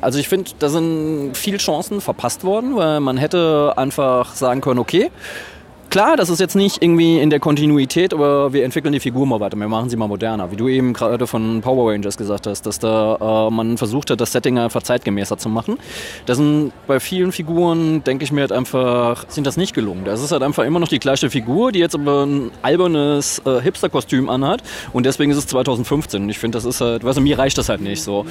Also 0.01 0.19
ich 0.19 0.27
finde, 0.27 0.51
da 0.59 0.69
sind 0.69 1.31
viele 1.33 1.57
Chancen 1.57 2.01
verpasst 2.01 2.43
worden, 2.43 2.75
weil 2.75 2.99
man 2.99 3.17
hätte 3.17 3.73
einfach 3.77 4.35
sagen 4.35 4.61
können, 4.61 4.79
okay, 4.79 5.09
Klar, 5.91 6.15
das 6.15 6.29
ist 6.29 6.39
jetzt 6.39 6.55
nicht 6.55 6.81
irgendwie 6.81 7.19
in 7.19 7.29
der 7.29 7.41
Kontinuität, 7.41 8.13
aber 8.13 8.53
wir 8.53 8.63
entwickeln 8.63 8.93
die 8.93 9.01
Figur 9.01 9.27
mal 9.27 9.41
weiter, 9.41 9.57
wir 9.57 9.67
machen 9.67 9.89
sie 9.89 9.97
mal 9.97 10.07
moderner. 10.07 10.49
Wie 10.49 10.55
du 10.55 10.69
eben 10.69 10.93
gerade 10.93 11.27
von 11.27 11.59
Power 11.59 11.91
Rangers 11.91 12.15
gesagt 12.15 12.47
hast, 12.47 12.65
dass 12.65 12.79
da 12.79 13.49
äh, 13.49 13.51
man 13.51 13.77
versucht 13.77 14.09
hat, 14.09 14.21
das 14.21 14.31
Setting 14.31 14.57
einfach 14.57 14.83
zeitgemäßer 14.83 15.37
zu 15.37 15.49
machen. 15.49 15.77
Das 16.25 16.37
sind 16.37 16.71
bei 16.87 17.01
vielen 17.01 17.33
Figuren, 17.33 18.05
denke 18.05 18.23
ich 18.23 18.31
mir 18.31 18.39
halt 18.39 18.53
einfach, 18.53 19.25
sind 19.27 19.45
das 19.45 19.57
nicht 19.57 19.73
gelungen. 19.73 20.05
Das 20.05 20.23
ist 20.23 20.31
halt 20.31 20.43
einfach 20.43 20.63
immer 20.63 20.79
noch 20.79 20.87
die 20.87 20.99
gleiche 20.99 21.29
Figur, 21.29 21.73
die 21.73 21.79
jetzt 21.79 21.95
aber 21.95 22.25
ein 22.25 22.51
albernes 22.61 23.41
äh, 23.45 23.59
Hipster-Kostüm 23.59 24.29
anhat 24.29 24.63
und 24.93 25.05
deswegen 25.05 25.29
ist 25.31 25.39
es 25.39 25.47
2015. 25.47 26.23
Und 26.23 26.29
ich 26.29 26.39
finde, 26.39 26.57
das 26.57 26.63
ist 26.63 26.79
halt, 26.79 27.03
weißt 27.03 27.17
du, 27.17 27.21
mir 27.21 27.37
reicht 27.37 27.57
das 27.57 27.67
halt 27.67 27.81
nicht 27.81 28.01
so. 28.01 28.25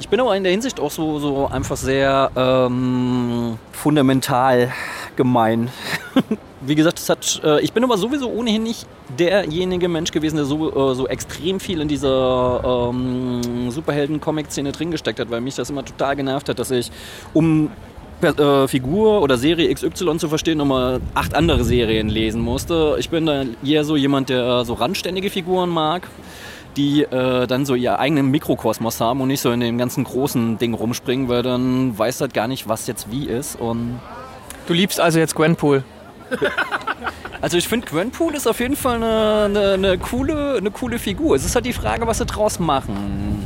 Ich 0.00 0.08
bin 0.08 0.18
aber 0.18 0.34
in 0.34 0.44
der 0.44 0.52
Hinsicht 0.52 0.80
auch 0.80 0.90
so, 0.90 1.18
so 1.18 1.46
einfach 1.46 1.76
sehr 1.76 2.30
ähm, 2.34 3.58
fundamental 3.70 4.72
gemein. 5.14 5.68
Wie 6.64 6.74
gesagt, 6.74 6.98
es 6.98 7.08
hat, 7.08 7.40
äh, 7.44 7.60
ich 7.60 7.72
bin 7.72 7.82
aber 7.82 7.98
sowieso 7.98 8.30
ohnehin 8.30 8.62
nicht 8.62 8.86
derjenige 9.18 9.88
Mensch 9.88 10.12
gewesen, 10.12 10.36
der 10.36 10.44
so, 10.44 10.92
äh, 10.92 10.94
so 10.94 11.08
extrem 11.08 11.58
viel 11.58 11.80
in 11.80 11.88
dieser 11.88 12.90
ähm, 12.90 13.70
Superhelden-Comic-Szene 13.70 14.70
drin 14.72 14.90
gesteckt 14.90 15.18
hat, 15.18 15.30
weil 15.30 15.40
mich 15.40 15.56
das 15.56 15.70
immer 15.70 15.84
total 15.84 16.14
genervt 16.14 16.48
hat, 16.48 16.58
dass 16.58 16.70
ich 16.70 16.90
um 17.34 17.70
äh, 18.22 18.68
Figur 18.68 19.22
oder 19.22 19.36
Serie 19.36 19.74
XY 19.74 20.18
zu 20.18 20.28
verstehen, 20.28 20.58
nochmal 20.58 21.00
acht 21.14 21.34
andere 21.34 21.64
Serien 21.64 22.08
lesen 22.08 22.40
musste. 22.40 22.96
Ich 22.98 23.10
bin 23.10 23.26
da 23.26 23.44
eher 23.64 23.84
so 23.84 23.96
jemand, 23.96 24.28
der 24.28 24.64
so 24.64 24.74
randständige 24.74 25.30
Figuren 25.30 25.68
mag, 25.68 26.06
die 26.76 27.02
äh, 27.02 27.46
dann 27.48 27.66
so 27.66 27.74
ihr 27.74 27.98
eigenen 27.98 28.30
Mikrokosmos 28.30 29.00
haben 29.00 29.20
und 29.20 29.28
nicht 29.28 29.40
so 29.40 29.50
in 29.50 29.58
dem 29.58 29.78
ganzen 29.78 30.04
großen 30.04 30.58
Ding 30.58 30.74
rumspringen, 30.74 31.28
weil 31.28 31.42
dann 31.42 31.98
weiß 31.98 32.20
halt 32.20 32.34
gar 32.34 32.46
nicht, 32.46 32.68
was 32.68 32.86
jetzt 32.86 33.10
wie 33.10 33.26
ist. 33.26 33.56
Und 33.56 34.00
Du 34.68 34.74
liebst 34.74 35.00
also 35.00 35.18
jetzt 35.18 35.34
Gwenpool. 35.34 35.82
Also 37.42 37.56
ich 37.56 37.66
finde, 37.66 37.88
Gwenpool 37.88 38.36
ist 38.36 38.46
auf 38.46 38.60
jeden 38.60 38.76
Fall 38.76 39.02
eine, 39.02 39.46
eine, 39.46 39.72
eine, 39.72 39.98
coole, 39.98 40.54
eine 40.58 40.70
coole 40.70 41.00
Figur. 41.00 41.34
Es 41.34 41.44
ist 41.44 41.56
halt 41.56 41.66
die 41.66 41.72
Frage, 41.72 42.06
was 42.06 42.18
sie 42.18 42.24
draus 42.24 42.60
machen. 42.60 43.42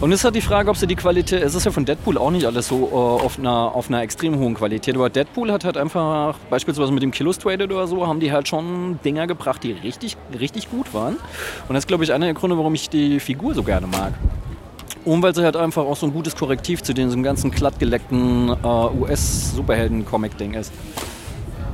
Und 0.00 0.12
es 0.12 0.20
ist 0.20 0.24
halt 0.24 0.34
die 0.34 0.40
Frage, 0.40 0.70
ob 0.70 0.76
sie 0.78 0.86
die 0.86 0.96
Qualität. 0.96 1.42
Es 1.42 1.54
ist 1.54 1.64
ja 1.64 1.70
von 1.70 1.84
Deadpool 1.84 2.16
auch 2.16 2.30
nicht 2.30 2.46
alles 2.46 2.68
so 2.68 2.88
äh, 2.90 2.94
auf, 2.94 3.38
einer, 3.38 3.74
auf 3.74 3.88
einer 3.88 4.00
extrem 4.00 4.38
hohen 4.38 4.54
Qualität. 4.54 4.94
Aber 4.94 5.10
Deadpool 5.10 5.52
hat 5.52 5.64
halt 5.64 5.76
einfach, 5.76 6.38
beispielsweise 6.48 6.92
mit 6.92 7.02
dem 7.02 7.12
Illustrated 7.18 7.70
oder 7.70 7.86
so, 7.86 8.06
haben 8.06 8.20
die 8.20 8.32
halt 8.32 8.48
schon 8.48 8.98
Dinger 9.04 9.26
gebracht, 9.26 9.62
die 9.62 9.72
richtig, 9.72 10.16
richtig 10.38 10.70
gut 10.70 10.94
waren. 10.94 11.16
Und 11.68 11.74
das 11.74 11.80
ist, 11.80 11.88
glaube 11.88 12.04
ich, 12.04 12.14
einer 12.14 12.24
der 12.24 12.34
Gründe, 12.34 12.56
warum 12.56 12.74
ich 12.74 12.88
die 12.88 13.20
Figur 13.20 13.54
so 13.54 13.62
gerne 13.62 13.86
mag. 13.86 14.14
Und 15.04 15.22
weil 15.22 15.34
sie 15.34 15.44
halt 15.44 15.56
einfach 15.56 15.84
auch 15.84 15.96
so 15.96 16.06
ein 16.06 16.12
gutes 16.12 16.36
Korrektiv 16.36 16.82
zu 16.82 16.92
diesem 16.92 17.22
ganzen 17.22 17.50
glattgeleckten 17.50 18.48
äh, 18.48 18.66
US-Superhelden-Comic-Ding 18.66 20.54
ist. 20.54 20.72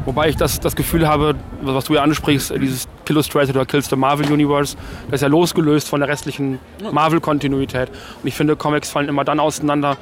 Wobei 0.05 0.29
ich 0.29 0.37
das, 0.37 0.59
das 0.59 0.75
Gefühl 0.75 1.07
habe, 1.07 1.37
was 1.63 1.85
du 1.85 1.95
ja 1.95 2.03
ansprichst, 2.03 2.53
dieses 2.61 2.89
Illustrated 3.09 3.55
oder 3.55 3.67
Kills 3.67 3.89
the 3.89 3.97
Marvel 3.97 4.31
Universe, 4.33 4.77
das 5.07 5.17
ist 5.17 5.23
ja 5.23 5.29
losgelöst 5.29 5.89
von 5.89 6.01
der 6.01 6.09
restlichen 6.09 6.59
Marvel-Kontinuität. 6.91 7.89
Und 7.89 8.27
ich 8.27 8.35
finde, 8.35 8.57
Comics 8.57 8.91
fallen 8.91 9.09
immer 9.09 9.25
dann 9.25 9.39
auseinander, 9.39 9.97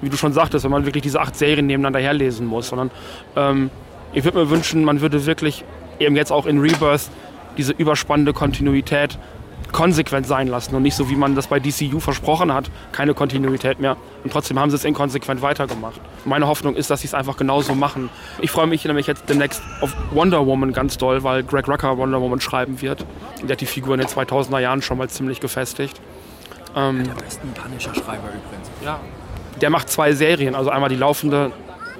wie 0.00 0.10
du 0.10 0.16
schon 0.16 0.32
sagtest, 0.32 0.64
wenn 0.64 0.70
man 0.70 0.86
wirklich 0.86 1.02
diese 1.02 1.20
acht 1.20 1.36
Serien 1.36 1.66
nebeneinander 1.66 2.00
herlesen 2.00 2.46
muss. 2.46 2.68
Sondern 2.68 2.90
ähm, 3.36 3.70
ich 4.12 4.24
würde 4.24 4.38
mir 4.38 4.50
wünschen, 4.50 4.84
man 4.84 5.00
würde 5.00 5.26
wirklich 5.26 5.64
eben 5.98 6.14
jetzt 6.14 6.30
auch 6.30 6.46
in 6.46 6.60
Rebirth 6.60 7.10
diese 7.56 7.72
überspannende 7.72 8.32
Kontinuität 8.32 9.18
konsequent 9.70 10.26
sein 10.26 10.48
lassen 10.48 10.74
und 10.74 10.82
nicht 10.82 10.94
so, 10.96 11.08
wie 11.08 11.16
man 11.16 11.34
das 11.34 11.46
bei 11.46 11.60
DCU 11.60 12.00
versprochen 12.00 12.52
hat, 12.52 12.70
keine 12.92 13.14
Kontinuität 13.14 13.80
mehr. 13.80 13.96
Und 14.24 14.32
trotzdem 14.32 14.58
haben 14.58 14.70
sie 14.70 14.76
es 14.76 14.84
inkonsequent 14.84 15.42
weitergemacht. 15.42 16.00
Meine 16.24 16.46
Hoffnung 16.46 16.74
ist, 16.74 16.90
dass 16.90 17.00
sie 17.02 17.06
es 17.06 17.14
einfach 17.14 17.36
genauso 17.36 17.74
machen. 17.74 18.10
Ich 18.40 18.50
freue 18.50 18.66
mich 18.66 18.84
nämlich 18.84 19.06
jetzt 19.06 19.28
demnächst 19.28 19.62
auf 19.80 19.94
Wonder 20.10 20.44
Woman 20.46 20.72
ganz 20.72 20.98
doll, 20.98 21.22
weil 21.22 21.42
Greg 21.42 21.68
Rucker 21.68 21.96
Wonder 21.98 22.20
Woman 22.20 22.40
schreiben 22.40 22.80
wird. 22.82 23.04
Der 23.42 23.50
hat 23.50 23.60
die 23.60 23.66
Figur 23.66 23.94
in 23.94 24.00
den 24.00 24.08
2000er 24.08 24.58
Jahren 24.58 24.82
schon 24.82 24.98
mal 24.98 25.08
ziemlich 25.08 25.40
gefestigt. 25.40 26.00
Ähm, 26.76 27.04
Der 27.04 27.14
besten 27.14 27.52
Punisher-Schreiber 27.52 28.28
übrigens. 28.28 28.70
ja. 28.84 28.98
Der 29.60 29.68
macht 29.70 29.90
zwei 29.90 30.12
Serien, 30.14 30.54
also 30.54 30.70
einmal 30.70 30.88
die 30.88 30.96
laufende 30.96 31.52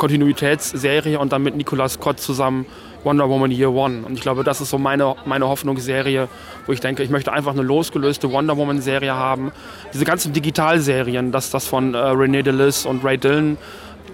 Kontinuitätsserie 0.03 1.17
und 1.17 1.33
dann 1.33 1.45
mit 1.45 1.55
Nicolas 1.55 1.93
Scott 1.93 2.19
zusammen 2.19 2.67
Wonder 3.05 3.29
Woman 3.29 3.53
Year 3.53 3.71
One. 3.71 4.03
Und 4.05 4.15
ich 4.15 4.21
glaube, 4.21 4.43
das 4.43 4.61
ist 4.61 4.71
so 4.71 4.77
meine, 4.77 5.15
meine 5.27 5.47
Hoffnungsserie, 5.47 6.29
wo 6.67 6.73
ich 6.73 6.81
denke, 6.81 7.05
ich 7.05 7.11
möchte 7.11 7.33
einfach 7.33 7.53
eine 7.53 7.62
losgelöste 7.62 8.33
Wonder 8.33 8.57
Woman 8.57 8.81
Serie 8.81 9.15
haben. 9.15 9.53
Diese 9.95 10.05
ganzen 10.05 10.33
Digitalserien, 10.33 11.31
das, 11.31 11.51
das 11.51 11.69
von 11.69 11.95
äh, 11.95 11.99
Renee 11.99 12.43
DeLis 12.43 12.85
und 12.85 13.05
Ray 13.05 13.17
Dillon, 13.17 13.59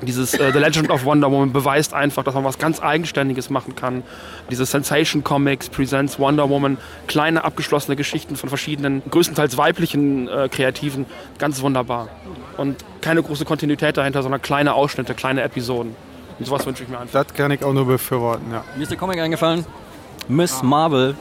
dieses 0.03 0.35
äh, 0.35 0.53
The 0.53 0.59
Legend 0.59 0.91
of 0.91 1.05
Wonder 1.05 1.31
Woman 1.31 1.53
beweist 1.53 1.93
einfach, 1.95 2.23
dass 2.23 2.35
man 2.35 2.45
was 2.45 2.59
ganz 2.59 2.81
Eigenständiges 2.81 3.51
machen 3.51 3.75
kann. 3.75 4.03
Diese 4.51 4.65
Sensation 4.65 5.25
Comics 5.25 5.69
Presents 5.69 6.19
Wonder 6.19 6.49
Woman, 6.49 6.79
kleine 7.07 7.45
abgeschlossene 7.45 7.97
Geschichten 7.97 8.37
von 8.37 8.49
verschiedenen, 8.49 9.03
größtenteils 9.11 9.57
weiblichen 9.57 10.29
äh, 10.29 10.49
Kreativen, 10.49 11.07
ganz 11.39 11.61
wunderbar. 11.63 12.09
Und 12.57 12.77
keine 13.01 13.23
große 13.23 13.45
Kontinuität 13.45 13.97
dahinter, 13.97 14.23
sondern 14.23 14.43
kleine 14.43 14.75
Ausschnitte, 14.75 15.15
kleine 15.15 15.43
Episoden. 15.43 15.97
Und 16.39 16.45
sowas 16.45 16.65
wünsche 16.67 16.85
ich 16.85 16.89
mir 16.89 17.01
einfach. 17.01 17.25
Das 17.25 17.35
kann 17.35 17.51
ich 17.51 17.65
auch 17.65 17.73
nur 17.73 17.87
befürworten, 17.87 18.53
ja. 18.53 18.65
Mir 18.77 18.83
ist 18.83 18.91
der 18.91 18.99
Comic 18.99 19.19
eingefallen. 19.19 19.65
Miss 20.29 20.63
Marvel. 20.63 21.17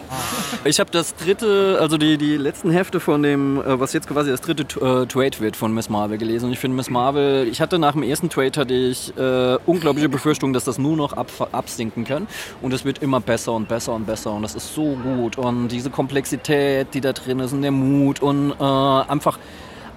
Ich 0.65 0.79
habe 0.79 0.91
das 0.91 1.15
dritte, 1.15 1.77
also 1.79 1.97
die, 1.97 2.17
die 2.17 2.35
letzten 2.35 2.71
Hefte 2.71 2.99
von 2.99 3.23
dem, 3.23 3.61
äh, 3.61 3.79
was 3.79 3.93
jetzt 3.93 4.07
quasi 4.07 4.29
das 4.29 4.41
dritte 4.41 4.63
äh, 4.63 5.05
Trade 5.05 5.39
wird 5.39 5.55
von 5.55 5.73
Miss 5.73 5.89
Marvel 5.89 6.17
gelesen. 6.17 6.47
Und 6.47 6.53
ich 6.53 6.59
finde 6.59 6.75
Miss 6.75 6.89
Marvel, 6.89 7.47
ich 7.47 7.61
hatte 7.61 7.79
nach 7.79 7.93
dem 7.93 8.03
ersten 8.03 8.29
Trade 8.29 8.59
hatte 8.59 8.73
ich 8.73 9.15
äh, 9.17 9.57
unglaubliche 9.65 10.09
Befürchtungen, 10.09 10.53
dass 10.53 10.65
das 10.65 10.77
nur 10.77 10.97
noch 10.97 11.13
ab, 11.13 11.27
absinken 11.51 12.03
kann. 12.03 12.27
Und 12.61 12.73
es 12.73 12.83
wird 12.83 13.01
immer 13.01 13.21
besser 13.21 13.53
und 13.53 13.67
besser 13.67 13.93
und 13.93 14.05
besser. 14.05 14.33
Und 14.33 14.41
das 14.41 14.55
ist 14.55 14.73
so 14.73 14.97
gut. 15.01 15.37
Und 15.37 15.69
diese 15.69 15.89
Komplexität, 15.89 16.93
die 16.93 17.01
da 17.01 17.13
drin 17.13 17.39
ist 17.39 17.53
und 17.53 17.61
der 17.61 17.71
Mut 17.71 18.21
und 18.21 18.51
äh, 18.59 18.63
einfach 18.63 19.39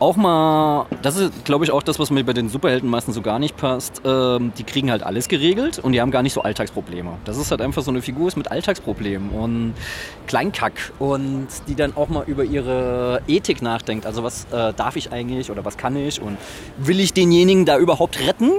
auch 0.00 0.16
mal, 0.16 0.86
das 1.02 1.16
ist, 1.16 1.44
glaube 1.44 1.64
ich, 1.64 1.70
auch 1.70 1.82
das, 1.82 1.98
was 1.98 2.10
mir 2.10 2.24
bei 2.24 2.32
den 2.32 2.48
Superhelden 2.48 2.88
meistens 2.88 3.14
so 3.14 3.22
gar 3.22 3.38
nicht 3.38 3.56
passt. 3.56 4.00
Ähm, 4.04 4.52
die 4.56 4.64
kriegen 4.64 4.90
halt 4.90 5.02
alles 5.02 5.28
geregelt 5.28 5.78
und 5.78 5.92
die 5.92 6.00
haben 6.00 6.10
gar 6.10 6.22
nicht 6.22 6.32
so 6.32 6.42
Alltagsprobleme. 6.42 7.18
Das 7.24 7.36
ist 7.36 7.50
halt 7.50 7.60
einfach 7.60 7.82
so 7.82 7.90
eine 7.90 8.02
Figur 8.02 8.28
ist 8.28 8.36
mit 8.36 8.50
Alltagsproblemen 8.50 9.30
und 9.30 9.74
Kleinkack 10.26 10.92
und 10.98 11.48
die 11.68 11.74
dann 11.74 11.96
auch 11.96 12.08
mal 12.08 12.24
über 12.26 12.44
ihre 12.44 13.20
Ethik 13.28 13.62
nachdenkt. 13.62 14.06
Also 14.06 14.24
was 14.24 14.46
äh, 14.46 14.72
darf 14.72 14.96
ich 14.96 15.12
eigentlich 15.12 15.50
oder 15.50 15.64
was 15.64 15.76
kann 15.76 15.94
ich 15.96 16.20
und 16.20 16.38
will 16.78 16.98
ich 16.98 17.12
denjenigen 17.12 17.66
da 17.66 17.78
überhaupt 17.78 18.20
retten? 18.26 18.52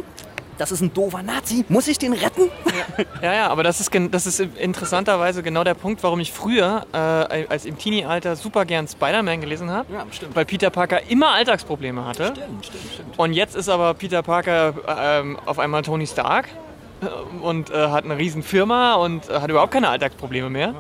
Das 0.58 0.72
ist 0.72 0.82
ein 0.82 0.94
doofer 0.94 1.24
Nazi. 1.24 1.66
Muss 1.70 1.88
ich 1.88 1.98
den 1.98 2.14
retten? 2.14 2.50
Ja, 3.22 3.34
ja, 3.34 3.48
aber 3.48 3.64
das 3.64 3.80
ist, 3.80 3.92
das 4.12 4.26
ist 4.26 4.40
interessanterweise 4.40 5.44
genau 5.44 5.64
der 5.64 5.74
Punkt, 5.74 6.04
warum 6.04 6.20
ich 6.20 6.32
früher, 6.32 6.86
äh, 6.94 7.46
als 7.48 7.66
im 7.66 7.78
Teenie-Alter, 7.78 8.36
super 8.36 8.66
gern 8.66 8.88
Spider-Man 8.88 9.42
gelesen 9.42 9.70
habe. 9.72 9.92
Ja, 9.94 10.06
stimmt. 10.12 10.36
Weil 10.36 10.46
Peter 10.46 10.70
Parker 10.70 11.10
immer 11.10 11.30
Alltagsprobleme 11.30 12.06
hatte. 12.06 12.34
Stimmt, 12.36 12.66
stimmt, 12.66 12.94
stimmt. 12.94 13.20
Und 13.20 13.34
jetzt 13.34 13.56
ist 13.56 13.70
aber 13.70 13.94
Peter 13.94 14.22
Parker 14.22 14.74
ähm, 14.88 15.40
auf 15.46 15.60
einmal 15.60 15.82
Tony 15.82 16.06
Stark 16.06 16.48
und 17.42 17.70
äh, 17.72 17.88
hat 17.88 18.06
eine 18.06 18.18
riesen 18.18 18.44
Firma 18.44 18.96
und 18.96 19.30
äh, 19.30 19.40
hat 19.40 19.50
überhaupt 19.50 19.74
keine 19.74 19.90
Alltagsprobleme 19.90 20.50
mehr. 20.50 20.76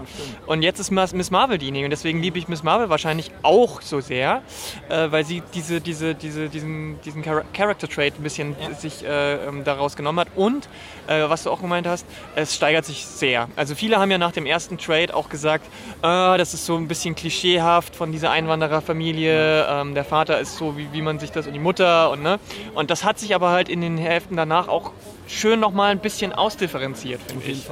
und 0.46 0.62
jetzt 0.62 0.80
ist 0.80 0.92
Miss 0.92 1.32
Marvel 1.32 1.58
diejenige. 1.58 1.86
Und 1.86 1.92
deswegen 1.92 2.22
liebe 2.22 2.38
ich 2.38 2.48
Miss 2.48 2.64
Marvel 2.64 2.90
wahrscheinlich 2.90 3.32
auch 3.42 3.82
so 3.82 4.00
sehr, 4.02 4.42
äh, 4.90 5.12
weil 5.12 5.26
sie 5.26 5.42
diese, 5.54 5.82
diese, 5.82 6.16
diese, 6.16 6.50
diesen, 6.50 7.00
diesen 7.02 7.24
Char 7.24 7.44
Character 7.54 7.88
Trait 7.88 8.20
ein 8.20 8.24
bisschen 8.24 8.56
sich 8.78 9.04
äh, 9.04 9.36
ähm, 9.48 9.64
daraus 9.64 9.96
genommen 9.96 10.20
hat. 10.20 10.28
Und 10.36 10.68
äh, 11.08 11.28
was 11.28 11.44
du 11.44 11.52
auch 11.52 11.62
gemeint 11.62 11.88
hast, 11.88 12.06
es 12.36 12.56
steigert 12.56 12.86
sich 12.86 13.06
sehr. 13.06 13.48
Also 13.56 13.76
viele 13.76 13.98
haben 13.98 14.12
ja 14.12 14.18
nach 14.18 14.32
dem 14.32 14.46
ersten 14.46 14.78
Trade 14.78 15.16
auch 15.16 15.30
gesagt, 15.30 15.66
äh, 16.04 16.38
das 16.38 16.54
ist 16.54 16.66
so 16.66 16.76
ein 16.76 16.88
bisschen 16.88 17.16
klischeehaft 17.16 17.96
von 17.96 18.12
dieser 18.12 18.32
Einwandererfamilie. 18.32 19.66
Ähm, 19.68 19.96
der 19.96 20.06
Vater 20.06 20.40
ist 20.40 20.58
so, 20.58 20.78
wie, 20.78 20.88
wie 20.92 21.02
man 21.02 21.20
sich 21.20 21.32
das 21.32 21.48
und 21.48 21.54
die 21.54 21.60
Mutter 21.60 22.12
und 22.12 22.22
ne. 22.22 22.40
Und 22.76 22.92
das 22.92 23.04
hat 23.04 23.20
sich 23.20 23.36
aber 23.36 23.50
halt 23.50 23.70
in 23.70 23.82
den 23.82 23.98
Hälften 23.98 24.36
danach 24.36 24.68
auch 24.68 24.92
schön 25.32 25.60
nochmal 25.60 25.92
ein 25.92 26.00
bisschen 26.00 26.34
ausdifferenziert, 26.34 27.22
finde 27.28 27.46
ich. 27.46 27.68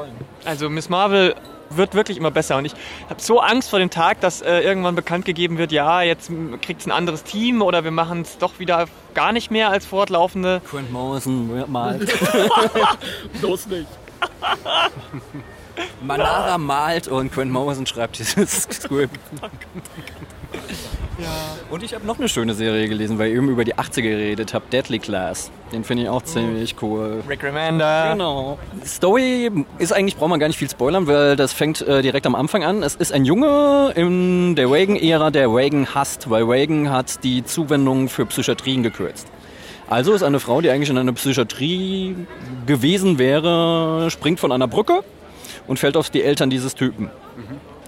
Also 0.46 0.70
Miss 0.70 0.90
Marvel 0.90 1.36
wird 1.70 1.94
wirklich 1.94 2.18
immer 2.18 2.32
besser 2.32 2.58
und 2.58 2.66
ich 2.66 2.74
habe 3.10 3.22
so 3.22 3.40
Angst 3.40 3.70
vor 3.70 3.80
dem 3.80 3.90
Tag, 3.90 4.22
dass 4.22 4.42
äh, 4.42 4.62
irgendwann 4.62 4.96
bekannt 4.96 5.26
gegeben 5.26 5.58
wird, 5.58 5.72
ja, 5.72 6.02
jetzt 6.02 6.32
kriegt 6.62 6.82
es 6.82 6.88
ein 6.88 6.92
anderes 6.92 7.24
Team 7.24 7.62
oder 7.62 7.84
wir 7.84 7.92
machen 7.92 8.22
es 8.22 8.38
doch 8.38 8.60
wieder 8.60 8.86
gar 9.14 9.32
nicht 9.32 9.52
mehr 9.52 9.70
als 9.70 9.86
fortlaufende. 9.86 10.62
Grant 10.70 10.92
Morrison 10.92 11.64
malt. 11.72 12.12
Bloß 13.40 13.68
nicht. 13.68 13.88
Manara 16.02 16.58
malt 16.58 17.08
und 17.08 17.32
Grant 17.32 17.52
Morrison 17.52 17.86
schreibt 17.86 18.20
dieses 18.20 18.64
Script. 18.72 19.20
Und 21.70 21.84
ich 21.84 21.94
habe 21.94 22.06
noch 22.06 22.18
eine 22.18 22.30
schöne 22.30 22.54
Serie 22.54 22.88
gelesen, 22.88 23.20
weil 23.20 23.30
ihr 23.30 23.38
eben 23.38 23.50
über 23.50 23.64
die 23.64 23.76
80er 23.76 24.02
geredet 24.02 24.54
habt, 24.54 24.74
Deadly 24.74 25.00
Class. 25.00 25.52
Den 25.72 25.84
finde 25.84 26.04
ich 26.04 26.10
auch 26.10 26.24
ziemlich 26.24 26.76
cool. 26.82 27.24
Rick 27.28 27.44
Remender. 27.44 28.12
Genau. 28.14 28.58
Story 28.86 29.52
ist 29.78 29.94
eigentlich, 29.94 30.18
braucht 30.18 30.30
man 30.30 30.40
gar 30.40 30.48
nicht 30.48 30.58
viel 30.58 30.70
spoilern, 30.70 31.08
weil 31.08 31.36
das 31.36 31.54
fängt 31.54 31.82
äh, 31.82 32.02
direkt 32.02 32.26
am 32.26 32.36
Anfang 32.36 32.64
an. 32.64 32.82
Es 32.82 32.96
ist 32.96 33.14
ein 33.14 33.26
Junge 33.26 33.92
in 33.96 34.56
der 34.56 34.72
Reagan-Ära, 34.72 35.30
der 35.30 35.48
Reagan 35.54 35.94
hasst, 35.94 36.30
weil 36.30 36.44
Reagan 36.44 36.90
hat 36.90 37.24
die 37.24 37.44
Zuwendung 37.44 38.10
für 38.10 38.26
Psychiatrien 38.26 38.82
gekürzt. 38.82 39.28
Also 39.88 40.14
ist 40.14 40.24
eine 40.24 40.40
Frau, 40.40 40.62
die 40.62 40.70
eigentlich 40.70 40.90
in 40.90 40.98
einer 40.98 41.14
Psychiatrie 41.14 42.16
gewesen 42.68 43.18
wäre, 43.18 44.10
springt 44.12 44.40
von 44.40 44.52
einer 44.52 44.68
Brücke 44.68 45.04
und 45.68 45.80
fällt 45.80 45.98
auf 45.98 46.10
die 46.10 46.24
Eltern 46.24 46.50
dieses 46.50 46.76
Typen. 46.76 47.10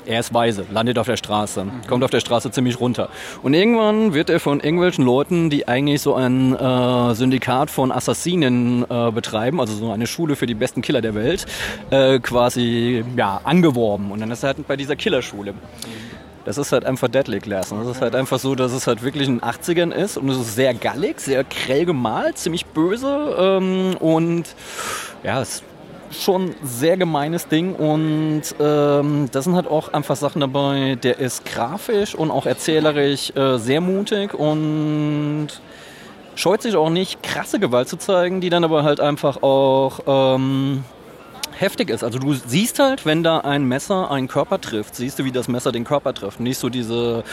Er 0.05 0.19
ist 0.19 0.33
weise, 0.33 0.65
landet 0.71 0.97
auf 0.97 1.05
der 1.05 1.17
Straße, 1.17 1.65
kommt 1.87 2.03
auf 2.03 2.09
der 2.09 2.19
Straße 2.19 2.49
ziemlich 2.51 2.79
runter. 2.79 3.09
Und 3.43 3.53
irgendwann 3.53 4.13
wird 4.13 4.29
er 4.29 4.39
von 4.39 4.59
irgendwelchen 4.59 5.05
Leuten, 5.05 5.49
die 5.49 5.67
eigentlich 5.67 6.01
so 6.01 6.15
ein 6.15 6.55
äh, 6.55 7.13
Syndikat 7.13 7.69
von 7.69 7.91
Assassinen 7.91 8.83
äh, 8.89 9.11
betreiben, 9.11 9.59
also 9.59 9.73
so 9.75 9.91
eine 9.91 10.07
Schule 10.07 10.35
für 10.35 10.47
die 10.47 10.55
besten 10.55 10.81
Killer 10.81 11.01
der 11.01 11.13
Welt, 11.13 11.45
äh, 11.91 12.19
quasi 12.19 13.03
ja, 13.15 13.41
angeworben. 13.43 14.11
Und 14.11 14.21
dann 14.21 14.31
ist 14.31 14.43
er 14.43 14.47
halt 14.47 14.67
bei 14.67 14.75
dieser 14.75 14.95
Killerschule. 14.95 15.53
Das 16.45 16.57
ist 16.57 16.71
halt 16.71 16.85
einfach 16.85 17.07
Deadly 17.07 17.39
Glass. 17.39 17.71
Und 17.71 17.85
das 17.85 17.97
ist 17.97 18.01
halt 18.01 18.15
einfach 18.15 18.39
so, 18.39 18.55
dass 18.55 18.71
es 18.71 18.87
halt 18.87 19.03
wirklich 19.03 19.27
in 19.27 19.39
den 19.39 19.41
80ern 19.41 19.91
ist 19.91 20.17
und 20.17 20.29
es 20.29 20.37
ist 20.39 20.55
sehr 20.55 20.73
gallig, 20.73 21.19
sehr 21.19 21.43
grell 21.43 21.85
gemalt, 21.85 22.39
ziemlich 22.39 22.65
böse 22.65 23.35
ähm, 23.37 23.95
und 23.99 24.55
ja, 25.23 25.41
es 25.41 25.61
schon 26.11 26.55
sehr 26.63 26.97
gemeines 26.97 27.47
Ding 27.47 27.75
und 27.75 28.43
ähm, 28.59 29.29
da 29.31 29.41
sind 29.41 29.55
halt 29.55 29.67
auch 29.67 29.93
einfach 29.93 30.15
Sachen 30.15 30.41
dabei, 30.41 30.97
der 31.01 31.19
ist 31.19 31.45
grafisch 31.45 32.15
und 32.15 32.31
auch 32.31 32.45
erzählerisch 32.45 33.31
äh, 33.35 33.57
sehr 33.57 33.81
mutig 33.81 34.33
und 34.33 35.49
scheut 36.35 36.61
sich 36.61 36.75
auch 36.75 36.89
nicht, 36.89 37.23
krasse 37.23 37.59
Gewalt 37.59 37.87
zu 37.87 37.97
zeigen, 37.97 38.41
die 38.41 38.49
dann 38.49 38.63
aber 38.63 38.83
halt 38.83 38.99
einfach 38.99 39.41
auch 39.43 39.99
ähm, 40.07 40.83
heftig 41.61 41.89
ist. 41.89 42.03
Also 42.03 42.19
du 42.19 42.33
siehst 42.33 42.79
halt, 42.79 43.05
wenn 43.05 43.23
da 43.23 43.39
ein 43.39 43.65
Messer 43.65 44.11
einen 44.11 44.27
Körper 44.27 44.59
trifft, 44.59 44.95
siehst 44.95 45.19
du, 45.19 45.25
wie 45.25 45.31
das 45.31 45.47
Messer 45.47 45.71
den 45.71 45.83
Körper 45.83 46.13
trifft. 46.13 46.39
Nicht 46.39 46.57
so 46.57 46.69
diese 46.69 47.23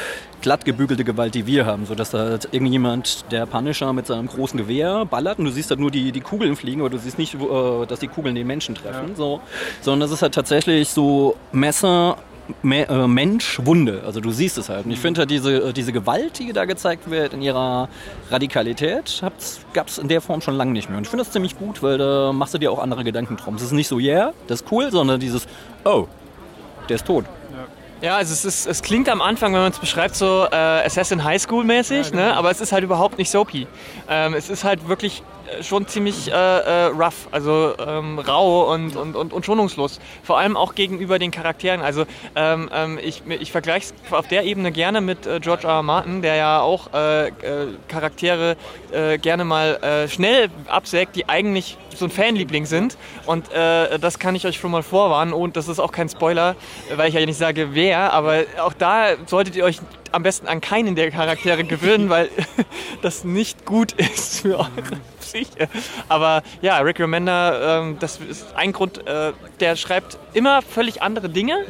glatt 0.40 0.64
gebügelte 0.64 1.04
Gewalt, 1.04 1.34
die 1.34 1.46
wir 1.46 1.66
haben, 1.66 1.86
so 1.86 1.94
dass 1.94 2.10
da 2.10 2.18
halt 2.18 2.48
irgendjemand, 2.52 3.24
der 3.32 3.46
Punisher 3.46 3.92
mit 3.92 4.06
seinem 4.06 4.28
großen 4.28 4.58
Gewehr 4.58 5.04
ballert 5.04 5.38
und 5.38 5.46
du 5.46 5.50
siehst 5.50 5.70
halt 5.70 5.80
nur 5.80 5.90
die, 5.90 6.12
die 6.12 6.20
Kugeln 6.20 6.54
fliegen, 6.56 6.80
aber 6.80 6.90
du 6.90 6.98
siehst 6.98 7.18
nicht, 7.18 7.34
äh, 7.34 7.86
dass 7.86 8.00
die 8.00 8.08
Kugeln 8.08 8.34
den 8.34 8.46
Menschen 8.46 8.74
treffen, 8.74 9.16
so. 9.16 9.40
Sondern 9.80 10.00
das 10.00 10.12
ist 10.12 10.22
halt 10.22 10.34
tatsächlich 10.34 10.90
so 10.90 11.36
Messer, 11.52 12.18
Äh, 12.64 13.06
Mensch, 13.06 13.60
Wunde. 13.64 14.02
Also 14.06 14.20
du 14.20 14.30
siehst 14.30 14.58
es 14.58 14.68
halt. 14.68 14.86
Und 14.86 14.90
ich 14.90 14.98
finde 14.98 15.20
halt 15.20 15.30
diese, 15.30 15.68
äh, 15.68 15.72
diese 15.72 15.92
Gewalt, 15.92 16.38
die 16.38 16.52
da 16.52 16.64
gezeigt 16.64 17.10
wird 17.10 17.34
in 17.34 17.42
ihrer 17.42 17.88
Radikalität, 18.30 19.22
gab 19.72 19.88
es 19.88 19.98
in 19.98 20.08
der 20.08 20.20
Form 20.20 20.40
schon 20.40 20.56
lange 20.56 20.72
nicht 20.72 20.88
mehr. 20.88 20.98
Und 20.98 21.04
ich 21.04 21.10
finde 21.10 21.24
das 21.24 21.32
ziemlich 21.32 21.58
gut, 21.58 21.82
weil 21.82 21.98
da 21.98 22.32
machst 22.32 22.54
du 22.54 22.58
dir 22.58 22.72
auch 22.72 22.78
andere 22.78 23.04
Gedanken 23.04 23.36
drum. 23.36 23.54
Es 23.56 23.62
ist 23.62 23.72
nicht 23.72 23.88
so, 23.88 23.98
yeah, 23.98 24.32
das 24.46 24.62
ist 24.62 24.72
cool, 24.72 24.90
sondern 24.90 25.20
dieses, 25.20 25.46
oh, 25.84 26.06
der 26.88 26.96
ist 26.96 27.06
tot. 27.06 27.24
Ja, 28.00 28.16
also 28.16 28.32
es, 28.32 28.44
ist, 28.44 28.66
es 28.66 28.82
klingt 28.82 29.08
am 29.08 29.20
Anfang, 29.20 29.52
wenn 29.52 29.60
man 29.60 29.72
es 29.72 29.78
beschreibt, 29.78 30.14
so 30.14 30.46
äh, 30.50 30.54
Assassin 30.54 31.24
High 31.24 31.42
School 31.42 31.64
mäßig, 31.64 32.12
ne? 32.12 32.32
aber 32.36 32.50
es 32.50 32.60
ist 32.60 32.70
halt 32.70 32.84
überhaupt 32.84 33.18
nicht 33.18 33.28
soapy. 33.28 33.66
Ähm, 34.08 34.34
es 34.34 34.48
ist 34.50 34.62
halt 34.62 34.88
wirklich 34.88 35.24
schon 35.62 35.86
ziemlich 35.86 36.30
äh, 36.30 36.32
äh, 36.32 36.84
rough, 36.86 37.28
also 37.30 37.74
ähm, 37.78 38.18
rau 38.18 38.72
und, 38.72 38.96
und, 38.96 39.16
und, 39.16 39.32
und 39.32 39.44
schonungslos. 39.44 40.00
Vor 40.22 40.38
allem 40.38 40.56
auch 40.56 40.74
gegenüber 40.74 41.18
den 41.18 41.30
Charakteren. 41.30 41.80
Also 41.80 42.04
ähm, 42.34 42.70
ähm, 42.72 42.98
ich, 43.02 43.22
ich 43.26 43.52
vergleiche 43.52 43.92
es 44.06 44.12
auf 44.12 44.28
der 44.28 44.44
Ebene 44.44 44.72
gerne 44.72 45.00
mit 45.00 45.26
äh, 45.26 45.40
George 45.40 45.66
R. 45.66 45.74
R. 45.74 45.82
Martin, 45.82 46.22
der 46.22 46.36
ja 46.36 46.60
auch 46.60 46.92
äh, 46.92 47.28
äh, 47.28 47.32
Charaktere 47.88 48.56
äh, 48.92 49.18
gerne 49.18 49.44
mal 49.44 50.08
schnell 50.08 50.48
absägt, 50.66 51.16
die 51.16 51.28
eigentlich 51.28 51.76
so 51.94 52.06
ein 52.06 52.10
Fanliebling 52.10 52.66
sind. 52.66 52.96
Und 53.26 53.46
das 53.50 54.18
kann 54.18 54.34
ich 54.34 54.46
euch 54.46 54.56
schon 54.56 54.70
mal 54.70 54.82
vorwarnen. 54.82 55.32
Und 55.32 55.56
das 55.56 55.68
ist 55.68 55.78
auch 55.78 55.92
kein 55.92 56.08
Spoiler, 56.08 56.56
weil 56.94 57.08
ich 57.08 57.14
ja 57.14 57.24
nicht 57.24 57.38
sage 57.38 57.74
wer, 57.74 58.12
aber 58.12 58.44
auch 58.60 58.72
da 58.72 59.16
solltet 59.26 59.56
ihr 59.56 59.64
euch 59.64 59.80
am 60.12 60.22
besten 60.22 60.46
an 60.46 60.60
keinen 60.60 60.94
der 60.94 61.10
Charaktere 61.10 61.64
gewöhnen, 61.64 62.08
weil 62.08 62.30
das 63.02 63.24
nicht 63.24 63.64
gut 63.64 63.92
ist 63.92 64.40
für 64.40 64.58
eure 64.58 65.00
Psyche. 65.28 65.68
Aber 66.08 66.42
ja, 66.62 66.78
Rick 66.78 67.00
Remender, 67.00 67.80
ähm, 67.80 67.96
das 68.00 68.18
ist 68.18 68.54
ein 68.54 68.72
Grund, 68.72 69.06
äh, 69.06 69.32
der 69.60 69.76
schreibt 69.76 70.18
immer 70.34 70.62
völlig 70.62 71.02
andere 71.02 71.28
Dinge. 71.28 71.66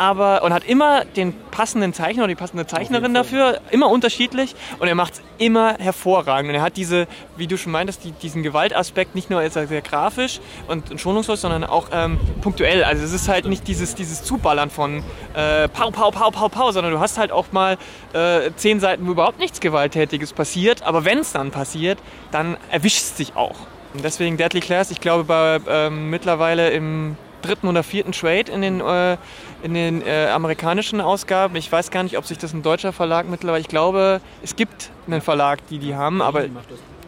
Aber, 0.00 0.44
und 0.44 0.54
hat 0.54 0.64
immer 0.64 1.04
den 1.04 1.34
passenden 1.50 1.92
Zeichner 1.92 2.22
oder 2.22 2.28
die 2.28 2.34
passende 2.34 2.66
Zeichnerin 2.66 3.12
dafür, 3.12 3.60
immer 3.70 3.90
unterschiedlich 3.90 4.54
und 4.78 4.88
er 4.88 4.94
macht 4.94 5.12
es 5.12 5.22
immer 5.36 5.74
hervorragend. 5.78 6.48
Und 6.48 6.54
er 6.54 6.62
hat 6.62 6.78
diese, 6.78 7.06
wie 7.36 7.46
du 7.46 7.58
schon 7.58 7.70
meintest, 7.70 8.04
die, 8.04 8.12
diesen 8.12 8.42
Gewaltaspekt 8.42 9.14
nicht 9.14 9.28
nur 9.28 9.46
sehr, 9.50 9.66
sehr 9.66 9.82
grafisch 9.82 10.40
und 10.68 10.98
schonungslos, 10.98 11.42
sondern 11.42 11.64
auch 11.64 11.88
ähm, 11.92 12.18
punktuell. 12.40 12.82
Also 12.82 13.04
es 13.04 13.12
ist 13.12 13.28
halt 13.28 13.44
nicht 13.44 13.68
dieses, 13.68 13.94
dieses 13.94 14.22
Zuballern 14.22 14.70
von 14.70 15.02
äh, 15.34 15.68
Pau, 15.68 15.90
Pau, 15.90 16.10
Pau, 16.10 16.30
Pau, 16.30 16.48
Pau, 16.48 16.72
sondern 16.72 16.94
du 16.94 17.00
hast 17.00 17.18
halt 17.18 17.30
auch 17.30 17.52
mal 17.52 17.76
äh, 18.14 18.52
zehn 18.56 18.80
Seiten, 18.80 19.06
wo 19.06 19.10
überhaupt 19.10 19.38
nichts 19.38 19.60
Gewalttätiges 19.60 20.32
passiert. 20.32 20.82
Aber 20.82 21.04
wenn 21.04 21.18
es 21.18 21.32
dann 21.32 21.50
passiert, 21.50 21.98
dann 22.30 22.56
erwischt 22.70 23.02
es 23.02 23.14
dich 23.16 23.36
auch. 23.36 23.56
Und 23.92 24.02
deswegen 24.02 24.38
Deadly 24.38 24.60
Class, 24.60 24.90
ich 24.90 25.02
glaube, 25.02 25.24
bei, 25.24 25.60
ähm, 25.68 26.08
mittlerweile 26.08 26.70
im 26.70 27.18
dritten 27.42 27.68
oder 27.68 27.82
vierten 27.82 28.12
Trade 28.12 28.50
in 28.52 28.62
den, 28.62 28.80
äh, 28.80 29.16
in 29.62 29.74
den 29.74 30.02
äh, 30.06 30.28
amerikanischen 30.28 31.00
Ausgaben. 31.00 31.56
Ich 31.56 31.70
weiß 31.70 31.90
gar 31.90 32.02
nicht, 32.02 32.16
ob 32.18 32.26
sich 32.26 32.38
das 32.38 32.52
ein 32.52 32.62
deutscher 32.62 32.92
Verlag 32.92 33.28
mittlerweile. 33.28 33.60
Ich 33.60 33.68
glaube, 33.68 34.20
es 34.42 34.56
gibt 34.56 34.90
einen 35.06 35.20
Verlag, 35.20 35.66
die 35.68 35.78
die 35.78 35.94
haben, 35.94 36.22
aber 36.22 36.44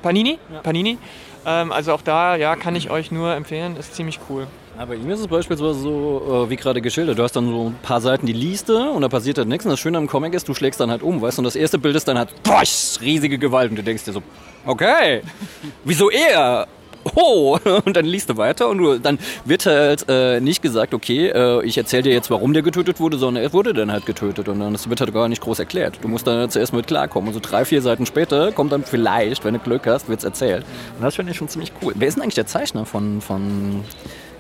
Panini, 0.03 0.39
Panini. 0.63 0.99
Ähm, 1.45 1.73
also 1.73 1.93
auch 1.93 2.03
da, 2.03 2.37
ja, 2.37 2.57
kann 2.57 2.77
ich 2.77 2.91
euch 2.91 3.11
nur 3.11 3.35
empfehlen. 3.35 3.77
Ist 3.77 3.95
ziemlich 3.95 4.19
cool. 4.29 4.47
Aber 4.79 4.95
ihm 4.95 5.11
ist 5.11 5.21
es 5.21 5.27
beispielsweise 5.27 5.75
so, 5.75 6.45
äh, 6.47 6.51
wie 6.51 6.57
gerade 6.57 6.81
geschildert, 6.81 7.19
du 7.19 7.23
hast 7.23 7.37
dann 7.37 7.47
so 7.47 7.69
ein 7.69 7.79
paar 7.83 8.01
Seiten, 8.01 8.27
die 8.27 8.33
liest 8.33 8.69
du 8.71 8.91
und 8.91 9.03
da 9.03 9.09
passiert 9.09 9.39
halt 9.39 9.49
nichts. 9.49 9.65
Und 9.65 9.71
das 9.71 9.81
Schöne 9.81 9.99
am 9.99 10.07
Comic 10.07 10.35
ist, 10.35 10.49
du 10.49 10.55
schlägst 10.55 10.81
dann 10.81 10.91
halt 10.91 11.03
um, 11.03 11.21
weißt 11.21 11.39
du, 11.39 11.41
und 11.41 11.45
das 11.45 11.57
erste 11.57 11.79
Bild 11.79 11.95
ist 11.95 12.09
dann 12.09 12.19
halt, 12.19 12.31
boah, 12.43 12.63
riesige 13.01 13.39
Gewalt. 13.39 13.71
Und 13.71 13.77
du 13.77 13.83
denkst 13.83 14.05
dir 14.05 14.13
so, 14.13 14.23
okay, 14.65 15.23
wieso 15.85 16.11
er? 16.11 16.67
Oh, 17.15 17.59
und 17.85 17.97
dann 17.97 18.05
liest 18.05 18.31
du 18.31 18.37
weiter 18.37 18.69
und 18.69 18.79
du, 18.79 18.99
dann 18.99 19.19
wird 19.45 19.67
halt 19.67 20.07
äh, 20.09 20.41
nicht 20.41 20.63
gesagt, 20.63 20.95
okay, 20.95 21.29
äh, 21.29 21.65
ich 21.65 21.77
erzähle 21.77 22.05
dir 22.05 22.13
jetzt, 22.13 22.31
warum 22.31 22.53
der 22.53 22.63
getötet 22.63 23.01
wurde, 23.01 23.19
sondern 23.19 23.43
er 23.43 23.53
wurde 23.53 23.75
dann 23.75 23.93
halt 23.93 24.07
getötet 24.07 24.49
und 24.49 24.61
dann 24.61 24.73
das 24.73 24.89
wird 24.89 25.01
halt 25.01 25.13
gar 25.13 25.29
nicht 25.29 25.43
groß 25.43 25.59
erklärt. 25.59 25.99
Du 26.03 26.09
musst 26.09 26.27
dann 26.27 26.51
zuerst 26.51 26.73
mit 26.73 26.87
klarkommen 26.87 27.29
und 27.29 27.35
so 27.35 27.41
drei, 27.41 27.65
vier 27.65 27.83
Seiten 27.83 28.07
später 28.07 28.53
kommt 28.53 28.73
dann 28.73 28.85
vielleicht, 28.85 29.45
wenn 29.45 29.55
du 29.55 29.61
Glück 29.61 29.87
hast, 29.87 30.09
wird's 30.09 30.25
erzählt. 30.25 30.65
Und 30.97 31.05
das 31.05 31.17
finde 31.17 31.33
ich 31.33 31.39
schon 31.39 31.49
ziemlich 31.49 31.73
cool. 31.83 31.93
Wer 31.97 32.09
ist 32.09 32.15
denn 32.15 32.23
eigentlich 32.23 32.35
der 32.35 32.47
Zeichner 32.47 32.87
von, 32.87 33.21
von 33.21 33.85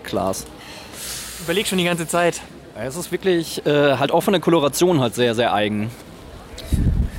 Klaas? 0.05 0.47
Überleg 1.45 1.67
schon 1.67 1.79
die 1.79 1.85
ganze 1.85 2.07
Zeit. 2.07 2.41
Es 2.75 2.97
ist 2.97 3.13
wirklich 3.13 3.67
äh, 3.67 3.97
halt 3.97 4.13
auch 4.13 4.23
von 4.23 4.33
der 4.33 4.41
Koloration 4.41 5.01
halt 5.01 5.15
sehr, 5.15 5.35
sehr 5.35 5.53
eigen. 5.53 5.91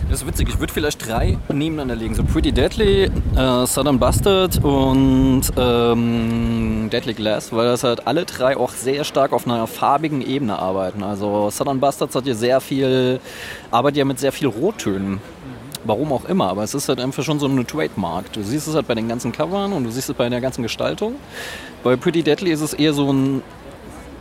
Das 0.10 0.22
ist 0.22 0.28
witzig, 0.28 0.50
ich 0.50 0.60
würde 0.60 0.72
vielleicht 0.72 1.08
drei 1.08 1.38
nebeneinander 1.52 1.96
legen. 1.96 2.14
So 2.14 2.24
Pretty 2.24 2.52
Deadly, 2.52 3.06
äh, 3.36 3.66
Southern 3.66 3.98
Bastard 3.98 4.64
und 4.64 5.42
ähm, 5.58 6.90
Deadly 6.92 7.14
Glass, 7.14 7.52
weil 7.52 7.66
das 7.66 7.84
halt 7.84 8.06
alle 8.06 8.26
drei 8.26 8.56
auch 8.56 8.72
sehr 8.72 9.04
stark 9.06 9.34
auf 9.34 9.48
einer 9.48 9.66
farbigen 9.66 10.22
Ebene 10.22 10.60
arbeiten. 10.60 11.04
Also 11.04 11.50
Southern 11.50 11.80
Bastards 11.80 12.16
hat 12.16 12.28
ja 12.28 12.36
sehr 12.36 12.62
viel, 12.62 13.20
arbeitet 13.72 13.98
ja 13.98 14.06
mit 14.06 14.20
sehr 14.20 14.32
viel 14.32 14.48
Rottönen. 14.48 15.20
Warum 15.86 16.14
auch 16.14 16.26
immer, 16.26 16.50
aber 16.50 16.64
es 16.64 16.74
ist 16.74 16.88
halt 16.88 17.00
einfach 17.00 17.24
schon 17.24 17.40
so 17.40 17.48
eine 17.48 17.66
Trademark. 17.66 18.32
Du 18.34 18.44
siehst 18.44 18.68
es 18.68 18.76
halt 18.76 18.88
bei 18.88 18.96
den 18.96 19.10
ganzen 19.10 19.32
Covern 19.32 19.74
und 19.74 19.84
du 19.84 19.92
siehst 19.92 20.10
es 20.10 20.16
bei 20.16 20.30
der 20.30 20.42
ganzen 20.42 20.62
Gestaltung. 20.62 21.16
Bei 21.84 21.96
Pretty 21.96 22.24
Deadly 22.24 22.52
ist 22.52 22.62
es 22.62 22.74
eher 22.74 22.94
so 22.94 23.12
ein 23.12 23.42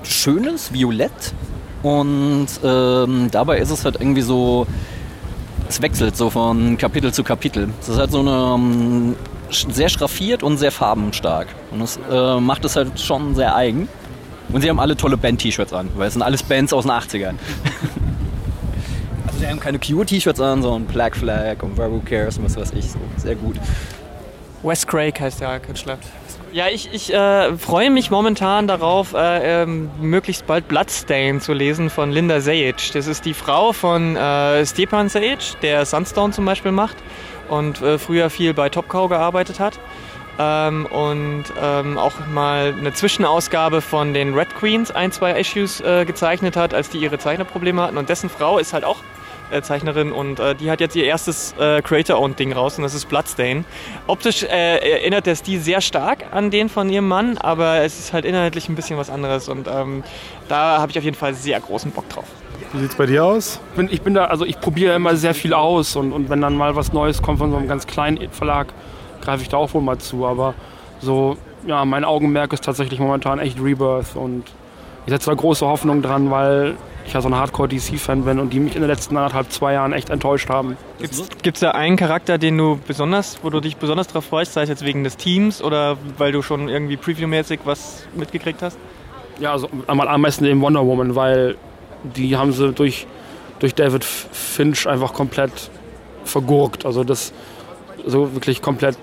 schönes 0.02 0.72
Violett 0.72 1.34
und 1.82 2.48
ähm, 2.64 3.28
dabei 3.30 3.58
ist 3.58 3.70
es 3.70 3.84
halt 3.84 3.96
irgendwie 4.00 4.22
so, 4.22 4.66
es 5.72 5.80
wechselt 5.80 6.16
so 6.16 6.28
von 6.28 6.76
Kapitel 6.76 7.12
zu 7.12 7.24
Kapitel. 7.24 7.70
Es 7.80 7.88
ist 7.88 7.98
halt 7.98 8.10
so 8.10 8.20
eine 8.20 8.54
ähm, 8.54 9.16
sehr 9.50 9.88
schraffiert 9.88 10.42
und 10.42 10.58
sehr 10.58 10.70
farbenstark. 10.70 11.48
Und 11.70 11.80
das 11.80 11.98
äh, 12.10 12.40
macht 12.40 12.64
es 12.64 12.76
halt 12.76 13.00
schon 13.00 13.34
sehr 13.34 13.56
eigen. 13.56 13.88
Und 14.50 14.60
sie 14.60 14.68
haben 14.68 14.80
alle 14.80 14.96
tolle 14.96 15.16
Band-T-Shirts 15.16 15.72
an, 15.72 15.88
weil 15.94 16.08
es 16.08 16.12
sind 16.12 16.22
alles 16.22 16.42
Bands 16.42 16.74
aus 16.74 16.84
den 16.84 16.92
80ern. 16.92 17.34
also 19.26 19.38
sie 19.38 19.46
haben 19.46 19.60
keine 19.60 19.78
Q-T-Shirts 19.78 20.40
an, 20.40 20.60
sondern 20.60 20.84
Black 20.84 21.16
Flag 21.16 21.62
und 21.62 21.78
Who 21.78 22.02
Cares 22.04 22.36
und 22.36 22.44
was 22.44 22.56
weiß 22.56 22.72
ich. 22.72 22.90
So. 22.90 22.98
Sehr 23.16 23.36
gut. 23.36 23.56
Wes 24.62 24.86
Craig 24.86 25.18
heißt 25.18 25.40
der 25.40 25.58
Künstler. 25.60 25.98
Ja, 26.52 26.68
ich, 26.68 26.90
ich 26.92 27.10
äh, 27.14 27.56
freue 27.56 27.90
mich 27.90 28.10
momentan 28.10 28.66
darauf, 28.66 29.14
äh, 29.14 29.62
ähm, 29.62 29.90
möglichst 30.02 30.46
bald 30.46 30.68
Bloodstain 30.68 31.40
zu 31.40 31.54
lesen 31.54 31.88
von 31.88 32.10
Linda 32.10 32.42
Sajic. 32.42 32.92
Das 32.92 33.06
ist 33.06 33.24
die 33.24 33.32
Frau 33.32 33.72
von 33.72 34.16
äh, 34.16 34.66
Stepan 34.66 35.08
Sajic, 35.08 35.58
der 35.62 35.86
Sunstone 35.86 36.34
zum 36.34 36.44
Beispiel 36.44 36.70
macht 36.70 36.96
und 37.48 37.80
äh, 37.80 37.96
früher 37.96 38.28
viel 38.28 38.52
bei 38.52 38.68
Top 38.68 38.90
Cow 38.90 39.08
gearbeitet 39.08 39.60
hat. 39.60 39.80
Ähm, 40.38 40.84
und 40.84 41.44
ähm, 41.58 41.96
auch 41.96 42.12
mal 42.34 42.74
eine 42.78 42.92
Zwischenausgabe 42.92 43.80
von 43.80 44.12
den 44.12 44.34
Red 44.34 44.54
Queens 44.54 44.90
ein, 44.90 45.10
zwei 45.10 45.40
Issues 45.40 45.80
äh, 45.80 46.04
gezeichnet 46.04 46.56
hat, 46.56 46.74
als 46.74 46.90
die 46.90 46.98
ihre 46.98 47.16
Zeichnerprobleme 47.16 47.80
hatten. 47.80 47.96
Und 47.96 48.10
dessen 48.10 48.28
Frau 48.28 48.58
ist 48.58 48.74
halt 48.74 48.84
auch 48.84 48.98
äh, 49.52 49.62
Zeichnerin 49.62 50.12
und 50.12 50.40
äh, 50.40 50.54
die 50.54 50.70
hat 50.70 50.80
jetzt 50.80 50.96
ihr 50.96 51.04
erstes 51.04 51.54
äh, 51.58 51.82
Creator-Owned-Ding 51.82 52.52
raus 52.52 52.76
und 52.76 52.82
das 52.82 52.94
ist 52.94 53.08
Bloodstain. 53.08 53.64
Optisch 54.06 54.42
äh, 54.42 54.78
erinnert 54.78 55.26
der 55.26 55.36
Stil 55.36 55.60
sehr 55.60 55.80
stark 55.80 56.24
an 56.32 56.50
den 56.50 56.68
von 56.68 56.88
ihrem 56.88 57.08
Mann, 57.08 57.38
aber 57.38 57.82
es 57.82 57.98
ist 57.98 58.12
halt 58.12 58.24
inhaltlich 58.24 58.68
ein 58.68 58.74
bisschen 58.74 58.96
was 58.96 59.10
anderes 59.10 59.48
und 59.48 59.68
ähm, 59.68 60.02
da 60.48 60.78
habe 60.78 60.90
ich 60.90 60.98
auf 60.98 61.04
jeden 61.04 61.16
Fall 61.16 61.34
sehr 61.34 61.60
großen 61.60 61.90
Bock 61.90 62.08
drauf. 62.08 62.26
Wie 62.72 62.80
sieht's 62.80 62.94
bei 62.94 63.06
dir 63.06 63.24
aus? 63.24 63.60
Ich 63.70 63.76
bin, 63.76 63.88
ich 63.90 64.02
bin 64.02 64.14
da, 64.14 64.26
also 64.26 64.46
ich 64.46 64.58
probiere 64.58 64.94
immer 64.94 65.16
sehr 65.16 65.34
viel 65.34 65.52
aus 65.52 65.94
und, 65.94 66.12
und 66.12 66.30
wenn 66.30 66.40
dann 66.40 66.56
mal 66.56 66.74
was 66.74 66.92
Neues 66.92 67.20
kommt 67.20 67.38
von 67.38 67.50
so 67.50 67.56
einem 67.58 67.68
ganz 67.68 67.86
kleinen 67.86 68.30
Verlag, 68.30 68.68
greife 69.20 69.42
ich 69.42 69.48
da 69.48 69.58
auch 69.58 69.74
wohl 69.74 69.82
mal 69.82 69.98
zu. 69.98 70.26
Aber 70.26 70.54
so, 71.00 71.36
ja, 71.66 71.84
mein 71.84 72.04
Augenmerk 72.04 72.52
ist 72.52 72.64
tatsächlich 72.64 72.98
momentan 72.98 73.38
echt 73.38 73.60
Rebirth 73.60 74.16
und 74.16 74.44
ich 75.04 75.12
setze 75.12 75.30
da 75.30 75.34
große 75.34 75.66
Hoffnung 75.66 76.00
dran, 76.00 76.30
weil 76.30 76.76
ich 77.06 77.12
ja 77.12 77.20
so 77.20 77.28
ein 77.28 77.34
Hardcore-DC-Fan 77.34 78.24
bin 78.24 78.38
und 78.38 78.52
die 78.52 78.60
mich 78.60 78.74
in 78.74 78.82
den 78.82 78.90
letzten 78.90 79.16
anderthalb, 79.16 79.50
zwei 79.50 79.74
Jahren 79.74 79.92
echt 79.92 80.10
enttäuscht 80.10 80.48
haben. 80.48 80.76
Gibt 81.42 81.56
es 81.56 81.60
da 81.60 81.72
einen 81.72 81.96
Charakter, 81.96 82.38
den 82.38 82.56
du 82.56 82.78
besonders, 82.86 83.38
wo 83.42 83.50
du 83.50 83.60
dich 83.60 83.76
besonders 83.76 84.08
drauf 84.08 84.24
freust, 84.24 84.52
sei 84.52 84.62
es 84.62 84.68
jetzt 84.68 84.84
wegen 84.84 85.04
des 85.04 85.16
Teams 85.16 85.62
oder 85.62 85.96
weil 86.18 86.32
du 86.32 86.42
schon 86.42 86.68
irgendwie 86.68 86.96
Preview-mäßig 86.96 87.60
was 87.64 88.06
mitgekriegt 88.14 88.62
hast? 88.62 88.78
Ja, 89.38 89.52
also 89.52 89.68
einmal 89.86 90.08
am 90.08 90.20
meisten 90.20 90.44
eben 90.44 90.60
Wonder 90.60 90.86
Woman, 90.86 91.14
weil 91.14 91.56
die 92.04 92.36
haben 92.36 92.52
sie 92.52 92.72
durch, 92.72 93.06
durch 93.58 93.74
David 93.74 94.04
Finch 94.04 94.86
einfach 94.86 95.12
komplett 95.12 95.70
vergurkt. 96.24 96.86
Also 96.86 97.04
das 97.04 97.32
so 98.06 98.34
wirklich 98.34 98.62
komplett 98.62 98.96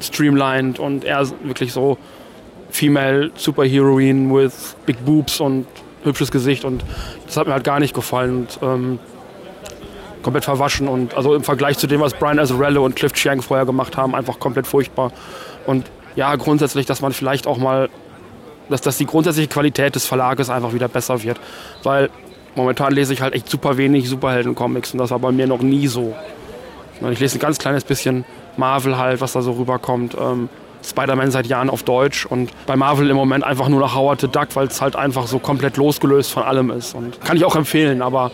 streamlined 0.00 0.78
und 0.78 1.04
er 1.04 1.20
ist 1.20 1.34
wirklich 1.42 1.72
so 1.72 1.98
Female 2.70 3.30
Superheroine 3.36 4.34
with 4.34 4.74
big 4.84 5.04
boobs 5.04 5.40
und 5.40 5.66
hübsches 6.04 6.30
Gesicht 6.30 6.64
und 6.64 6.84
das 7.26 7.36
hat 7.36 7.46
mir 7.46 7.54
halt 7.54 7.64
gar 7.64 7.80
nicht 7.80 7.94
gefallen 7.94 8.46
und 8.46 8.58
ähm, 8.62 8.98
komplett 10.22 10.44
verwaschen 10.44 10.88
und 10.88 11.14
also 11.14 11.34
im 11.34 11.44
Vergleich 11.44 11.78
zu 11.78 11.86
dem, 11.86 12.00
was 12.00 12.14
Brian 12.14 12.38
Azzarello 12.38 12.84
und 12.84 12.96
Cliff 12.96 13.12
Chiang 13.12 13.42
vorher 13.42 13.66
gemacht 13.66 13.96
haben, 13.96 14.14
einfach 14.14 14.38
komplett 14.38 14.66
furchtbar. 14.66 15.12
Und 15.66 15.86
ja, 16.16 16.34
grundsätzlich, 16.36 16.86
dass 16.86 17.00
man 17.00 17.12
vielleicht 17.12 17.46
auch 17.46 17.58
mal 17.58 17.88
dass, 18.68 18.80
dass 18.80 18.96
die 18.96 19.06
grundsätzliche 19.06 19.48
Qualität 19.48 19.94
des 19.94 20.06
Verlages 20.06 20.50
einfach 20.50 20.72
wieder 20.72 20.88
besser 20.88 21.22
wird. 21.22 21.38
Weil 21.82 22.10
momentan 22.54 22.92
lese 22.92 23.12
ich 23.12 23.20
halt 23.20 23.34
echt 23.34 23.48
super 23.48 23.76
wenig 23.76 24.08
Superhelden-Comics 24.08 24.92
und 24.92 24.98
das 24.98 25.10
war 25.10 25.18
bei 25.18 25.32
mir 25.32 25.46
noch 25.46 25.60
nie 25.60 25.86
so. 25.86 26.14
Ich 27.10 27.20
lese 27.20 27.38
ein 27.38 27.40
ganz 27.40 27.58
kleines 27.58 27.84
bisschen 27.84 28.24
Marvel 28.56 28.96
halt, 28.96 29.20
was 29.20 29.32
da 29.32 29.42
so 29.42 29.52
rüberkommt. 29.52 30.16
Ähm, 30.18 30.48
Spider-Man 30.84 31.30
seit 31.30 31.46
Jahren 31.46 31.70
auf 31.70 31.82
Deutsch 31.82 32.26
und 32.26 32.50
bei 32.66 32.76
Marvel 32.76 33.08
im 33.08 33.16
Moment 33.16 33.44
einfach 33.44 33.68
nur 33.68 33.80
noch 33.80 33.94
Howard 33.94 34.20
the 34.20 34.28
Duck, 34.28 34.48
weil 34.54 34.66
es 34.66 34.80
halt 34.80 34.96
einfach 34.96 35.26
so 35.26 35.38
komplett 35.38 35.76
losgelöst 35.76 36.32
von 36.32 36.42
allem 36.42 36.70
ist. 36.70 36.94
Und 36.94 37.20
kann 37.22 37.36
ich 37.36 37.44
auch 37.44 37.56
empfehlen, 37.56 38.02
aber 38.02 38.30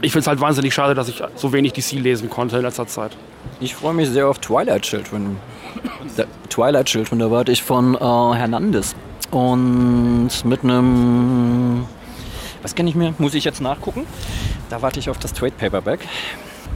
ich 0.00 0.12
finde 0.12 0.20
es 0.20 0.26
halt 0.28 0.40
wahnsinnig 0.40 0.72
schade, 0.72 0.94
dass 0.94 1.08
ich 1.08 1.22
so 1.34 1.52
wenig 1.52 1.72
DC 1.72 1.92
lesen 1.92 2.30
konnte 2.30 2.56
in 2.56 2.62
letzter 2.62 2.86
Zeit. 2.86 3.16
Ich 3.60 3.74
freue 3.74 3.94
mich 3.94 4.08
sehr 4.08 4.28
auf 4.28 4.38
Twilight 4.38 4.82
Children. 4.82 5.36
Twilight 6.48 6.86
Children, 6.86 7.18
da 7.18 7.30
warte 7.30 7.52
ich 7.52 7.62
von 7.62 7.94
äh, 7.94 7.98
Hernandez. 7.98 8.94
Und 9.30 10.30
mit 10.44 10.62
einem. 10.62 11.84
Was 12.62 12.74
kenne 12.74 12.88
ich 12.88 12.94
mir? 12.94 13.14
Muss 13.18 13.34
ich 13.34 13.44
jetzt 13.44 13.60
nachgucken? 13.60 14.06
Da 14.70 14.82
warte 14.82 15.00
ich 15.00 15.10
auf 15.10 15.18
das 15.18 15.32
Trade 15.32 15.52
Paperback. 15.52 16.00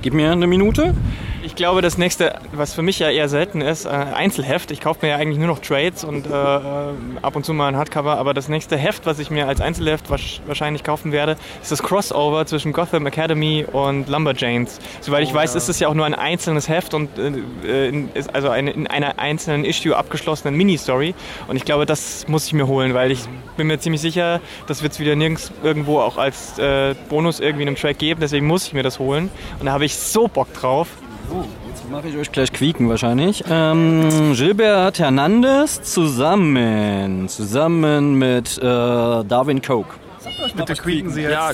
Gib 0.02 0.14
mir 0.14 0.32
eine 0.32 0.46
Minute. 0.46 0.94
Ich 1.52 1.56
glaube, 1.56 1.82
das 1.82 1.98
nächste, 1.98 2.40
was 2.52 2.72
für 2.72 2.80
mich 2.80 2.98
ja 2.98 3.10
eher 3.10 3.28
selten 3.28 3.60
ist, 3.60 3.84
äh, 3.84 3.90
Einzelheft. 3.90 4.70
Ich 4.70 4.80
kaufe 4.80 5.00
mir 5.04 5.10
ja 5.10 5.18
eigentlich 5.18 5.36
nur 5.36 5.48
noch 5.48 5.58
Trades 5.58 6.02
und 6.02 6.26
äh, 6.26 6.30
äh, 6.30 6.62
ab 7.20 7.36
und 7.36 7.44
zu 7.44 7.52
mal 7.52 7.68
ein 7.68 7.76
Hardcover. 7.76 8.16
Aber 8.16 8.32
das 8.32 8.48
nächste 8.48 8.78
Heft, 8.78 9.04
was 9.04 9.18
ich 9.18 9.30
mir 9.30 9.48
als 9.48 9.60
Einzelheft 9.60 10.08
wahrscheinlich 10.08 10.82
kaufen 10.82 11.12
werde, 11.12 11.36
ist 11.60 11.70
das 11.70 11.82
Crossover 11.82 12.46
zwischen 12.46 12.72
Gotham 12.72 13.06
Academy 13.06 13.66
und 13.70 14.08
Lumberjanes. 14.08 14.78
Soweit 15.02 15.24
ich 15.24 15.34
weiß, 15.34 15.54
ist 15.54 15.68
es 15.68 15.78
ja 15.78 15.88
auch 15.88 15.94
nur 15.94 16.06
ein 16.06 16.14
einzelnes 16.14 16.70
Heft 16.70 16.94
und 16.94 17.10
äh, 17.18 17.88
in, 17.88 18.08
ist 18.14 18.34
also 18.34 18.48
eine, 18.48 18.70
in 18.70 18.86
einer 18.86 19.18
einzelnen 19.18 19.66
Issue 19.66 19.94
abgeschlossenen 19.94 20.56
Mini-Story. 20.56 21.14
Und 21.48 21.56
ich 21.56 21.66
glaube, 21.66 21.84
das 21.84 22.26
muss 22.28 22.46
ich 22.46 22.54
mir 22.54 22.66
holen, 22.66 22.94
weil 22.94 23.10
ich 23.10 23.20
bin 23.58 23.66
mir 23.66 23.78
ziemlich 23.78 24.00
sicher, 24.00 24.40
das 24.68 24.82
wird 24.82 24.94
es 24.94 25.00
wieder 25.00 25.16
nirgends 25.16 25.52
irgendwo 25.62 26.00
auch 26.00 26.16
als 26.16 26.58
äh, 26.58 26.94
Bonus 27.10 27.40
irgendwie 27.40 27.64
in 27.64 27.68
einem 27.68 27.76
Track 27.76 27.98
geben. 27.98 28.20
Deswegen 28.22 28.46
muss 28.46 28.68
ich 28.68 28.72
mir 28.72 28.82
das 28.82 28.98
holen. 28.98 29.30
Und 29.60 29.66
da 29.66 29.72
habe 29.72 29.84
ich 29.84 29.94
so 29.98 30.28
Bock 30.28 30.50
drauf. 30.54 30.88
Jetzt 31.68 31.90
mache 31.90 32.08
ich 32.08 32.16
euch 32.16 32.30
gleich 32.32 32.52
quieken 32.52 32.88
wahrscheinlich. 32.88 33.42
Ähm, 33.48 34.34
Gilbert 34.34 34.98
Hernandez 34.98 35.82
zusammen, 35.82 37.28
zusammen 37.28 38.18
mit 38.18 38.58
äh, 38.58 38.62
Darwin 38.62 39.62
Coke. 39.62 39.94
Bitte 40.56 40.74
quieken 40.74 41.10
Sie 41.10 41.22
jetzt. 41.22 41.32
Ja, 41.32 41.50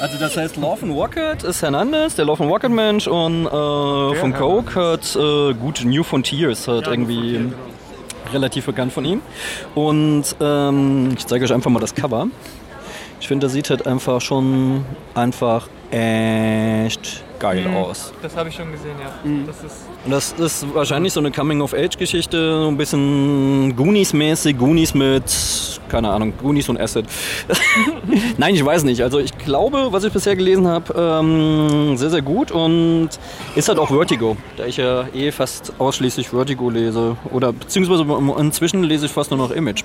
Also 0.00 0.18
das 0.18 0.36
heißt, 0.36 0.56
Lawson 0.56 0.90
Rocket 0.90 1.42
ist 1.42 1.62
Hernandez, 1.62 2.16
der 2.16 2.24
Lawson 2.24 2.48
Rocket 2.48 2.70
Mensch 2.70 3.06
und 3.06 3.46
äh, 3.46 4.14
von 4.16 4.34
Coke 4.34 4.74
hat 4.74 5.16
äh, 5.16 5.54
gut 5.54 5.82
New 5.84 6.02
Frontiers 6.02 6.66
halt 6.66 6.86
irgendwie 6.86 7.52
relativ 8.32 8.66
bekannt 8.66 8.92
von 8.92 9.04
ihm. 9.04 9.22
Und 9.74 10.24
ähm, 10.40 11.10
ich 11.16 11.26
zeige 11.26 11.44
euch 11.44 11.52
einfach 11.52 11.70
mal 11.70 11.80
das 11.80 11.94
Cover. 11.94 12.26
Ich 13.20 13.28
finde, 13.28 13.46
das 13.46 13.52
sieht 13.52 13.70
halt 13.70 13.86
einfach 13.86 14.20
schon 14.20 14.84
einfach 15.14 15.68
echt 15.90 17.22
geil 17.40 17.66
aus. 17.74 18.12
Das 18.22 18.36
habe 18.36 18.50
ich 18.50 18.54
schon 18.54 18.70
gesehen, 18.70 18.94
ja. 19.00 19.10
Das 19.46 19.56
ist 19.64 19.86
Und 20.04 20.10
das 20.12 20.32
ist 20.32 20.74
wahrscheinlich 20.74 21.12
so 21.12 21.20
eine 21.20 21.32
Coming-of-Age-Geschichte, 21.32 22.62
so 22.62 22.68
ein 22.68 22.76
bisschen 22.76 23.74
Goonies-mäßig, 23.76 24.56
Goonies 24.56 24.94
mit, 24.94 25.80
keine 25.88 26.10
Ahnung, 26.10 26.34
Goonies 26.40 26.68
und 26.68 26.78
Acid. 26.78 27.06
Nein, 28.38 28.54
ich 28.54 28.64
weiß 28.64 28.84
nicht. 28.84 29.02
Also 29.02 29.18
ich 29.18 29.36
glaube, 29.38 29.88
was 29.90 30.04
ich 30.04 30.12
bisher 30.12 30.36
gelesen 30.36 30.68
habe, 30.68 30.94
ähm, 30.96 31.96
sehr, 31.96 32.10
sehr 32.10 32.22
gut 32.22 32.52
und 32.52 33.08
ist 33.56 33.68
halt 33.68 33.78
auch 33.78 33.88
Vertigo, 33.88 34.36
da 34.56 34.66
ich 34.66 34.76
ja 34.76 35.06
eh 35.14 35.32
fast 35.32 35.72
ausschließlich 35.78 36.28
Vertigo 36.28 36.70
lese. 36.70 37.16
Oder 37.32 37.52
beziehungsweise 37.52 38.04
inzwischen 38.38 38.84
lese 38.84 39.06
ich 39.06 39.12
fast 39.12 39.30
nur 39.30 39.38
noch 39.38 39.50
Image. 39.50 39.82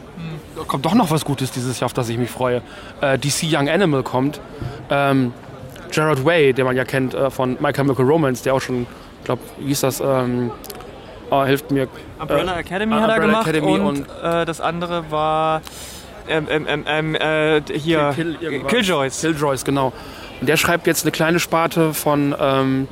da 0.55 0.63
kommt 0.63 0.85
doch 0.85 0.93
noch 0.93 1.09
was 1.09 1.25
Gutes 1.25 1.51
dieses 1.51 1.79
Jahr, 1.79 1.87
auf 1.87 1.93
das 1.93 2.09
ich 2.09 2.17
mich 2.17 2.29
freue. 2.29 2.61
Äh, 3.01 3.17
DC 3.17 3.43
Young 3.43 3.69
Animal 3.69 4.03
kommt. 4.03 4.41
Ähm, 4.89 5.33
Gerard 5.95 6.23
Way, 6.25 6.53
den 6.53 6.65
man 6.65 6.75
ja 6.75 6.83
kennt 6.83 7.13
äh, 7.13 7.29
von 7.31 7.57
My 7.61 7.71
Chemical 7.71 8.05
Romance, 8.05 8.43
der 8.43 8.53
auch 8.53 8.61
schon, 8.61 8.81
ich 9.19 9.25
glaube, 9.25 9.41
wie 9.59 9.67
hieß 9.67 9.81
das, 9.81 10.01
ähm, 10.01 10.51
oh, 11.31 11.43
hilft 11.45 11.71
mir. 11.71 11.87
Umbrella 12.19 12.57
Äh, 12.57 12.59
Academy 12.59 12.93
ah, 12.95 13.01
hat 13.01 13.09
er 13.09 13.15
Umbrella 13.15 13.31
gemacht 13.31 13.47
Academy 13.47 13.79
und, 13.79 13.85
und- 13.99 14.07
äh, 14.23 14.45
das 14.45 14.59
andere 14.61 15.09
war 15.09 15.61
ähm, 16.27 16.47
ähm, 16.49 16.65
ähm, 16.67 16.83
ähm, 16.87 17.15
äh, 17.15 17.61
hier 17.73 18.11
Kill- 18.15 18.37
irgendwas. 18.41 18.71
Killjoys. 18.71 19.21
Killjoys, 19.21 19.63
genau. 19.63 19.93
Und 20.41 20.49
der 20.49 20.57
schreibt 20.57 20.85
jetzt 20.87 21.03
eine 21.05 21.11
kleine 21.11 21.39
Sparte 21.39 21.93
von, 21.93 22.35
ähm, 22.39 22.87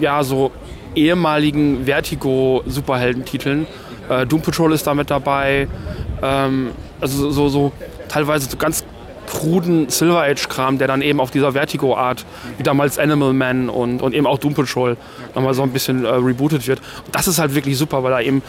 ja, 0.00 0.22
so 0.22 0.52
ehemaligen 0.94 1.86
Vertigo-Superheldentiteln. 1.86 3.66
Äh, 4.08 4.26
Doom 4.26 4.42
Patrol 4.42 4.72
ist 4.72 4.86
da 4.86 4.94
mit 4.94 5.10
dabei. 5.10 5.68
Ähm, 6.22 6.70
also 7.00 7.30
so, 7.30 7.48
so 7.48 7.72
teilweise 8.08 8.48
so 8.50 8.56
ganz 8.56 8.84
kruden 9.38 9.88
Silver 9.88 10.22
Age-Kram, 10.22 10.78
der 10.78 10.88
dann 10.88 11.00
eben 11.00 11.20
auf 11.20 11.30
dieser 11.30 11.52
Vertigo-Art, 11.52 12.26
wie 12.56 12.62
damals 12.62 12.98
Animal 12.98 13.32
Man 13.32 13.68
und, 13.68 14.02
und 14.02 14.14
eben 14.14 14.26
auch 14.26 14.38
Doom 14.38 14.54
Patrol, 14.54 14.96
nochmal 15.34 15.54
so 15.54 15.62
ein 15.62 15.70
bisschen 15.70 16.04
äh, 16.04 16.08
rebootet 16.08 16.66
wird. 16.66 16.80
Und 17.06 17.14
das 17.14 17.28
ist 17.28 17.38
halt 17.38 17.54
wirklich 17.54 17.78
super, 17.78 18.02
weil 18.02 18.10
da 18.10 18.20
eben 18.20 18.42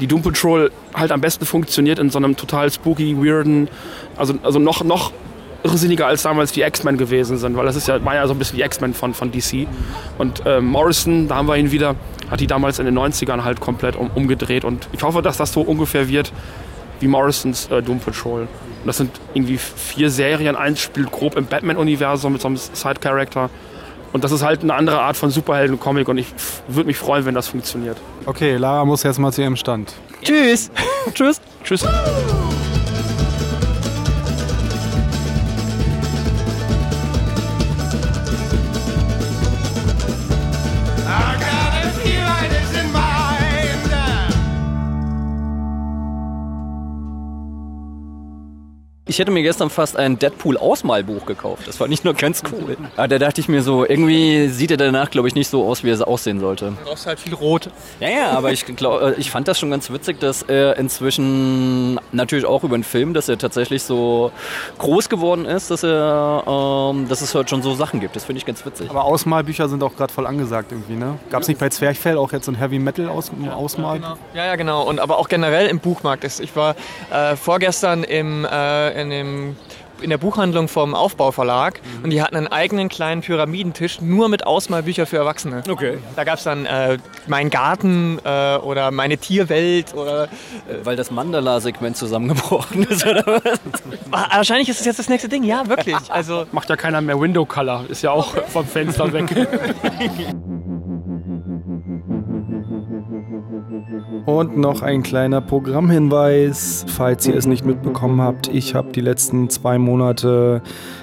die 0.00 0.06
Doom 0.06 0.22
Patrol 0.22 0.70
halt 0.94 1.10
am 1.10 1.20
besten 1.20 1.44
funktioniert 1.44 1.98
in 1.98 2.10
so 2.10 2.18
einem 2.18 2.36
total 2.36 2.70
spooky, 2.70 3.16
weirden, 3.16 3.68
also, 4.16 4.34
also 4.42 4.58
noch, 4.60 4.84
noch 4.84 5.12
irrsinniger 5.64 6.06
als 6.06 6.22
damals 6.22 6.52
die 6.52 6.62
X-Men 6.62 6.98
gewesen 6.98 7.36
sind, 7.36 7.56
weil 7.56 7.66
das 7.66 7.74
ist 7.74 7.88
ja, 7.88 8.04
war 8.04 8.14
ja 8.14 8.26
so 8.28 8.34
ein 8.34 8.38
bisschen 8.38 8.58
die 8.58 8.62
X-Men 8.62 8.94
von, 8.94 9.14
von 9.14 9.32
DC. 9.32 9.66
Und 10.18 10.42
ähm, 10.46 10.66
Morrison, 10.66 11.26
da 11.26 11.34
haben 11.34 11.48
wir 11.48 11.56
ihn 11.56 11.72
wieder, 11.72 11.96
hat 12.30 12.38
die 12.38 12.46
damals 12.46 12.78
in 12.78 12.84
den 12.84 12.96
90ern 12.96 13.42
halt 13.42 13.58
komplett 13.58 13.96
um, 13.96 14.08
umgedreht 14.14 14.64
und 14.64 14.88
ich 14.92 15.02
hoffe, 15.02 15.20
dass 15.20 15.36
das 15.36 15.52
so 15.52 15.62
ungefähr 15.62 16.08
wird 16.08 16.32
wie 17.00 17.08
Morrisons 17.08 17.68
äh, 17.70 17.82
Doom 17.82 17.98
Patrol. 17.98 18.46
Und 18.80 18.86
das 18.86 18.96
sind 18.96 19.10
irgendwie 19.34 19.58
vier 19.58 20.10
Serien, 20.10 20.56
eins 20.56 20.80
spielt 20.80 21.10
grob 21.10 21.36
im 21.36 21.46
Batman-Universum 21.46 22.32
mit 22.32 22.42
so 22.42 22.48
einem 22.48 22.56
Side-Character. 22.56 23.50
Und 24.12 24.24
das 24.24 24.32
ist 24.32 24.42
halt 24.42 24.62
eine 24.62 24.74
andere 24.74 25.00
Art 25.00 25.16
von 25.16 25.30
Superhelden-Comic 25.30 26.08
und 26.08 26.18
ich 26.18 26.28
würde 26.66 26.86
mich 26.86 26.96
freuen, 26.96 27.26
wenn 27.26 27.34
das 27.34 27.48
funktioniert. 27.48 27.98
Okay, 28.24 28.56
Lara 28.56 28.84
muss 28.84 29.02
jetzt 29.02 29.18
mal 29.18 29.32
zu 29.32 29.42
ihrem 29.42 29.56
Stand. 29.56 29.94
Tschüss. 30.22 30.70
Tschüss. 31.12 31.40
Tschüss. 31.62 31.86
Ich 49.10 49.18
hätte 49.18 49.30
mir 49.30 49.42
gestern 49.42 49.70
fast 49.70 49.96
ein 49.96 50.18
Deadpool-Ausmalbuch 50.18 51.24
gekauft. 51.24 51.66
Das 51.66 51.78
fand 51.78 51.92
ich 51.94 52.04
nur 52.04 52.12
ganz 52.12 52.42
cool. 52.52 52.76
Aber 52.94 53.08
da 53.08 53.18
dachte 53.18 53.40
ich 53.40 53.48
mir 53.48 53.62
so, 53.62 53.86
irgendwie 53.86 54.48
sieht 54.48 54.70
er 54.70 54.76
danach, 54.76 55.10
glaube 55.10 55.28
ich, 55.28 55.34
nicht 55.34 55.48
so 55.48 55.66
aus, 55.66 55.82
wie 55.82 55.90
er 55.90 56.06
aussehen 56.06 56.40
sollte. 56.40 56.66
Du 56.66 56.84
brauchst 56.84 57.06
halt 57.06 57.18
viel 57.18 57.32
Rot. 57.32 57.70
Ja, 58.00 58.08
ja, 58.10 58.30
aber 58.32 58.52
ich, 58.52 58.66
glaub, 58.66 59.00
äh, 59.00 59.14
ich 59.14 59.30
fand 59.30 59.48
das 59.48 59.58
schon 59.58 59.70
ganz 59.70 59.90
witzig, 59.90 60.20
dass 60.20 60.42
er 60.42 60.76
inzwischen 60.76 61.98
natürlich 62.12 62.44
auch 62.44 62.64
über 62.64 62.76
den 62.76 62.84
Film, 62.84 63.14
dass 63.14 63.30
er 63.30 63.38
tatsächlich 63.38 63.82
so 63.82 64.30
groß 64.76 65.08
geworden 65.08 65.46
ist, 65.46 65.70
dass 65.70 65.82
er, 65.82 66.44
ähm, 66.46 67.08
dass 67.08 67.22
es 67.22 67.34
heute 67.34 67.48
schon 67.48 67.62
so 67.62 67.74
Sachen 67.74 68.00
gibt. 68.00 68.14
Das 68.14 68.24
finde 68.26 68.38
ich 68.40 68.44
ganz 68.46 68.64
witzig. 68.66 68.90
Aber 68.90 69.04
Ausmalbücher 69.04 69.70
sind 69.70 69.82
auch 69.82 69.96
gerade 69.96 70.12
voll 70.12 70.26
angesagt 70.26 70.70
irgendwie, 70.70 70.96
ne? 70.96 71.18
Gab 71.30 71.40
es 71.42 71.48
nicht 71.48 71.58
bei 71.60 71.70
Zwerchfell 71.70 72.18
auch 72.18 72.32
jetzt 72.32 72.44
so 72.44 72.52
ein 72.52 72.56
Heavy 72.56 72.78
Metal 72.78 73.06
-Aus 73.08 73.30
Ausmal? 73.50 74.00
Ja, 74.34 74.44
ja, 74.44 74.56
genau. 74.56 74.82
Und 74.82 75.00
aber 75.00 75.16
auch 75.18 75.28
generell 75.30 75.66
im 75.68 75.78
Buchmarkt. 75.80 76.24
ist- 76.24 76.40
Ich 76.40 76.54
war 76.54 76.76
äh, 77.10 77.36
vorgestern 77.36 78.04
im, 78.04 78.44
äh, 78.44 78.97
in, 78.98 79.10
dem, 79.10 79.56
in 80.00 80.10
der 80.10 80.18
Buchhandlung 80.18 80.68
vom 80.68 80.94
Aufbauverlag 80.94 81.80
und 82.02 82.10
die 82.10 82.22
hatten 82.22 82.36
einen 82.36 82.48
eigenen 82.48 82.88
kleinen 82.88 83.22
Pyramidentisch 83.22 84.00
nur 84.00 84.28
mit 84.28 84.46
Ausmalbüchern 84.46 85.06
für 85.06 85.16
Erwachsene. 85.16 85.62
Okay. 85.68 85.98
Da 86.16 86.24
gab 86.24 86.38
es 86.38 86.44
dann 86.44 86.66
äh, 86.66 86.98
Mein 87.26 87.50
Garten 87.50 88.18
äh, 88.24 88.56
oder 88.56 88.90
Meine 88.90 89.18
Tierwelt 89.18 89.94
oder 89.94 90.28
Weil 90.82 90.96
das 90.96 91.10
Mandala-Segment 91.10 91.96
zusammengebrochen 91.96 92.84
ist, 92.84 93.06
oder 93.06 93.24
was? 93.26 93.60
Ah, 94.10 94.36
wahrscheinlich 94.36 94.68
ist 94.68 94.80
es 94.80 94.86
jetzt 94.86 94.98
das 94.98 95.08
nächste 95.08 95.28
Ding, 95.28 95.44
ja, 95.44 95.68
wirklich. 95.68 95.96
Also 96.08 96.46
Macht 96.52 96.70
ja 96.70 96.76
keiner 96.76 97.00
mehr 97.00 97.20
Window 97.20 97.44
Color, 97.44 97.84
ist 97.88 98.02
ja 98.02 98.10
auch 98.10 98.34
vom 98.48 98.66
Fenster 98.66 99.12
weg. 99.12 99.26
Und 104.28 104.58
noch 104.58 104.82
ein 104.82 105.02
kleiner 105.02 105.40
Programmhinweis, 105.40 106.84
falls 106.86 107.26
ihr 107.26 107.34
es 107.34 107.46
nicht 107.46 107.64
mitbekommen 107.64 108.20
habt. 108.20 108.48
Ich 108.48 108.74
habe 108.74 108.92
die 108.92 109.00
letzten 109.00 109.48
zwei 109.48 109.78
Monate 109.78 110.60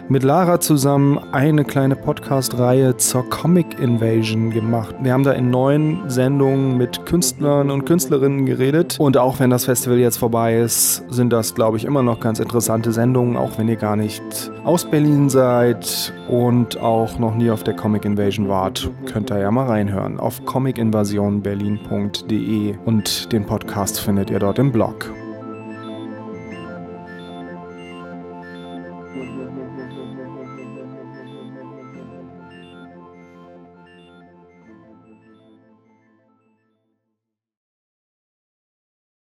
mit 0.08 0.24
Lara 0.24 0.60
zusammen 0.60 1.20
eine 1.32 1.64
kleine 1.64 1.96
Podcast-Reihe 1.96 2.98
zur 2.98 3.28
Comic 3.30 3.80
Invasion 3.80 4.50
gemacht. 4.52 4.96
Wir 5.02 5.14
haben 5.14 5.24
da 5.24 5.32
in 5.32 5.50
neun 5.50 6.04
Sendungen 6.08 6.78
mit 6.78 7.04
Künstlern 7.06 7.72
und 7.72 7.86
Künstlerinnen 7.86 8.46
geredet. 8.46 8.98
Und 9.00 9.16
auch 9.18 9.40
wenn 9.40 9.50
das 9.50 9.66
Festival 9.66 9.98
jetzt 9.98 10.18
vorbei 10.18 10.60
ist, 10.60 11.04
sind 11.10 11.34
das, 11.34 11.56
glaube 11.56 11.78
ich, 11.78 11.86
immer 11.86 12.04
noch 12.04 12.20
ganz 12.20 12.38
interessante 12.40 12.92
Sendungen, 12.92 13.36
auch 13.36 13.58
wenn 13.58 13.68
ihr 13.68 13.78
gar 13.78 13.96
nicht 13.96 14.22
aus 14.64 14.86
Berlin 14.86 15.28
seid 15.30 16.14
und 16.30 16.80
auch 16.80 17.18
noch 17.18 17.34
nie 17.36 17.50
auf 17.50 17.64
der 17.64 17.76
Comic 17.76 18.06
Invasion 18.06 18.48
wart. 18.48 18.92
Könnt 19.12 19.32
ihr 19.32 19.40
ja 19.40 19.50
mal 19.50 19.66
reinhören 19.66 20.20
auf 20.20 20.46
comicinvasionberlin.de 20.46 22.76
und 22.86 23.32
den 23.32 23.46
Podcast 23.46 24.00
findet 24.00 24.30
ihr 24.30 24.38
dort 24.40 24.60
im 24.60 24.72
Blog. 24.72 25.12